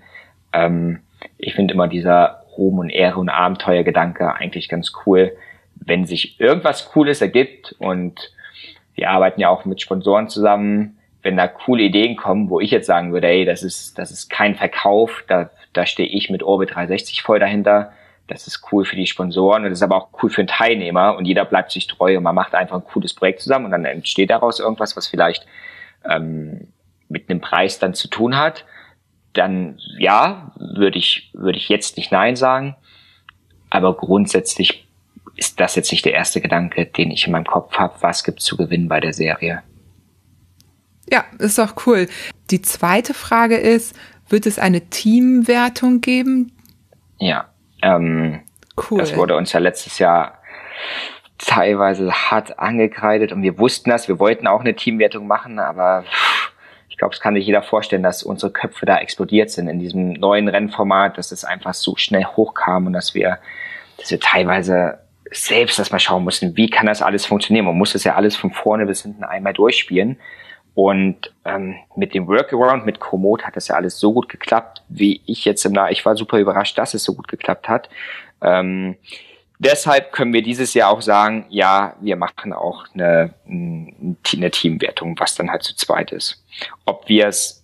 [0.51, 0.99] Ähm,
[1.37, 5.35] ich finde immer dieser Ruhm und Ehre und Abenteuergedanke eigentlich ganz cool.
[5.75, 8.31] Wenn sich irgendwas Cooles ergibt und
[8.95, 12.85] wir arbeiten ja auch mit Sponsoren zusammen, wenn da coole Ideen kommen, wo ich jetzt
[12.85, 16.75] sagen würde, ey, das ist, das ist kein Verkauf, da, da stehe ich mit Orbit
[16.75, 17.93] 360 voll dahinter,
[18.27, 21.15] das ist cool für die Sponsoren und das ist aber auch cool für den Teilnehmer
[21.17, 23.85] und jeder bleibt sich treu und man macht einfach ein cooles Projekt zusammen und dann
[23.85, 25.45] entsteht daraus irgendwas, was vielleicht
[26.09, 26.69] ähm,
[27.09, 28.65] mit einem Preis dann zu tun hat.
[29.33, 32.75] Dann ja, würde ich, würde ich jetzt nicht Nein sagen.
[33.69, 34.87] Aber grundsätzlich
[35.35, 37.95] ist das jetzt nicht der erste Gedanke, den ich in meinem Kopf habe.
[38.01, 39.63] Was gibt zu gewinnen bei der Serie?
[41.11, 42.07] Ja, ist doch cool.
[42.51, 43.95] Die zweite Frage ist,
[44.29, 46.51] wird es eine Teamwertung geben?
[47.19, 47.52] Ja,
[47.83, 48.41] ähm,
[48.89, 48.99] cool.
[48.99, 50.39] Das wurde uns ja letztes Jahr
[51.37, 56.05] teilweise hart angekreidet und wir wussten das, wir wollten auch eine Teamwertung machen, aber
[56.89, 60.13] ich glaube, es kann sich jeder vorstellen, dass unsere Köpfe da explodiert sind in diesem
[60.13, 63.39] neuen Rennformat, dass es einfach so schnell hochkam und dass wir,
[63.97, 64.99] dass wir teilweise
[65.31, 67.65] selbst erstmal schauen mussten, wie kann das alles funktionieren.
[67.65, 70.19] Man muss das ja alles von vorne bis hinten einmal durchspielen.
[70.75, 75.21] Und ähm, mit dem Workaround, mit Komoot hat das ja alles so gut geklappt, wie
[75.25, 75.91] ich jetzt im Nah.
[75.91, 77.89] Ich war super überrascht, dass es so gut geklappt hat.
[78.41, 78.95] Ähm,
[79.59, 85.35] deshalb können wir dieses Jahr auch sagen, ja, wir machen auch eine, eine Teamwertung, was
[85.35, 86.43] dann halt zu zweit ist.
[86.85, 87.63] Ob wir es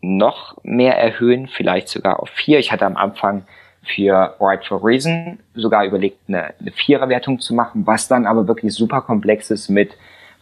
[0.00, 2.58] noch mehr erhöhen, vielleicht sogar auf vier.
[2.58, 3.46] Ich hatte am Anfang
[3.82, 8.74] für Right for Reason sogar überlegt, eine, eine Viererwertung zu machen, was dann aber wirklich
[8.74, 9.96] super komplex ist mit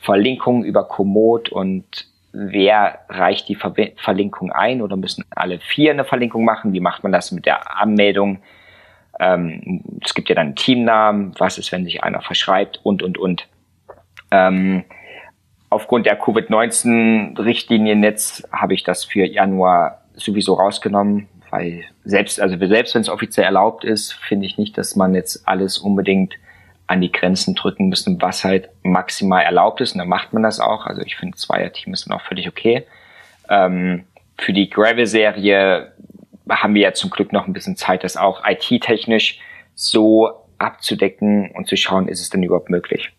[0.05, 6.05] Verlinkung über Komoot und wer reicht die Ver Verlinkung ein oder müssen alle vier eine
[6.05, 6.72] Verlinkung machen?
[6.72, 8.40] Wie macht man das mit der Anmeldung?
[9.18, 13.16] Ähm, es gibt ja dann einen Teamnamen, was ist, wenn sich einer verschreibt und, und,
[13.16, 13.48] und.
[14.31, 14.85] Ähm,
[15.70, 22.94] aufgrund der Covid-19-Richtlinien jetzt habe ich das für Januar sowieso rausgenommen, weil selbst, also selbst
[22.94, 26.35] wenn es offiziell erlaubt ist, finde ich nicht, dass man jetzt alles unbedingt
[26.86, 29.93] an die Grenzen drücken müssen, was halt maximal erlaubt ist.
[29.93, 30.86] Und dann macht man das auch.
[30.86, 32.86] Also ich finde, Zweier-Team ist dann auch völlig okay.
[33.48, 34.05] Ähm,
[34.39, 35.93] für die Gravel-Serie
[36.51, 39.40] haben wir ja zum Glück noch ein bisschen Zeit, das auch IT-technisch
[39.74, 43.12] so abzudecken und zu schauen, ist es denn überhaupt möglich.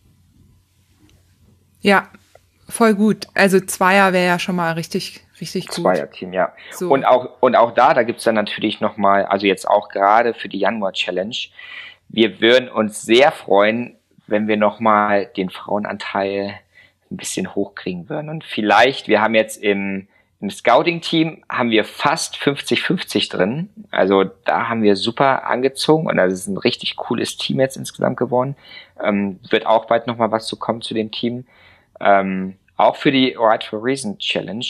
[1.82, 2.10] Ja,
[2.70, 3.28] voll gut.
[3.34, 5.76] Also Zweier wäre ja schon mal richtig, richtig gut.
[5.76, 6.54] Zweier-Team, ja.
[6.72, 6.92] So.
[6.92, 10.50] Und auch, und auch da, da gibt's dann natürlich nochmal, also jetzt auch gerade für
[10.50, 11.36] die Januar-Challenge,
[12.10, 13.95] wir würden uns sehr freuen,
[14.27, 16.60] wenn wir nochmal den Frauenanteil
[17.11, 18.30] ein bisschen hochkriegen würden.
[18.30, 20.07] Und vielleicht, wir haben jetzt im,
[20.41, 23.69] im Scouting-Team haben wir fast 50-50 drin.
[23.91, 28.18] Also da haben wir super angezogen und das ist ein richtig cooles Team jetzt insgesamt
[28.18, 28.56] geworden.
[29.03, 31.45] Ähm, wird auch bald nochmal was zu kommen zu dem Team.
[31.99, 34.65] Ähm, auch für die Right for Reason Challenge.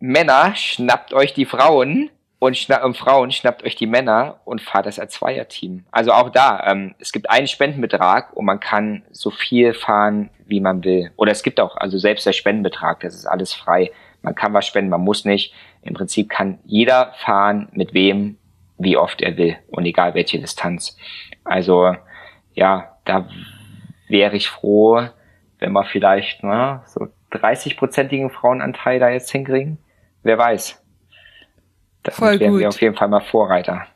[0.00, 2.10] Männer, schnappt euch die Frauen
[2.44, 5.86] und, schna und Frauen, schnappt euch die Männer und fahrt das als Zweierteam.
[5.90, 10.60] Also auch da, ähm, es gibt einen Spendenbetrag und man kann so viel fahren, wie
[10.60, 11.10] man will.
[11.16, 13.92] Oder es gibt auch, also selbst der Spendenbetrag, das ist alles frei.
[14.20, 15.54] Man kann was spenden, man muss nicht.
[15.80, 18.36] Im Prinzip kann jeder fahren, mit wem,
[18.76, 20.98] wie oft er will und egal welche Distanz.
[21.44, 21.96] Also
[22.52, 23.26] ja, da
[24.06, 25.08] wäre ich froh,
[25.60, 29.78] wenn wir vielleicht ne, so 30-prozentigen Frauenanteil da jetzt hinkriegen.
[30.22, 30.83] Wer weiß.
[32.04, 32.60] Das wären gut.
[32.60, 33.86] wir auf jeden Fall mal Vorreiter.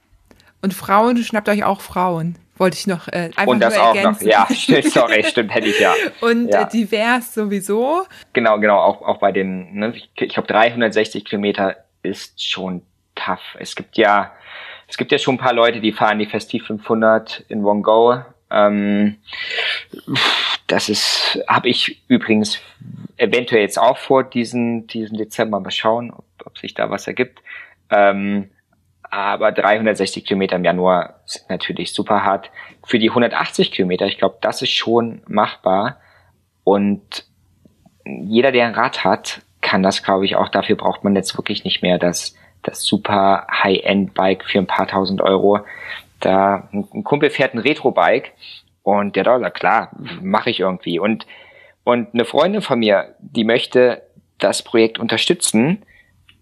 [0.61, 2.37] Und Frauen, schnappt euch auch Frauen.
[2.57, 4.49] Wollte ich noch äh, einfach Und das nur auch noch, ja,
[4.83, 5.95] sorry, stimmt, hätte ich ja.
[6.21, 6.63] Und ja.
[6.63, 8.05] Äh, divers sowieso.
[8.33, 12.83] Genau, genau, auch, auch bei den, ne, ich, ich glaube 360 Kilometer ist schon
[13.15, 13.57] tough.
[13.59, 14.33] Es gibt ja,
[14.89, 18.21] es gibt ja schon ein paar Leute, die fahren die Festiv 500 in One Go.
[18.51, 19.19] Ähm,
[20.67, 22.61] das ist, habe ich übrigens
[23.19, 25.61] eventuell jetzt auch vor diesen, diesen Dezember.
[25.61, 27.41] Mal schauen, ob, ob sich da was ergibt.
[27.91, 28.51] Ähm,
[29.11, 32.51] aber 360 Kilometer im Januar sind natürlich super hart.
[32.85, 35.99] Für die 180 Kilometer, ich glaube, das ist schon machbar.
[36.65, 37.25] Und
[38.05, 40.49] jeder, der ein Rad hat, kann das, glaube ich, auch.
[40.49, 45.21] Dafür braucht man jetzt wirklich nicht mehr das, das super High-End-Bike für ein paar tausend
[45.23, 45.61] Euro.
[46.21, 48.33] Da ein Kumpel fährt ein Retro-Bike
[48.83, 49.91] und der da sagt, klar,
[50.21, 50.99] mache ich irgendwie.
[50.99, 51.27] Und,
[51.85, 54.03] und eine Freundin von mir, die möchte
[54.39, 55.83] das Projekt unterstützen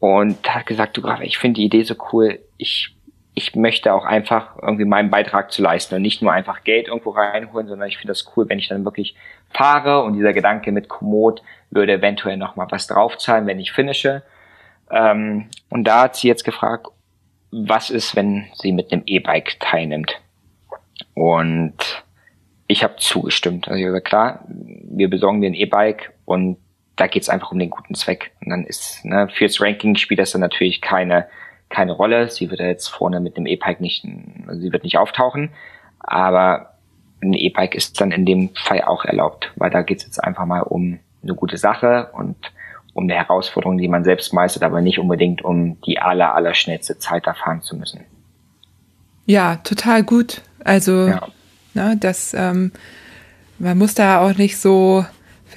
[0.06, 2.94] und hat gesagt, du Graf, ich finde die Idee so cool, ich,
[3.34, 7.10] ich möchte auch einfach irgendwie meinen Beitrag zu leisten und nicht nur einfach Geld irgendwo
[7.10, 9.16] reinholen, sondern ich finde das cool, wenn ich dann wirklich
[9.50, 14.22] fahre und dieser Gedanke mit Komoot würde eventuell nochmal was draufzahlen, wenn ich finische.
[14.92, 16.86] Ähm, und da hat sie jetzt gefragt,
[17.50, 20.20] was ist, wenn sie mit einem E-Bike teilnimmt?
[21.14, 22.04] Und
[22.68, 23.66] ich habe zugestimmt.
[23.66, 26.58] Also ich habe gesagt, klar, wir besorgen dir ein E-Bike und
[26.96, 28.32] da geht's einfach um den guten Zweck.
[28.42, 31.26] Und dann ist, ne, fürs Ranking spielt das dann natürlich keine,
[31.68, 32.28] keine Rolle.
[32.30, 35.50] Sie wird ja jetzt vorne mit dem E-Bike nicht, sie wird nicht auftauchen.
[36.00, 36.74] Aber
[37.22, 40.62] ein E-Bike ist dann in dem Fall auch erlaubt, weil da geht's jetzt einfach mal
[40.62, 42.36] um eine gute Sache und
[42.94, 46.98] um eine Herausforderung, die man selbst meistert, aber nicht unbedingt um die aller, aller schnellste
[46.98, 48.00] Zeit da fahren zu müssen.
[49.26, 50.40] Ja, total gut.
[50.64, 51.28] Also, ja.
[51.74, 52.72] ne, das, ähm,
[53.58, 55.04] man muss da auch nicht so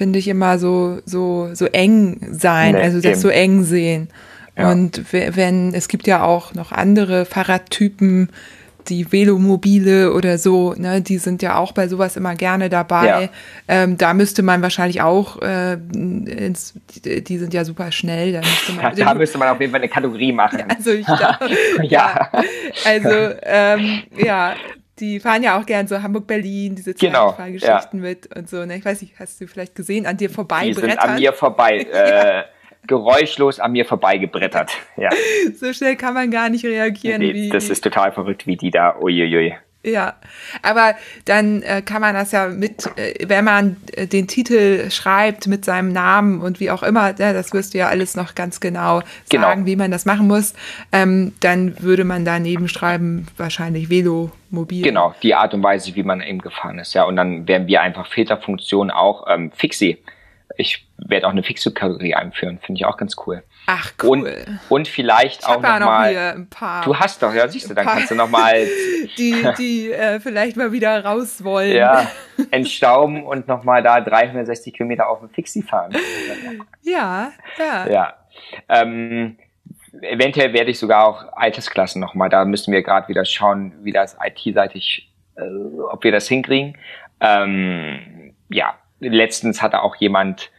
[0.00, 3.20] finde ich immer so, so, so eng sein, nee, also das eben.
[3.20, 4.08] so eng sehen.
[4.56, 4.72] Ja.
[4.72, 8.30] Und wenn, es gibt ja auch noch andere Fahrradtypen,
[8.88, 13.24] die Velomobile oder so, ne, die sind ja auch bei sowas immer gerne dabei.
[13.24, 13.28] Ja.
[13.68, 16.72] Ähm, da müsste man wahrscheinlich auch, äh, ins,
[17.04, 18.32] die sind ja super schnell.
[18.32, 20.64] Da müsste man, da müsste man auf jeden Fall eine Kategorie machen.
[20.74, 21.50] Also ich glaube,
[21.82, 22.30] ja.
[22.32, 22.42] ja.
[22.86, 24.54] Also ähm, ja,
[25.00, 28.08] die fahren ja auch gern so Hamburg-Berlin, diese genau, Zeitfahrgeschichten ja.
[28.08, 28.64] mit und so.
[28.64, 28.76] Ne?
[28.76, 31.78] Ich weiß nicht, hast du vielleicht gesehen, an dir vorbei Die sind an mir vorbei,
[31.92, 32.44] äh,
[32.86, 34.70] geräuschlos an mir vorbei gebrettert.
[34.96, 35.10] Ja.
[35.54, 37.20] so schnell kann man gar nicht reagieren.
[37.20, 39.54] Nee, das ist total verrückt, wie die da, uiuiui.
[39.82, 40.16] Ja,
[40.60, 40.94] aber
[41.24, 45.64] dann äh, kann man das ja mit, äh, wenn man äh, den Titel schreibt mit
[45.64, 49.00] seinem Namen und wie auch immer, ja, das wirst du ja alles noch ganz genau,
[49.30, 49.48] genau.
[49.48, 50.52] sagen, wie man das machen muss,
[50.92, 54.82] ähm, dann würde man daneben schreiben, wahrscheinlich Velomobil.
[54.82, 57.04] Genau, die Art und Weise, wie man eben gefahren ist, ja.
[57.04, 59.98] Und dann werden wir einfach Filterfunktion auch ähm, Fixie
[60.60, 63.42] ich werde auch eine Fixo-Kategorie einführen, finde ich auch ganz cool.
[63.72, 64.44] Ach cool.
[64.46, 66.16] Und, und vielleicht ich auch noch, noch mal.
[66.16, 66.84] ein paar.
[66.84, 68.66] Du hast doch, ja, siehst du, dann kannst du noch mal
[69.18, 71.76] die, die äh, vielleicht mal wieder raus wollen.
[71.76, 72.10] Ja,
[72.50, 75.92] entstauben und noch mal da 360 Kilometer auf dem Fixie fahren.
[76.82, 77.88] Ja, ja.
[77.88, 78.14] Ja.
[78.68, 79.38] Ähm,
[80.02, 82.28] eventuell werde ich sogar auch Altersklassen noch mal.
[82.28, 85.42] Da müssen wir gerade wieder schauen, wie das IT-seitig, äh,
[85.92, 86.76] ob wir das hinkriegen.
[87.20, 90.50] Ähm, ja, letztens hatte auch jemand,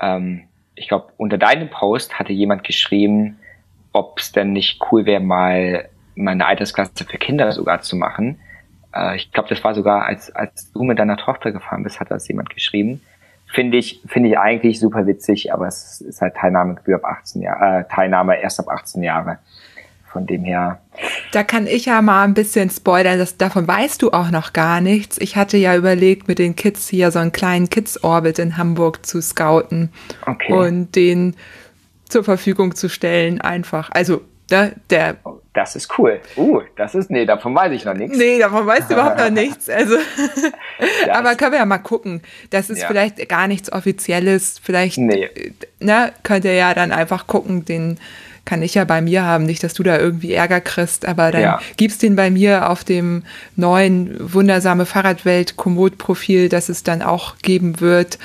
[0.00, 3.38] ähm, ich glaube, unter deinem Post hatte jemand geschrieben,
[3.92, 8.38] ob es denn nicht cool wäre, mal meine Altersklasse für Kinder sogar zu machen.
[8.94, 12.10] Äh, ich glaube, das war sogar, als, als du mit deiner Tochter gefahren bist, hat
[12.10, 13.00] das jemand geschrieben.
[13.46, 17.80] Finde ich, finde ich eigentlich super witzig, aber es ist halt Teilnahmegebühr ab 18 Jahre,
[17.80, 19.38] äh, Teilnahme erst ab 18 Jahre.
[20.14, 20.78] Von dem her.
[21.32, 24.80] Da kann ich ja mal ein bisschen spoilern, das, davon weißt du auch noch gar
[24.80, 25.18] nichts.
[25.18, 29.20] Ich hatte ja überlegt, mit den Kids hier so einen kleinen Kids-Orbit in Hamburg zu
[29.20, 29.90] scouten
[30.24, 30.52] okay.
[30.52, 31.34] und den
[32.08, 33.90] zur Verfügung zu stellen, einfach.
[33.92, 34.20] Also,
[34.52, 35.16] ne, der.
[35.52, 36.20] Das ist cool.
[36.36, 38.16] Uh, das ist, nee, davon weiß ich noch nichts.
[38.16, 39.68] Nee, davon weißt du überhaupt noch nichts.
[39.68, 39.96] Also,
[41.12, 42.22] aber können wir ja mal gucken.
[42.50, 42.86] Das ist ja.
[42.86, 44.60] vielleicht gar nichts Offizielles.
[44.62, 45.28] Vielleicht, nee.
[45.80, 47.98] ne, könnt ihr ja dann einfach gucken, den,
[48.44, 49.44] kann ich ja bei mir haben.
[49.44, 51.60] Nicht, dass du da irgendwie Ärger kriegst, aber dann ja.
[51.76, 53.22] gibst den bei mir auf dem
[53.56, 58.18] neuen wundersame Fahrradwelt Komoot-Profil, das es dann auch geben wird.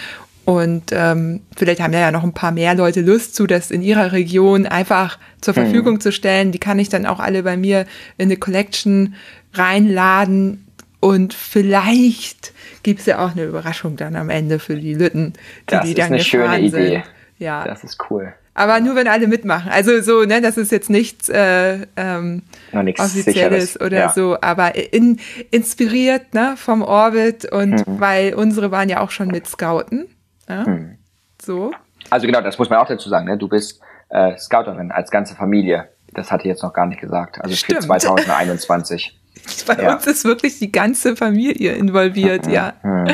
[0.46, 4.12] Und ähm, vielleicht haben ja noch ein paar mehr Leute Lust zu, das in ihrer
[4.12, 5.64] Region einfach zur hm.
[5.64, 6.02] Verfügung hm.
[6.02, 6.52] zu stellen.
[6.52, 7.86] Die kann ich dann auch alle bei mir
[8.18, 9.14] in eine Collection
[9.54, 10.66] reinladen.
[11.02, 12.52] Und vielleicht
[12.84, 15.38] gibt's ja auch eine Überraschung dann am Ende für die Lütten, die,
[15.68, 16.90] das die dann ist eine schöne Idee.
[16.90, 17.04] Sind.
[17.38, 17.64] Ja.
[17.64, 19.72] Das ist cool aber nur wenn alle mitmachen.
[19.72, 22.44] Also so, ne, das ist jetzt nichts, äh, ähm,
[22.74, 23.82] nichts Offizielles Sicheres.
[23.82, 24.10] oder ja.
[24.10, 25.20] so, aber in,
[25.52, 28.00] inspiriert ne, vom Orbit und mhm.
[28.00, 30.08] weil unsere waren ja auch schon mit Scouten.
[30.48, 30.68] Ja?
[30.68, 30.98] Mhm.
[31.42, 31.72] So.
[32.10, 33.38] Also genau, das muss man auch dazu sagen, ne?
[33.38, 35.90] Du bist äh, Scouterin als ganze Familie.
[36.14, 37.40] Das hatte ich jetzt noch gar nicht gesagt.
[37.42, 37.82] Also Stimmt.
[37.82, 39.20] für 2021.
[39.68, 39.96] Bei ja.
[39.96, 42.52] uns ist wirklich die ganze Familie involviert, mhm.
[42.52, 42.74] ja.
[42.84, 43.08] Mhm.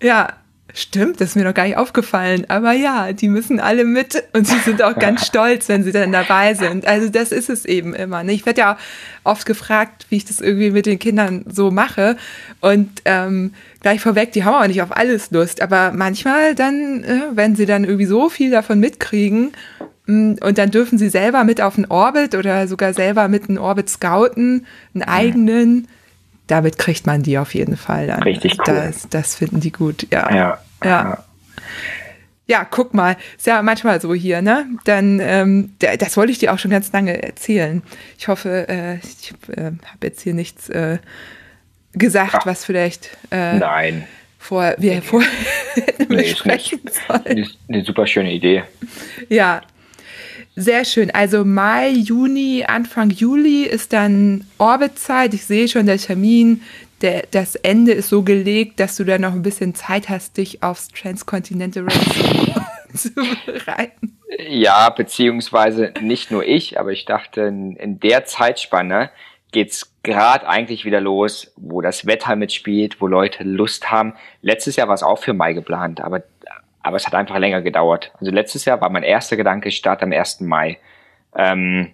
[0.00, 0.28] Ja,
[0.74, 2.44] Stimmt, das ist mir noch gar nicht aufgefallen.
[2.48, 6.12] Aber ja, die müssen alle mit und sie sind auch ganz stolz, wenn sie dann
[6.12, 6.86] dabei sind.
[6.86, 8.22] Also das ist es eben immer.
[8.22, 8.32] Ne?
[8.32, 8.78] Ich werde ja
[9.24, 12.16] oft gefragt, wie ich das irgendwie mit den Kindern so mache.
[12.60, 15.62] Und ähm, gleich vorweg, die haben auch nicht auf alles Lust.
[15.62, 19.52] Aber manchmal dann, äh, wenn sie dann irgendwie so viel davon mitkriegen,
[20.06, 23.58] mm, und dann dürfen sie selber mit auf den Orbit oder sogar selber mit einem
[23.58, 25.88] Orbit scouten, einen eigenen
[26.48, 28.22] damit kriegt man die auf jeden Fall dann.
[28.22, 28.74] Richtig cool.
[28.74, 30.34] Das, das finden die gut, ja.
[30.34, 30.58] Ja.
[30.84, 31.24] Ja.
[32.46, 34.66] Ja, guck mal, ist ja manchmal so hier, ne?
[34.84, 37.82] Dann, ähm, das wollte ich dir auch schon ganz lange erzählen.
[38.18, 40.96] Ich hoffe, äh, ich äh, habe jetzt hier nichts äh,
[41.92, 44.08] gesagt, Ach, was vielleicht äh, nein.
[44.38, 45.00] vor wir nee.
[45.02, 45.22] vor
[45.98, 47.48] nee, besprechen sollen.
[47.68, 48.62] Eine super schöne Idee.
[49.28, 49.60] Ja,
[50.58, 51.10] sehr schön.
[51.10, 55.34] Also Mai, Juni, Anfang Juli ist dann Orbitzeit.
[55.34, 56.62] Ich sehe schon, der Termin
[57.00, 60.62] der, das Ende ist so gelegt, dass du da noch ein bisschen Zeit hast, dich
[60.62, 63.10] aufs Transcontinental Race zu
[63.46, 64.18] bereiten.
[64.48, 69.10] Ja, beziehungsweise nicht nur ich, aber ich dachte, in, der Zeitspanne
[69.52, 74.14] geht's gerade eigentlich wieder los, wo das Wetter mitspielt, wo Leute Lust haben.
[74.42, 76.22] Letztes Jahr war es auch für Mai geplant, aber,
[76.82, 78.12] aber es hat einfach länger gedauert.
[78.20, 80.40] Also letztes Jahr war mein erster Gedanke, Start am 1.
[80.40, 80.78] Mai.
[81.36, 81.92] Ähm,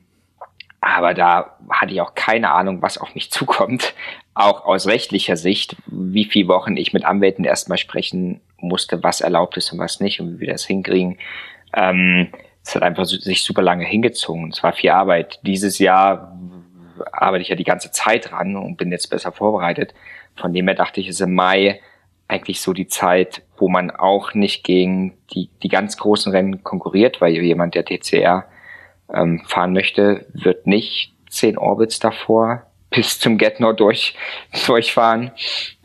[0.81, 3.94] aber da hatte ich auch keine Ahnung, was auf mich zukommt.
[4.35, 9.56] Auch aus rechtlicher Sicht, wie viele Wochen ich mit Anwälten erstmal sprechen musste, was erlaubt
[9.56, 11.19] ist und was nicht und wie wir das hinkriegen.
[11.73, 12.28] Ähm,
[12.65, 14.51] es hat einfach sich super lange hingezogen.
[14.51, 15.39] Es war viel Arbeit.
[15.43, 16.36] Dieses Jahr
[17.12, 19.94] arbeite ich ja die ganze Zeit dran und bin jetzt besser vorbereitet.
[20.36, 21.81] Von dem her dachte ich, ist im Mai
[22.29, 27.21] eigentlich so die Zeit, wo man auch nicht gegen die, die ganz großen Rennen konkurriert,
[27.21, 28.45] weil jemand, der TCR
[29.13, 34.17] ähm, fahren möchte, wird nicht zehn Orbits davor bis zum Get durch,
[34.67, 35.33] durchfahren.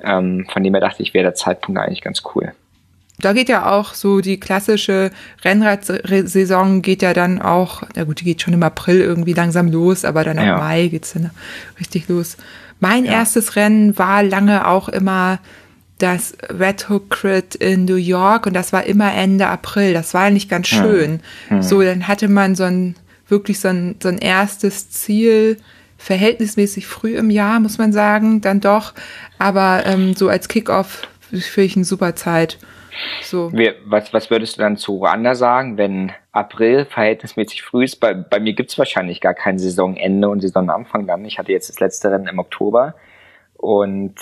[0.02, 2.54] Ähm, von dem her dachte ich, wäre der Zeitpunkt eigentlich ganz cool.
[3.22, 5.12] Da geht ja auch so die klassische
[5.44, 10.06] Rennradsaison geht ja dann auch, na gut, die geht schon im April irgendwie langsam los,
[10.06, 10.58] aber dann im ja.
[10.58, 11.32] Mai geht's dann
[11.78, 12.38] richtig los.
[12.80, 13.12] Mein ja.
[13.12, 15.40] erstes Rennen war lange auch immer
[16.00, 19.94] das Red Hook Crit in New York und das war immer Ende April.
[19.94, 21.20] Das war nicht ganz schön.
[21.50, 21.62] Hm.
[21.62, 22.96] So, dann hatte man so ein
[23.28, 25.58] wirklich so ein, so ein erstes Ziel,
[25.98, 28.94] verhältnismäßig früh im Jahr, muss man sagen, dann doch.
[29.38, 32.58] Aber ähm, so als Kickoff finde ich eine super Zeit.
[33.22, 33.52] So.
[33.54, 37.98] Wir, was, was würdest du dann zu Ruanda sagen, wenn April verhältnismäßig früh ist?
[37.98, 41.26] Bei, bei mir gibt's wahrscheinlich gar kein Saisonende und Saisonanfang dann.
[41.26, 42.96] Ich hatte jetzt das letzte Rennen im Oktober.
[43.56, 44.16] Und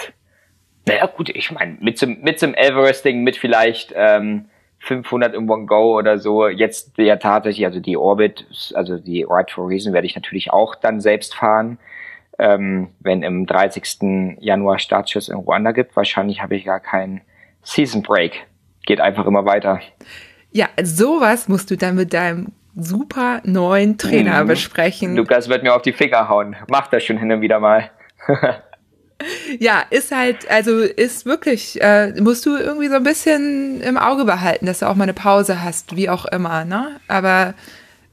[0.88, 4.46] naja gut, ich meine, mit zum, mit zum Everesting, mit vielleicht ähm,
[4.80, 6.48] 500 im One Go oder so.
[6.48, 10.76] Jetzt ja tatsächlich, also die Orbit, also die Ride for Reason werde ich natürlich auch
[10.76, 11.78] dann selbst fahren.
[12.40, 14.38] Ähm, wenn im 30.
[14.40, 17.22] Januar Startschuss in Ruanda gibt, wahrscheinlich habe ich gar keinen
[17.64, 18.46] Season Break.
[18.86, 19.82] Geht einfach immer weiter.
[20.52, 24.48] Ja, sowas musst du dann mit deinem super neuen Trainer mhm.
[24.48, 25.16] besprechen.
[25.16, 26.56] Lukas wird mir auf die Finger hauen.
[26.70, 27.90] Macht das schon hin und wieder mal.
[29.60, 34.26] Ja, ist halt, also ist wirklich, äh, musst du irgendwie so ein bisschen im Auge
[34.26, 37.00] behalten, dass du auch mal eine Pause hast, wie auch immer, ne?
[37.08, 37.54] Aber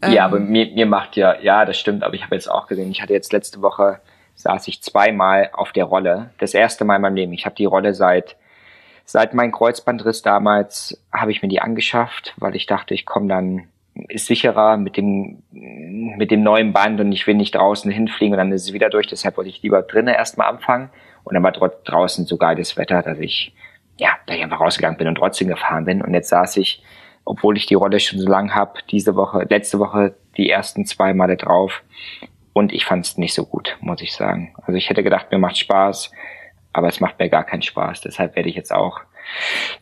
[0.01, 2.67] Ähm, ja, aber mir, mir macht ja, ja, das stimmt, aber ich habe jetzt auch
[2.67, 4.01] gesehen, ich hatte jetzt letzte Woche,
[4.37, 6.31] saß ich zweimal auf der Rolle.
[6.39, 7.33] Das erste Mal in meinem Leben.
[7.33, 8.37] Ich habe die Rolle seit
[9.05, 13.69] seit meinem Kreuzbandriss damals habe ich mir die angeschafft, weil ich dachte, ich komme dann
[14.09, 18.39] ist sicherer mit dem mit dem neuen Band und ich will nicht draußen hinfliegen und
[18.39, 19.07] dann ist es wieder durch.
[19.07, 20.91] Deshalb wollte ich lieber drinnen erstmal anfangen
[21.23, 23.55] und dann war draußen so geiles Wetter, dass ich
[23.97, 26.03] ja, da ich einfach rausgegangen bin und trotzdem gefahren bin.
[26.03, 26.83] Und jetzt saß ich,
[27.25, 31.15] obwohl ich die Rolle schon so lang habe, diese Woche, letzte Woche die ersten zwei
[31.15, 31.83] Male drauf
[32.53, 34.55] und ich fand es nicht so gut, muss ich sagen.
[34.63, 36.11] Also ich hätte gedacht, mir macht Spaß,
[36.73, 38.03] aber es macht mir gar keinen Spaß.
[38.03, 39.01] Deshalb werde ich jetzt auch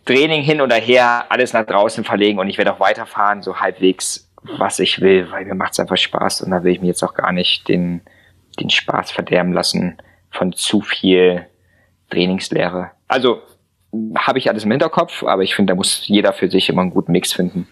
[0.05, 4.31] Training hin oder her, alles nach draußen verlegen und ich werde auch weiterfahren, so halbwegs,
[4.43, 7.03] was ich will, weil mir macht es einfach Spaß und da will ich mir jetzt
[7.03, 8.03] auch gar nicht den,
[8.59, 9.99] den Spaß verderben lassen
[10.31, 11.47] von zu viel
[12.11, 12.91] Trainingslehre.
[13.09, 13.43] Also
[14.17, 16.91] habe ich alles im Hinterkopf, aber ich finde, da muss jeder für sich immer einen
[16.91, 17.69] guten Mix finden.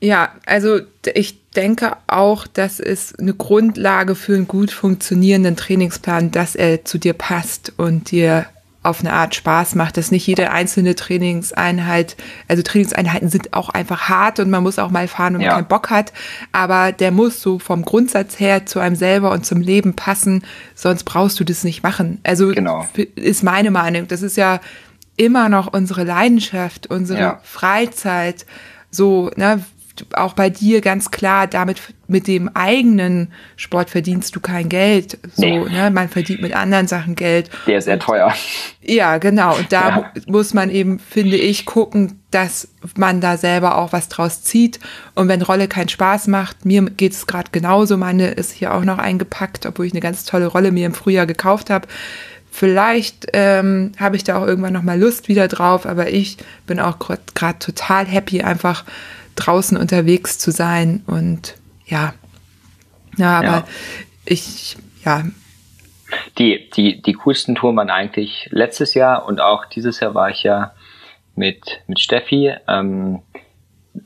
[0.00, 0.80] Ja, also
[1.14, 6.98] ich denke auch, dass es eine Grundlage für einen gut funktionierenden Trainingsplan, dass er zu
[6.98, 8.46] dir passt und dir
[8.84, 12.16] auf eine Art Spaß macht, dass nicht jede einzelne Trainingseinheit,
[12.48, 15.54] also Trainingseinheiten sind auch einfach hart und man muss auch mal fahren, wenn man ja.
[15.54, 16.12] keinen Bock hat,
[16.52, 20.44] aber der muss so vom Grundsatz her zu einem selber und zum Leben passen,
[20.74, 22.20] sonst brauchst du das nicht machen.
[22.22, 22.86] Also genau.
[23.16, 24.06] ist meine Meinung.
[24.06, 24.60] Das ist ja
[25.16, 27.40] immer noch unsere Leidenschaft, unsere ja.
[27.42, 28.46] Freizeit,
[28.90, 29.64] so, ne,
[30.14, 35.18] auch bei dir ganz klar, damit mit dem eigenen Sport verdienst du kein Geld.
[35.34, 35.58] So, nee.
[35.58, 35.90] ne?
[35.90, 37.50] Man verdient mit anderen Sachen Geld.
[37.66, 38.34] Der ist sehr teuer.
[38.82, 39.56] Ja, genau.
[39.56, 40.12] Und da ja.
[40.26, 44.80] muss man eben, finde ich, gucken, dass man da selber auch was draus zieht.
[45.14, 47.96] Und wenn Rolle keinen Spaß macht, mir geht es gerade genauso.
[47.96, 51.26] Meine ist hier auch noch eingepackt, obwohl ich eine ganz tolle Rolle mir im Frühjahr
[51.26, 51.88] gekauft habe.
[52.50, 56.36] Vielleicht ähm, habe ich da auch irgendwann noch mal Lust wieder drauf, aber ich
[56.68, 56.98] bin auch
[57.34, 58.84] gerade total happy, einfach
[59.36, 61.54] draußen unterwegs zu sein und
[61.86, 62.14] ja,
[63.16, 63.64] ja, aber ja.
[64.24, 65.22] ich, ja.
[66.38, 70.42] Die, die, die coolsten Touren waren eigentlich letztes Jahr und auch dieses Jahr war ich
[70.42, 70.72] ja
[71.34, 73.22] mit, mit Steffi ähm,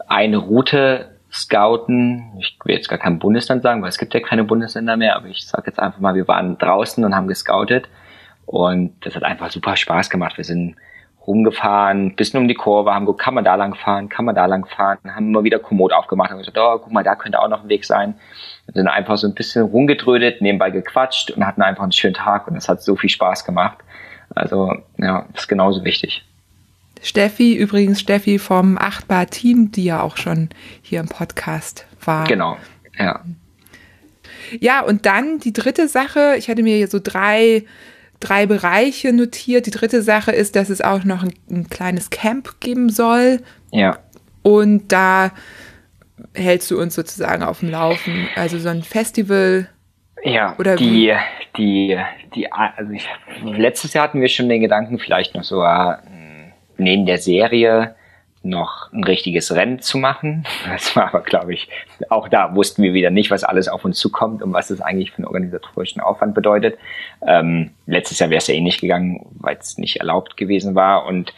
[0.07, 2.33] eine Route scouten.
[2.41, 5.29] Ich will jetzt gar kein Bundesland sagen, weil es gibt ja keine Bundesländer mehr, aber
[5.29, 7.89] ich sage jetzt einfach mal, wir waren draußen und haben gescoutet
[8.47, 10.39] und das hat einfach super Spaß gemacht.
[10.39, 10.77] Wir sind
[11.29, 14.47] rumgefahren, bisschen um die Kurve, haben geguckt, kann man da lang fahren, kann man da
[14.47, 17.49] lang fahren, haben immer wieder Komoot aufgemacht und gesagt, oh, guck mal, da könnte auch
[17.49, 18.15] noch ein Weg sein.
[18.67, 22.49] Und sind einfach so ein bisschen rumgedrödet, nebenbei gequatscht und hatten einfach einen schönen Tag
[22.49, 23.79] und es hat so viel Spaß gemacht.
[24.35, 26.25] Also, ja, das ist genauso wichtig.
[27.03, 30.49] Steffi, übrigens Steffi vom Achtbar-Team, die ja auch schon
[30.83, 32.27] hier im Podcast war.
[32.27, 32.57] Genau,
[32.99, 33.21] ja.
[34.61, 37.65] Ja, und dann die dritte Sache, ich hatte mir hier so drei
[38.21, 39.67] drei Bereiche notiert.
[39.67, 43.41] Die dritte Sache ist, dass es auch noch ein, ein kleines Camp geben soll.
[43.71, 43.99] Ja.
[44.43, 45.33] Und da
[46.35, 48.29] hältst du uns sozusagen auf dem Laufen.
[48.35, 49.69] Also so ein Festival.
[50.25, 51.17] Ja, oder die, wie?
[51.57, 51.99] die,
[52.35, 53.07] die, also ich,
[53.45, 55.95] letztes Jahr hatten wir schon den Gedanken, vielleicht noch so äh,
[56.77, 57.95] neben der Serie
[58.49, 60.45] noch ein richtiges Rennen zu machen.
[60.69, 61.69] Das war aber, glaube ich,
[62.09, 65.11] auch da wussten wir wieder nicht, was alles auf uns zukommt und was das eigentlich
[65.11, 66.79] für einen organisatorischen Aufwand bedeutet.
[67.27, 71.07] Ähm, letztes Jahr wäre es ja eh nicht gegangen, weil es nicht erlaubt gewesen war.
[71.07, 71.33] Und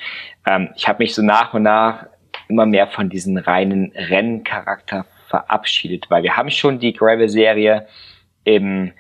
[0.47, 2.07] ähm, ich habe mich so nach und nach
[2.49, 7.87] immer mehr von diesem reinen Renncharakter verabschiedet, weil wir haben schon die Gravel-Serie
[8.45, 8.93] im,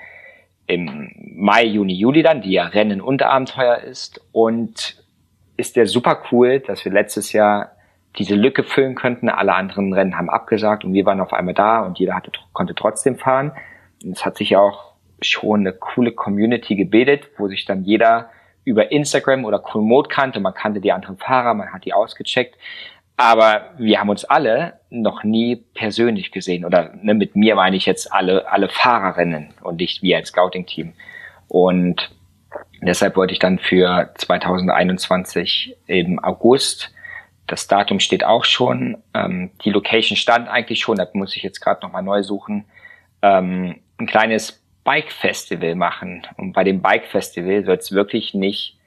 [0.67, 4.21] im Mai, Juni, Juli dann, die ja Rennen und Abenteuer ist.
[4.33, 5.01] Und
[5.61, 7.73] ist der super cool, dass wir letztes Jahr
[8.17, 9.29] diese Lücke füllen könnten.
[9.29, 12.75] Alle anderen Rennen haben abgesagt und wir waren auf einmal da und jeder hatte, konnte
[12.75, 13.53] trotzdem fahren.
[14.05, 18.31] Und es hat sich auch schon eine coole Community gebildet, wo sich dann jeder
[18.65, 20.41] über Instagram oder Komoot kannte.
[20.41, 22.57] Man kannte die anderen Fahrer, man hat die ausgecheckt.
[23.17, 26.65] Aber wir haben uns alle noch nie persönlich gesehen.
[26.65, 30.95] Oder ne, mit mir meine ich jetzt alle, alle Fahrerinnen und nicht wir als Scouting-Team.
[31.47, 32.11] Und
[32.81, 36.95] deshalb wollte ich dann für 2021 im August
[37.51, 38.99] das Datum steht auch schon.
[39.13, 40.97] Ähm, die Location stand eigentlich schon.
[40.97, 42.65] Da muss ich jetzt gerade nochmal neu suchen.
[43.23, 46.23] Ähm, ein kleines Bike-Festival machen.
[46.37, 48.79] Und bei dem Bike-Festival soll es wirklich nicht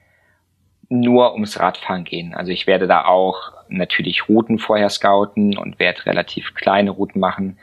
[0.88, 2.34] nur ums Radfahren gehen.
[2.34, 7.58] Also ich werde da auch natürlich Routen vorher scouten und werde relativ kleine Routen machen,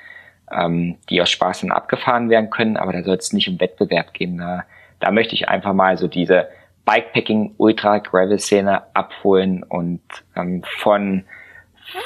[0.51, 2.77] ähm, die aus Spaß dann abgefahren werden können.
[2.77, 4.37] Aber da soll es nicht um Wettbewerb gehen.
[4.37, 4.65] Da,
[4.99, 6.47] da möchte ich einfach mal so diese
[6.85, 10.01] Bikepacking Ultra Gravel Szene abholen und
[10.35, 11.23] ähm, von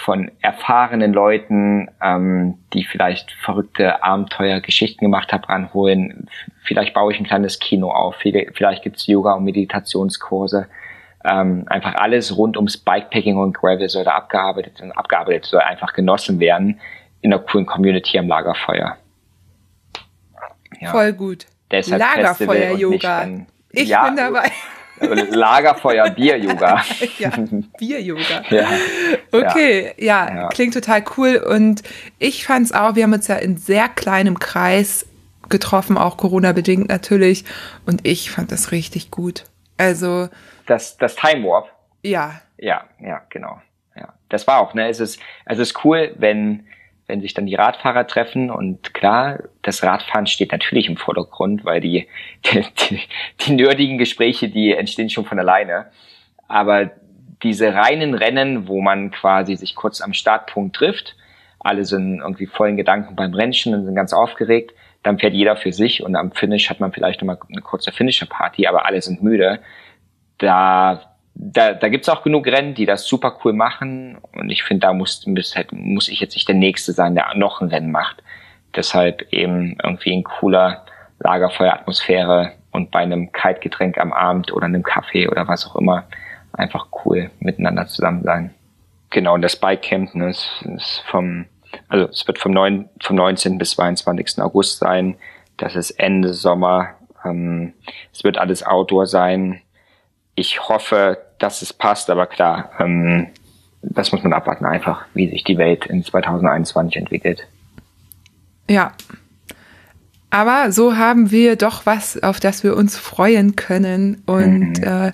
[0.03, 6.27] von erfahrenen Leuten, ähm, die vielleicht verrückte Abenteuergeschichten gemacht haben, ranholen.
[6.63, 10.67] Vielleicht baue ich ein kleines Kino auf, vielleicht gibt's Yoga- und Meditationskurse.
[11.23, 15.93] Ähm, einfach alles rund ums Bikepacking und Gravel soll da abgearbeitet und abgearbeitet soll einfach
[15.93, 16.79] genossen werden
[17.21, 18.97] in einer coolen Community am Lagerfeuer.
[20.79, 20.91] Ja.
[20.91, 21.45] Voll gut.
[21.71, 23.45] Deshalb Lagerfeuer-Yoga.
[23.75, 24.51] Ich ja, bin dabei.
[24.99, 26.83] Lagerfeuer, Bier-Yoga.
[27.19, 27.31] ja,
[27.77, 28.43] Bier-Yoga.
[28.49, 28.67] Ja.
[29.31, 30.33] Okay, ja.
[30.33, 31.37] ja, klingt total cool.
[31.37, 31.83] Und
[32.19, 35.05] ich fand es auch, wir haben uns ja in sehr kleinem Kreis
[35.49, 37.45] getroffen, auch Corona-bedingt natürlich.
[37.85, 39.43] Und ich fand das richtig gut.
[39.77, 40.29] Also.
[40.65, 41.69] Das, das Time Warp.
[42.01, 42.41] Ja.
[42.57, 43.61] Ja, ja, genau.
[43.95, 44.13] Ja.
[44.29, 44.87] Das war auch, ne?
[44.87, 46.67] Es ist, also es ist cool, wenn,
[47.07, 51.81] wenn sich dann die Radfahrer treffen und klar, das Radfahren steht natürlich im Vordergrund, weil
[51.81, 52.07] die,
[52.45, 52.99] die,
[53.41, 55.87] die nerdigen Gespräche, die entstehen schon von alleine.
[56.47, 56.91] Aber
[57.43, 61.15] diese reinen Rennen, wo man quasi sich kurz am Startpunkt trifft,
[61.59, 64.73] alle sind irgendwie vollen Gedanken beim Rennchen und sind ganz aufgeregt,
[65.03, 68.67] dann fährt jeder für sich und am Finish hat man vielleicht nochmal eine kurze Finisher-Party,
[68.67, 69.59] aber alle sind müde.
[70.37, 74.17] Da da, da gibt auch genug Rennen, die das super cool machen.
[74.33, 77.67] Und ich finde, da muss, muss, ich jetzt nicht der Nächste sein, der noch ein
[77.67, 78.23] Rennen macht.
[78.75, 80.85] Deshalb eben irgendwie ein cooler
[81.19, 86.05] Lagerfeueratmosphäre und bei einem Kaltgetränk am Abend oder einem Kaffee oder was auch immer
[86.53, 88.53] einfach cool miteinander zusammen sein.
[89.09, 91.45] Genau, und das Bikecamp ne, ist, ist vom,
[91.89, 93.57] also es wird vom, 9, vom 19.
[93.57, 94.41] bis 22.
[94.41, 95.15] August sein.
[95.57, 96.95] Das ist Ende Sommer.
[97.23, 97.73] Ähm,
[98.13, 99.61] es wird alles Outdoor sein.
[100.35, 103.27] Ich hoffe, dass es passt, aber klar, ähm,
[103.81, 107.47] das muss man abwarten einfach, wie sich die Welt in 2021 entwickelt.
[108.69, 108.93] Ja.
[110.31, 114.23] Aber so haben wir doch was, auf das wir uns freuen können.
[114.25, 114.83] Und mhm.
[114.83, 115.11] äh,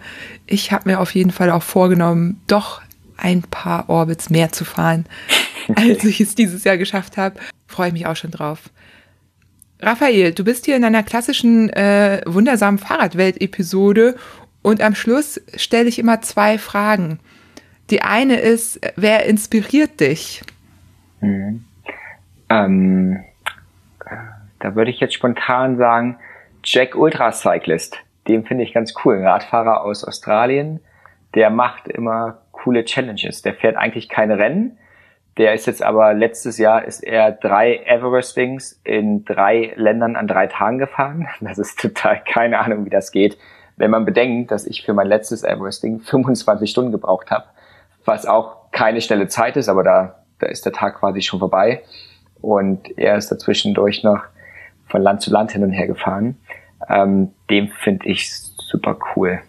[0.47, 2.81] ich habe mir auf jeden Fall auch vorgenommen, doch
[3.17, 5.05] ein paar Orbits mehr zu fahren,
[5.75, 7.39] als ich es dieses Jahr geschafft habe.
[7.67, 8.69] Freue ich mich auch schon drauf.
[9.79, 14.15] Raphael, du bist hier in einer klassischen äh, wundersamen Fahrradwelt-Episode
[14.61, 17.19] und am Schluss stelle ich immer zwei Fragen.
[17.89, 20.41] Die eine ist, wer inspiriert dich?
[21.19, 21.65] Mhm.
[22.49, 23.23] Ähm,
[24.59, 26.17] da würde ich jetzt spontan sagen,
[26.63, 27.97] Jack Ultracyclist.
[28.27, 29.17] Den finde ich ganz cool.
[29.17, 30.79] Ein Radfahrer aus Australien.
[31.33, 33.41] Der macht immer coole Challenges.
[33.41, 34.77] Der fährt eigentlich keine Rennen.
[35.37, 40.47] Der ist jetzt aber letztes Jahr ist er drei Everestings in drei Ländern an drei
[40.47, 41.27] Tagen gefahren.
[41.41, 43.37] Das ist total keine Ahnung, wie das geht
[43.81, 47.45] wenn man bedenkt, dass ich für mein letztes Everesting 25 Stunden gebraucht habe,
[48.05, 51.81] was auch keine schnelle Zeit ist, aber da, da ist der Tag quasi schon vorbei.
[52.41, 54.21] Und er ist dazwischendurch noch
[54.85, 56.37] von Land zu Land hin und her gefahren.
[56.89, 59.39] Ähm, dem finde ich super cool.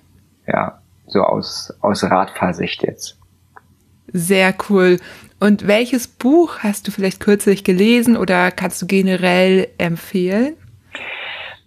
[0.46, 3.18] Ja, so aus, aus Radfahrsicht jetzt.
[4.14, 4.98] Sehr cool.
[5.40, 10.54] Und welches Buch hast du vielleicht kürzlich gelesen oder kannst du generell empfehlen?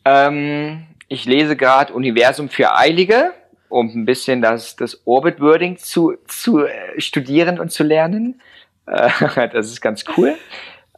[0.03, 3.33] Ähm, ich lese gerade Universum für Eilige,
[3.69, 8.41] um ein bisschen das, das Orbit-Wording zu, zu äh, studieren und zu lernen.
[8.87, 9.09] Äh,
[9.49, 10.35] das ist ganz cool.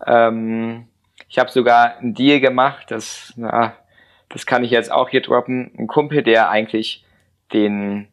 [0.05, 0.87] Ähm,
[1.29, 3.73] ich habe sogar einen Deal gemacht, das, na,
[4.29, 5.71] das kann ich jetzt auch hier droppen.
[5.77, 7.03] Ein Kumpel, der eigentlich
[7.53, 8.07] den,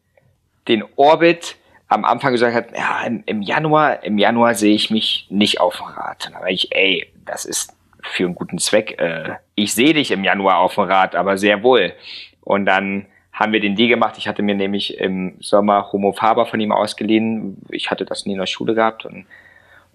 [0.69, 1.57] den Orbit
[1.89, 5.77] am Anfang gesagt hat, ja, im, im Januar, im Januar sehe ich mich nicht auf
[5.77, 6.27] dem Rad.
[6.27, 8.98] Und dann ich, ey, das ist für einen guten Zweck.
[9.01, 11.93] Äh, ich sehe dich im Januar auf dem Rad, aber sehr wohl.
[12.43, 14.14] Und dann haben wir den Deal gemacht.
[14.16, 17.59] Ich hatte mir nämlich im Sommer Homo Faber von ihm ausgeliehen.
[17.70, 19.26] Ich hatte das nie in der Schule gehabt und,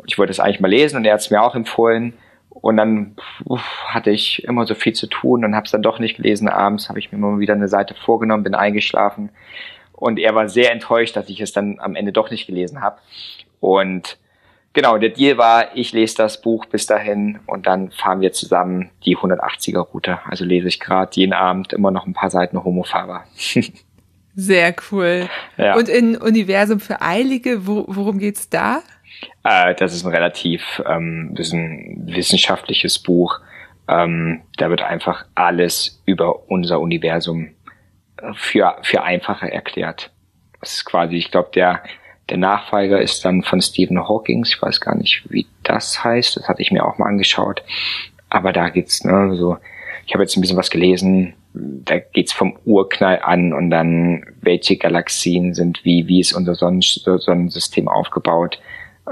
[0.06, 2.14] ich wollte es eigentlich mal lesen und er hat es mir auch empfohlen.
[2.50, 6.00] Und dann uff, hatte ich immer so viel zu tun und habe es dann doch
[6.00, 6.48] nicht gelesen.
[6.48, 9.30] Abends habe ich mir mal wieder eine Seite vorgenommen, bin eingeschlafen.
[9.92, 13.00] Und er war sehr enttäuscht, dass ich es dann am Ende doch nicht gelesen habe.
[13.60, 14.18] Und
[14.80, 18.92] genau, der Deal war, ich lese das Buch bis dahin und dann fahren wir zusammen
[19.04, 20.20] die 180er Route.
[20.24, 23.26] Also lese ich gerade jeden Abend immer noch ein paar Seiten Homo Faber.
[24.36, 25.28] Sehr cool.
[25.58, 25.76] Ja.
[25.76, 28.82] Und in Universum für Eilige, wo, worum geht's da?
[29.44, 33.42] Äh, das ist ein relativ ähm, ein wissenschaftliches Buch.
[33.90, 37.50] Ähm, da wird einfach alles über unser Universum
[38.22, 40.12] äh, für, für einfacher erklärt.
[40.62, 41.84] Das ist quasi, ich glaube, der
[42.30, 44.44] der Nachfolger ist dann von Stephen Hawking.
[44.46, 46.38] Ich weiß gar nicht, wie das heißt.
[46.38, 47.64] Das hatte ich mir auch mal angeschaut.
[48.30, 49.58] Aber da geht's, ne, so,
[50.06, 51.34] ich habe jetzt ein bisschen was gelesen.
[51.54, 56.82] Da geht's vom Urknall an und dann welche Galaxien sind wie, wie ist unser Sonnen
[56.82, 58.60] Sonnensystem aufgebaut.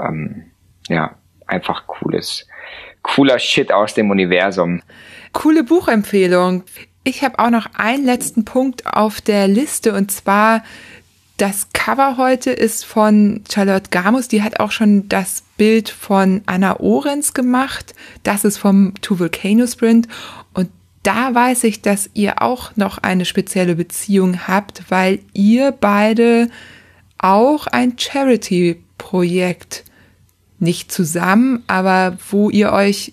[0.00, 0.44] Ähm,
[0.88, 1.16] ja,
[1.46, 2.46] einfach cooles,
[3.02, 4.82] cooler Shit aus dem Universum.
[5.32, 6.62] Coole Buchempfehlung.
[7.02, 10.62] Ich habe auch noch einen letzten Punkt auf der Liste und zwar
[11.38, 14.28] das Cover heute ist von Charlotte Gamus.
[14.28, 17.94] Die hat auch schon das Bild von Anna Orenz gemacht.
[18.24, 20.08] Das ist vom To Volcano Sprint.
[20.52, 20.68] Und
[21.04, 26.50] da weiß ich, dass ihr auch noch eine spezielle Beziehung habt, weil ihr beide
[27.18, 29.84] auch ein Charity-Projekt
[30.58, 33.12] nicht zusammen, aber wo ihr euch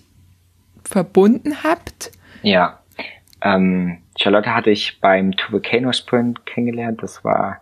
[0.82, 2.10] verbunden habt?
[2.42, 2.80] Ja,
[3.40, 7.04] ähm, Charlotte hatte ich beim Two Volcano Sprint kennengelernt.
[7.04, 7.60] Das war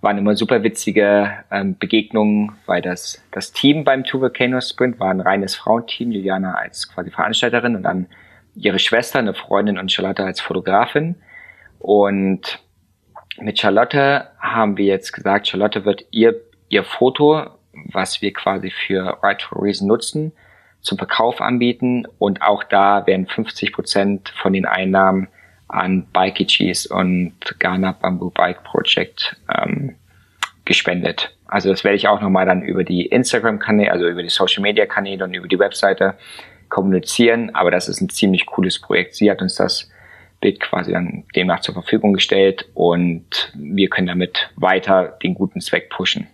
[0.00, 5.10] waren immer super witzige ähm, Begegnungen, weil das das Team beim Two Volcano Sprint war
[5.10, 6.10] ein reines Frauenteam.
[6.10, 8.06] Juliana als quasi Veranstalterin und dann
[8.54, 11.16] ihre Schwester, eine Freundin und Charlotte als Fotografin.
[11.78, 12.60] Und
[13.40, 19.18] mit Charlotte haben wir jetzt gesagt, Charlotte wird ihr ihr Foto, was wir quasi für
[19.22, 20.32] Right for Reason nutzen,
[20.80, 25.28] zum Verkauf anbieten und auch da werden 50 Prozent von den Einnahmen
[25.68, 29.94] an Bike Cheese und Ghana Bamboo Bike Project ähm,
[30.64, 31.34] gespendet.
[31.46, 35.34] Also das werde ich auch nochmal dann über die Instagram-Kanäle, also über die Social-Media-Kanäle und
[35.34, 36.14] über die Webseite
[36.68, 37.54] kommunizieren.
[37.54, 39.14] Aber das ist ein ziemlich cooles Projekt.
[39.14, 39.90] Sie hat uns das
[40.40, 45.90] Bild quasi dann demnach zur Verfügung gestellt und wir können damit weiter den guten Zweck
[45.90, 46.28] pushen.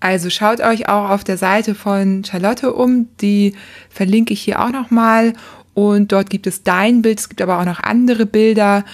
[0.00, 3.54] Also schaut euch auch auf der Seite von Charlotte um, die
[3.88, 5.34] verlinke ich hier auch nochmal.
[5.74, 8.84] Und dort gibt es dein Bild, es gibt aber auch noch andere Bilder,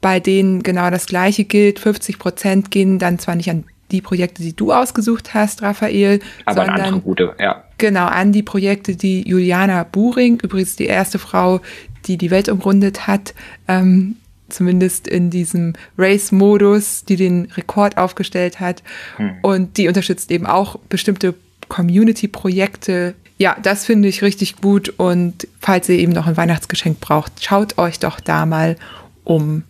[0.00, 1.78] bei denen genau das gleiche gilt.
[1.78, 6.64] 50 Prozent gehen dann zwar nicht an die Projekte, die du ausgesucht hast, Raphael, aber
[6.64, 7.64] sondern andere gute, ja.
[7.78, 11.60] genau an die Projekte, die Juliana Buring, übrigens die erste Frau,
[12.06, 13.34] die die Welt umrundet hat,
[13.68, 14.16] ähm,
[14.48, 18.82] zumindest in diesem Race-Modus, die den Rekord aufgestellt hat.
[19.16, 19.36] Hm.
[19.42, 21.34] Und die unterstützt eben auch bestimmte
[21.68, 23.14] Community-Projekte.
[23.38, 24.94] Ja, das finde ich richtig gut.
[24.96, 28.76] Und falls ihr eben noch ein Weihnachtsgeschenk braucht, schaut euch doch da mal
[29.24, 29.64] um.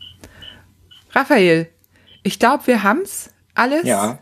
[1.12, 1.68] Raphael,
[2.22, 3.84] ich glaube, wir haben's alles.
[3.84, 4.18] Ja.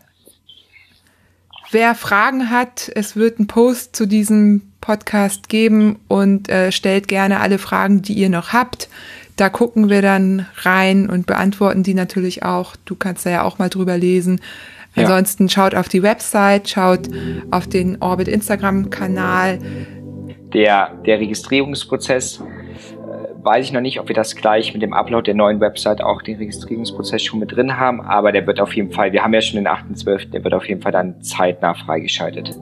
[1.71, 7.39] Wer Fragen hat, es wird einen Post zu diesem Podcast geben und äh, stellt gerne
[7.39, 8.87] alle Fragen, die ihr noch habt.
[9.35, 12.75] Da gucken wir dann rein und beantworten die natürlich auch.
[12.85, 14.39] Du kannst da ja auch mal drüber lesen.
[14.95, 17.09] Ansonsten schaut auf die Website, schaut
[17.51, 19.59] auf den Orbit Instagram-Kanal.
[20.53, 25.25] Der, der Registrierungsprozess, äh, weiß ich noch nicht, ob wir das gleich mit dem Upload
[25.25, 28.91] der neuen Website auch den Registrierungsprozess schon mit drin haben, aber der wird auf jeden
[28.91, 32.57] Fall, wir haben ja schon den 8.12., der wird auf jeden Fall dann zeitnah freigeschaltet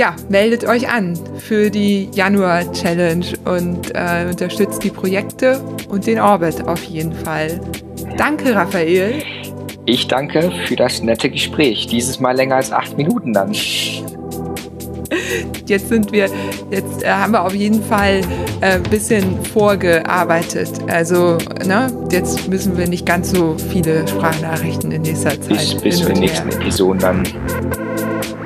[0.00, 5.60] ja, meldet euch an für die Januar-Challenge und äh, unterstützt die Projekte
[5.90, 7.60] und den Orbit auf jeden Fall.
[8.16, 9.22] Danke, Raphael.
[9.86, 11.86] Ich danke für das nette Gespräch.
[11.86, 13.52] Dieses Mal länger als acht Minuten dann.
[15.66, 16.28] Jetzt sind wir,
[16.70, 18.22] jetzt äh, haben wir auf jeden Fall
[18.60, 20.70] ein äh, bisschen vorgearbeitet.
[20.88, 25.48] Also, ne, jetzt müssen wir nicht ganz so viele Sprachnachrichten in nächster Zeit.
[25.48, 27.22] Bis, bis zur nächsten Episode dann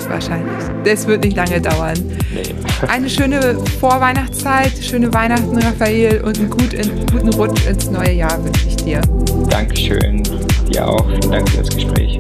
[0.09, 0.53] wahrscheinlich.
[0.85, 1.95] Das wird nicht lange dauern.
[2.35, 2.43] Nee.
[2.89, 8.69] Eine schöne Vorweihnachtszeit, schöne Weihnachten, Raphael, und einen guten, guten Rutsch ins neue Jahr wünsche
[8.69, 9.01] ich dir.
[9.49, 10.23] Dankeschön.
[10.75, 11.07] Dir auch.
[11.07, 12.19] Vielen Dank für das Gespräch.